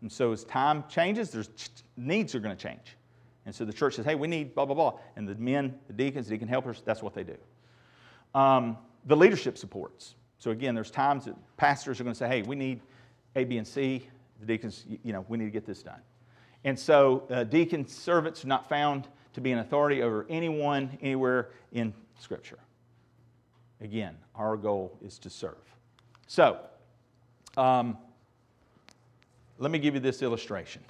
And 0.03 0.11
so 0.11 0.32
as 0.32 0.44
time 0.44 0.84
changes, 0.88 1.30
there's 1.30 1.51
needs 1.96 2.34
are 2.34 2.40
going 2.40 2.57
to 2.57 2.62
change. 2.62 2.96
And 3.46 3.55
so 3.55 3.64
the 3.64 3.72
church 3.72 3.96
says, 3.96 4.05
hey, 4.05 4.14
we 4.14 4.28
need 4.28 4.55
blah, 4.55 4.64
blah, 4.64 4.74
blah. 4.74 4.98
And 5.16 5.26
the 5.28 5.34
men, 5.34 5.78
the 5.86 5.92
deacons, 5.92 6.26
the 6.26 6.34
deacon 6.34 6.48
helpers, 6.48 6.82
that's 6.84 7.03
what 7.03 7.14
they 7.14 7.24
do. 7.24 7.36
Um, 8.34 8.76
the 9.07 9.16
leadership 9.16 9.59
supports. 9.59 10.14
So 10.38 10.51
again, 10.51 10.74
there's 10.74 10.90
times 10.90 11.24
that 11.24 11.34
pastors 11.57 12.01
are 12.01 12.05
going 12.05 12.14
to 12.14 12.18
say, 12.18 12.28
hey, 12.28 12.42
we 12.42 12.57
need 12.57 12.80
A, 13.36 13.44
B, 13.44 13.59
and 13.59 13.66
C. 13.66 14.07
The 14.40 14.46
deacons, 14.46 14.86
you 15.03 15.12
know, 15.12 15.24
we 15.28 15.36
need 15.36 15.46
to 15.46 15.51
get 15.51 15.66
this 15.66 15.82
done. 15.82 16.01
And 16.64 16.78
so 16.78 17.26
uh, 17.30 17.44
deacon 17.44 17.86
servants 17.86 18.44
are 18.44 18.48
not 18.48 18.68
found 18.68 19.09
to 19.34 19.40
be 19.40 19.53
an 19.53 19.59
authority 19.59 20.03
over 20.03 20.26
anyone 20.28 20.98
anywhere 21.03 21.51
in 21.72 21.94
Scripture. 22.18 22.59
Again, 23.80 24.16
our 24.34 24.57
goal 24.57 24.98
is 25.03 25.18
to 25.20 25.30
serve. 25.30 25.57
So, 26.26 26.59
um, 27.57 27.96
let 29.61 29.70
me 29.70 29.78
give 29.78 29.94
you 29.94 30.00
this 30.00 30.22
illustration. 30.22 30.82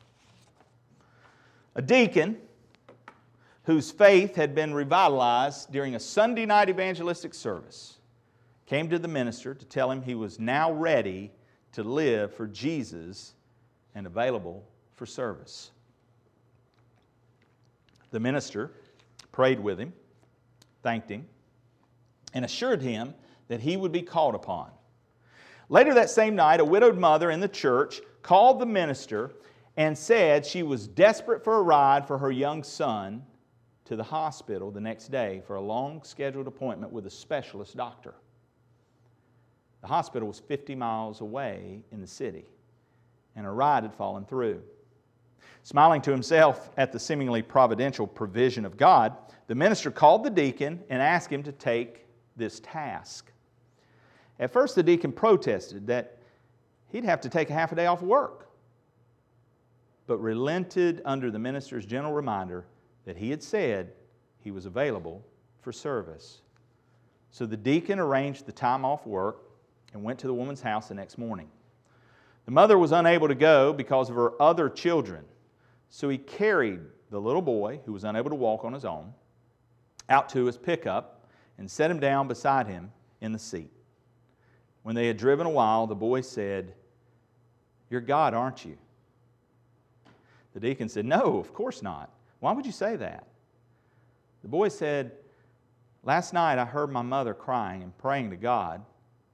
A 1.75 1.83
deacon 1.83 2.39
whose 3.65 3.91
faith 3.91 4.37
had 4.37 4.55
been 4.55 4.73
revitalized 4.73 5.71
during 5.73 5.97
a 5.97 6.01
Sunday 6.01 6.47
night 6.47 6.69
evangelistic 6.71 7.35
service 7.35 7.99
came 8.67 8.89
to 8.89 8.99
the 8.99 9.09
minister 9.09 9.55
to 9.55 9.65
tell 9.67 9.91
him 9.91 10.01
he 10.01 10.15
was 10.15 10.39
now 10.39 10.73
ready 10.73 11.33
to 11.73 11.83
live 11.83 12.33
for 12.33 12.47
Jesus 12.47 13.35
and 13.97 14.07
available 14.07 14.65
for 14.95 15.05
service. 15.05 15.73
The 18.13 18.21
minister 18.21 18.71
prayed 19.33 19.59
with 19.59 19.81
him, 19.81 19.93
thanked 20.85 21.11
him, 21.11 21.27
and 22.35 22.45
assured 22.45 22.83
him 22.83 23.15
that 23.49 23.61
he 23.61 23.77
would 23.77 23.93
be 23.93 24.03
called 24.03 24.37
upon. 24.37 24.71
Later 25.69 25.95
that 25.95 26.11
same 26.11 26.37
night, 26.37 26.61
a 26.61 26.65
widowed 26.65 26.99
mother 26.99 27.31
in 27.31 27.41
the 27.41 27.49
church 27.49 28.01
called 28.23 28.59
the 28.59 28.67
minister 28.67 29.33
and 29.77 29.97
said 29.97 30.45
she 30.45 30.63
was 30.63 30.87
desperate 30.87 31.43
for 31.43 31.57
a 31.57 31.63
ride 31.63 32.07
for 32.07 32.19
her 32.19 32.31
young 32.31 32.63
son 32.63 33.23
to 33.85 33.97
the 33.97 34.05
hospital 34.05 34.71
the 34.71 34.81
next 34.81 35.09
day 35.09 35.43
for 35.47 35.57
a 35.57 35.61
long 35.61 36.03
scheduled 36.03 36.47
appointment 36.47 36.93
with 36.93 37.07
a 37.07 37.11
specialist 37.11 37.77
doctor. 37.77 38.15
The 39.81 39.87
hospital 39.87 40.29
was 40.29 40.39
50 40.39 40.75
miles 40.75 41.21
away 41.21 41.81
in 41.91 42.01
the 42.01 42.07
city, 42.07 42.45
and 43.35 43.47
a 43.47 43.51
ride 43.51 43.83
had 43.83 43.95
fallen 43.95 44.25
through. 44.25 44.63
Smiling 45.63 46.03
to 46.03 46.11
himself 46.11 46.71
at 46.77 46.93
the 46.93 46.99
seemingly 46.99 47.43
providential 47.43 48.07
provision 48.07 48.65
of 48.65 48.77
God, 48.77 49.17
the 49.47 49.55
minister 49.55 49.91
called 49.91 50.25
the 50.25 50.31
deacon 50.31 50.81
and 50.89 51.03
asked 51.03 51.31
him 51.31 51.43
to 51.43 51.53
take 51.53 52.07
this 52.37 52.61
task. 52.61 53.31
At 54.39 54.53
first, 54.53 54.75
the 54.75 54.83
deacon 54.83 55.13
protested 55.13 55.87
that 55.89 56.20
he'd 56.93 57.05
have 57.05 57.21
to 57.23 57.29
take 57.29 57.51
a 57.51 57.53
half 57.53 57.73
a 57.73 57.75
day 57.75 57.87
off 57.87 58.03
work, 58.03 58.49
but 60.07 60.19
relented 60.19 61.03
under 61.05 61.31
the 61.31 61.39
minister's 61.39 61.87
gentle 61.87 62.13
reminder 62.13 62.67
that 63.05 63.17
he 63.17 63.31
had 63.31 63.43
said 63.43 63.93
he 64.43 64.51
was 64.51 64.67
available 64.67 65.25
for 65.63 65.73
service. 65.73 66.43
So 67.31 67.47
the 67.47 67.57
deacon 67.57 67.99
arranged 67.99 68.47
the 68.47 68.53
time 68.53 68.85
off 68.85 69.07
work 69.07 69.43
and 69.93 70.03
went 70.03 70.19
to 70.21 70.27
the 70.27 70.35
woman's 70.35 70.61
house 70.61 70.89
the 70.89 70.95
next 70.95 71.19
morning. 71.19 71.49
The 72.45 72.51
mother 72.51 72.79
was 72.79 72.93
unable 72.93 73.29
to 73.29 73.35
go 73.35 73.73
because 73.73 74.11
of 74.11 74.17
her 74.17 74.41
other 74.41 74.69
children, 74.69 75.25
so 75.91 76.09
he 76.09 76.19
carried 76.19 76.81
the 77.11 77.21
little 77.21 77.43
boy, 77.43 77.81
who 77.85 77.93
was 77.93 78.05
unable 78.05 78.31
to 78.31 78.37
walk 78.37 78.65
on 78.65 78.73
his 78.73 78.85
own, 78.85 79.13
out 80.09 80.29
to 80.31 80.45
his 80.47 80.57
pickup 80.57 81.27
and 81.59 81.71
set 81.71 81.91
him 81.91 82.01
down 82.01 82.29
beside 82.29 82.67
him 82.67 82.91
in 83.21 83.33
the 83.33 83.39
seat. 83.39 83.71
When 84.83 84.95
they 84.95 85.07
had 85.07 85.17
driven 85.17 85.47
a 85.47 85.51
while, 85.51 85.87
the 85.87 85.95
boy 85.95 86.23
said, 86.23 86.75
You're 87.91 88.01
God, 88.01 88.33
aren't 88.35 88.65
you? 88.65 88.79
The 90.55 90.61
deacon 90.61 90.89
said, 90.89 91.05
No, 91.05 91.39
of 91.39 91.53
course 91.53 91.83
not. 91.83 92.11
Why 92.39 92.53
would 92.53 92.65
you 92.65 92.73
say 92.73 92.97
that? 92.97 93.27
The 94.43 94.49
boy 94.49 94.69
said, 94.69 95.13
Last 96.03 96.33
night 96.33 96.59
I 96.59 96.65
heard 96.65 96.91
my 96.91 97.03
mother 97.03 97.35
crying 97.35 97.83
and 97.83 97.97
praying 97.99 98.31
to 98.31 98.37
God 98.37 98.83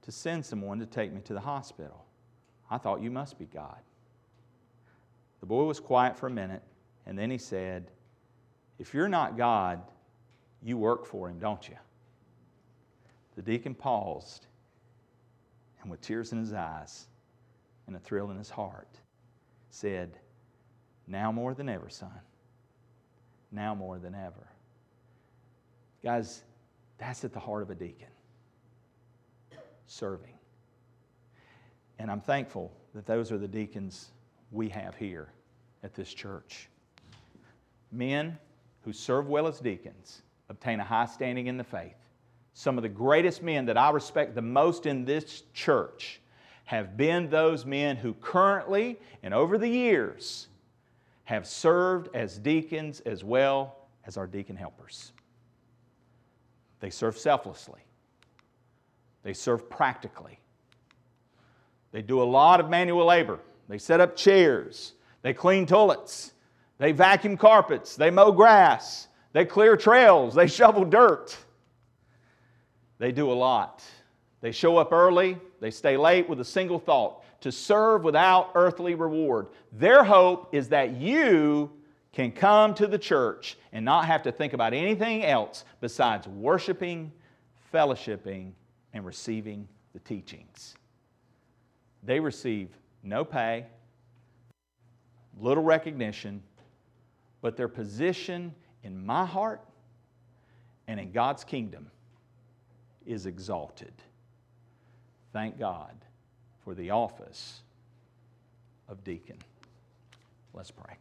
to 0.01 0.11
send 0.11 0.45
someone 0.45 0.79
to 0.79 0.85
take 0.85 1.13
me 1.13 1.21
to 1.21 1.33
the 1.33 1.39
hospital. 1.39 2.03
I 2.69 2.77
thought 2.77 3.01
you 3.01 3.11
must 3.11 3.39
be 3.39 3.45
God. 3.45 3.77
The 5.39 5.45
boy 5.45 5.63
was 5.63 5.79
quiet 5.79 6.17
for 6.17 6.27
a 6.27 6.31
minute, 6.31 6.63
and 7.05 7.17
then 7.17 7.29
he 7.29 7.37
said, 7.37 7.91
If 8.79 8.93
you're 8.93 9.07
not 9.07 9.37
God, 9.37 9.81
you 10.63 10.77
work 10.77 11.05
for 11.05 11.29
him, 11.29 11.39
don't 11.39 11.67
you? 11.69 11.75
The 13.35 13.43
deacon 13.43 13.75
paused, 13.75 14.47
and 15.81 15.91
with 15.91 16.01
tears 16.01 16.31
in 16.31 16.39
his 16.39 16.53
eyes 16.53 17.07
and 17.87 17.95
a 17.95 17.99
thrill 17.99 18.29
in 18.31 18.37
his 18.37 18.49
heart, 18.49 18.99
said, 19.69 20.17
Now 21.07 21.31
more 21.31 21.53
than 21.53 21.69
ever, 21.69 21.89
son. 21.89 22.11
Now 23.51 23.73
more 23.73 23.97
than 23.97 24.13
ever. 24.13 24.47
Guys, 26.03 26.43
that's 26.97 27.23
at 27.23 27.33
the 27.33 27.39
heart 27.39 27.63
of 27.63 27.69
a 27.69 27.75
deacon 27.75 28.07
serving. 29.87 30.33
And 31.99 32.11
I'm 32.11 32.21
thankful 32.21 32.71
that 32.93 33.05
those 33.05 33.31
are 33.31 33.37
the 33.37 33.47
deacons 33.47 34.09
we 34.51 34.69
have 34.69 34.95
here 34.95 35.29
at 35.83 35.95
this 35.95 36.13
church. 36.13 36.69
Men 37.91 38.37
who 38.81 38.93
serve 38.93 39.27
well 39.27 39.47
as 39.47 39.59
deacons 39.59 40.21
obtain 40.49 40.79
a 40.79 40.83
high 40.83 41.05
standing 41.05 41.47
in 41.47 41.57
the 41.57 41.63
faith. 41.63 41.95
Some 42.53 42.77
of 42.77 42.81
the 42.81 42.89
greatest 42.89 43.41
men 43.41 43.65
that 43.65 43.77
I 43.77 43.89
respect 43.91 44.35
the 44.35 44.41
most 44.41 44.85
in 44.85 45.05
this 45.05 45.43
church 45.53 46.21
have 46.67 46.97
been 46.97 47.29
those 47.29 47.65
men 47.65 47.95
who 47.95 48.13
currently 48.15 48.99
and 49.23 49.33
over 49.33 49.57
the 49.57 49.69
years 49.69 50.49
have 51.23 51.47
served 51.47 52.13
as 52.13 52.37
deacons 52.37 52.99
as 53.05 53.23
well 53.23 53.77
as 54.05 54.17
our 54.17 54.27
deacon 54.27 54.57
helpers. 54.57 55.13
They 56.81 56.89
serve 56.89 57.17
selflessly, 57.17 57.79
they 59.23 59.31
serve 59.31 59.69
practically. 59.69 60.39
They 61.93 62.01
do 62.01 62.21
a 62.21 62.25
lot 62.25 62.59
of 62.59 62.69
manual 62.69 63.05
labor. 63.05 63.39
They 63.69 63.77
set 63.77 64.01
up 64.01 64.17
chairs, 64.17 64.93
they 65.21 65.33
clean 65.33 65.65
toilets, 65.65 66.33
they 66.79 66.91
vacuum 66.91 67.37
carpets, 67.37 67.95
they 67.95 68.11
mow 68.11 68.33
grass, 68.33 69.07
they 69.31 69.45
clear 69.45 69.77
trails, 69.77 70.35
they 70.35 70.47
shovel 70.47 70.83
dirt. 70.83 71.37
They 72.97 73.13
do 73.13 73.31
a 73.31 73.33
lot. 73.33 73.85
They 74.41 74.51
show 74.51 74.77
up 74.77 74.91
early, 74.91 75.37
they 75.59 75.71
stay 75.71 75.97
late 75.97 76.29
with 76.29 76.39
a 76.39 76.45
single 76.45 76.79
thought 76.79 77.23
to 77.41 77.51
serve 77.51 78.03
without 78.03 78.51
earthly 78.55 78.95
reward. 78.95 79.47
Their 79.71 80.03
hope 80.03 80.53
is 80.53 80.69
that 80.69 80.95
you 80.95 81.71
can 82.13 82.31
come 82.31 82.73
to 82.75 82.87
the 82.87 82.97
church 82.97 83.57
and 83.71 83.85
not 83.85 84.05
have 84.05 84.23
to 84.23 84.31
think 84.31 84.53
about 84.53 84.73
anything 84.73 85.23
else 85.23 85.65
besides 85.81 86.27
worshiping, 86.27 87.11
fellowshipping, 87.73 88.51
and 88.93 89.05
receiving 89.05 89.67
the 89.93 89.99
teachings. 89.99 90.75
They 92.03 92.19
receive 92.19 92.69
no 93.03 93.23
pay, 93.23 93.65
little 95.39 95.63
recognition, 95.63 96.41
but 97.41 97.55
their 97.55 97.67
position 97.67 98.53
in 98.83 99.05
my 99.05 99.25
heart 99.25 99.61
and 100.87 100.99
in 100.99 101.11
God's 101.11 101.43
kingdom 101.43 101.91
is 103.05 103.25
exalted. 103.25 103.93
Thank 105.37 105.59
God 105.59 105.93
for 106.63 106.73
the 106.73 106.89
office 106.89 107.61
of 108.89 109.03
deacon. 109.03 109.37
Let's 110.51 110.71
pray. 110.71 110.95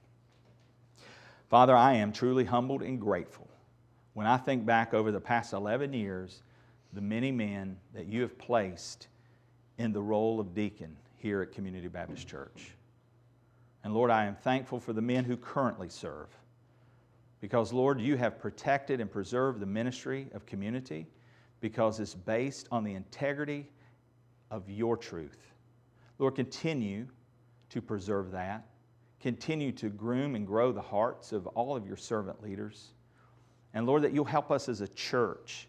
Father, 1.48 1.74
I 1.74 1.94
am 1.94 2.12
truly 2.12 2.44
humbled 2.44 2.82
and 2.82 3.00
grateful 3.00 3.48
when 4.12 4.26
I 4.26 4.36
think 4.36 4.66
back 4.66 4.92
over 4.92 5.10
the 5.10 5.22
past 5.22 5.54
11 5.54 5.94
years, 5.94 6.42
the 6.92 7.00
many 7.00 7.32
men 7.32 7.78
that 7.94 8.08
you 8.08 8.20
have 8.20 8.36
placed 8.36 9.08
in 9.78 9.94
the 9.94 10.02
role 10.02 10.38
of 10.38 10.54
deacon 10.54 10.94
here 11.16 11.40
at 11.40 11.50
Community 11.52 11.88
Baptist 11.88 12.28
Church. 12.28 12.72
And 13.84 13.94
Lord, 13.94 14.10
I 14.10 14.26
am 14.26 14.34
thankful 14.34 14.80
for 14.80 14.92
the 14.92 15.00
men 15.00 15.24
who 15.24 15.38
currently 15.38 15.88
serve. 15.88 16.28
Because, 17.40 17.72
Lord, 17.72 18.02
you 18.02 18.18
have 18.18 18.38
protected 18.38 19.00
and 19.00 19.10
preserved 19.10 19.60
the 19.60 19.66
ministry 19.66 20.26
of 20.34 20.44
community 20.44 21.06
because 21.62 22.00
it's 22.00 22.12
based 22.12 22.68
on 22.70 22.84
the 22.84 22.92
integrity 22.92 23.70
of 24.50 24.68
your 24.68 24.96
truth. 24.96 25.52
Lord, 26.18 26.34
continue 26.34 27.06
to 27.70 27.82
preserve 27.82 28.30
that. 28.32 28.66
Continue 29.20 29.72
to 29.72 29.88
groom 29.88 30.34
and 30.34 30.46
grow 30.46 30.72
the 30.72 30.80
hearts 30.80 31.32
of 31.32 31.46
all 31.48 31.76
of 31.76 31.86
your 31.86 31.96
servant 31.96 32.42
leaders. 32.42 32.92
And 33.74 33.86
Lord, 33.86 34.02
that 34.02 34.12
you'll 34.12 34.24
help 34.24 34.50
us 34.50 34.68
as 34.68 34.80
a 34.80 34.88
church 34.88 35.68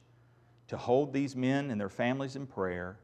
to 0.67 0.77
hold 0.77 1.13
these 1.13 1.35
men 1.35 1.71
and 1.71 1.79
their 1.79 1.89
families 1.89 2.35
in 2.35 2.45
prayer 2.45 2.99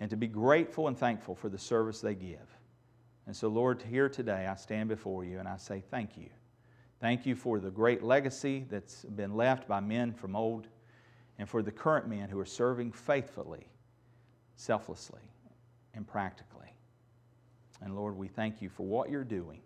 and 0.00 0.10
to 0.10 0.16
be 0.16 0.26
grateful 0.26 0.88
and 0.88 0.98
thankful 0.98 1.34
for 1.34 1.48
the 1.48 1.58
service 1.58 2.00
they 2.00 2.14
give. 2.14 2.58
And 3.26 3.36
so, 3.36 3.48
Lord, 3.48 3.82
here 3.82 4.08
today 4.08 4.46
I 4.46 4.56
stand 4.56 4.88
before 4.88 5.24
you 5.24 5.38
and 5.38 5.48
I 5.48 5.56
say 5.56 5.82
thank 5.90 6.16
you. 6.16 6.28
Thank 7.00 7.26
you 7.26 7.34
for 7.34 7.60
the 7.60 7.70
great 7.70 8.02
legacy 8.02 8.64
that's 8.70 9.04
been 9.04 9.34
left 9.36 9.66
by 9.68 9.80
men 9.80 10.12
from 10.12 10.36
old 10.36 10.68
and 11.38 11.48
for 11.48 11.62
the 11.62 11.72
current 11.72 12.08
men 12.08 12.28
who 12.28 12.38
are 12.38 12.44
serving 12.44 12.92
faithfully, 12.92 13.66
selflessly, 14.56 15.20
and 15.94 16.06
practically. 16.06 16.72
And 17.80 17.96
Lord, 17.96 18.16
we 18.16 18.28
thank 18.28 18.62
you 18.62 18.68
for 18.68 18.84
what 18.84 19.10
you're 19.10 19.24
doing. 19.24 19.60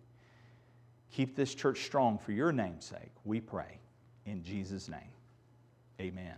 Keep 1.12 1.36
this 1.36 1.54
church 1.54 1.84
strong 1.84 2.18
for 2.18 2.32
your 2.32 2.52
name's 2.52 2.84
sake, 2.84 3.12
we 3.24 3.40
pray. 3.40 3.78
In 4.24 4.42
Jesus' 4.42 4.88
name, 4.88 5.12
amen. 6.00 6.34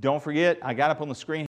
Don't 0.00 0.22
forget, 0.22 0.58
I 0.62 0.74
got 0.74 0.90
up 0.90 1.00
on 1.00 1.08
the 1.08 1.14
screen 1.14 1.47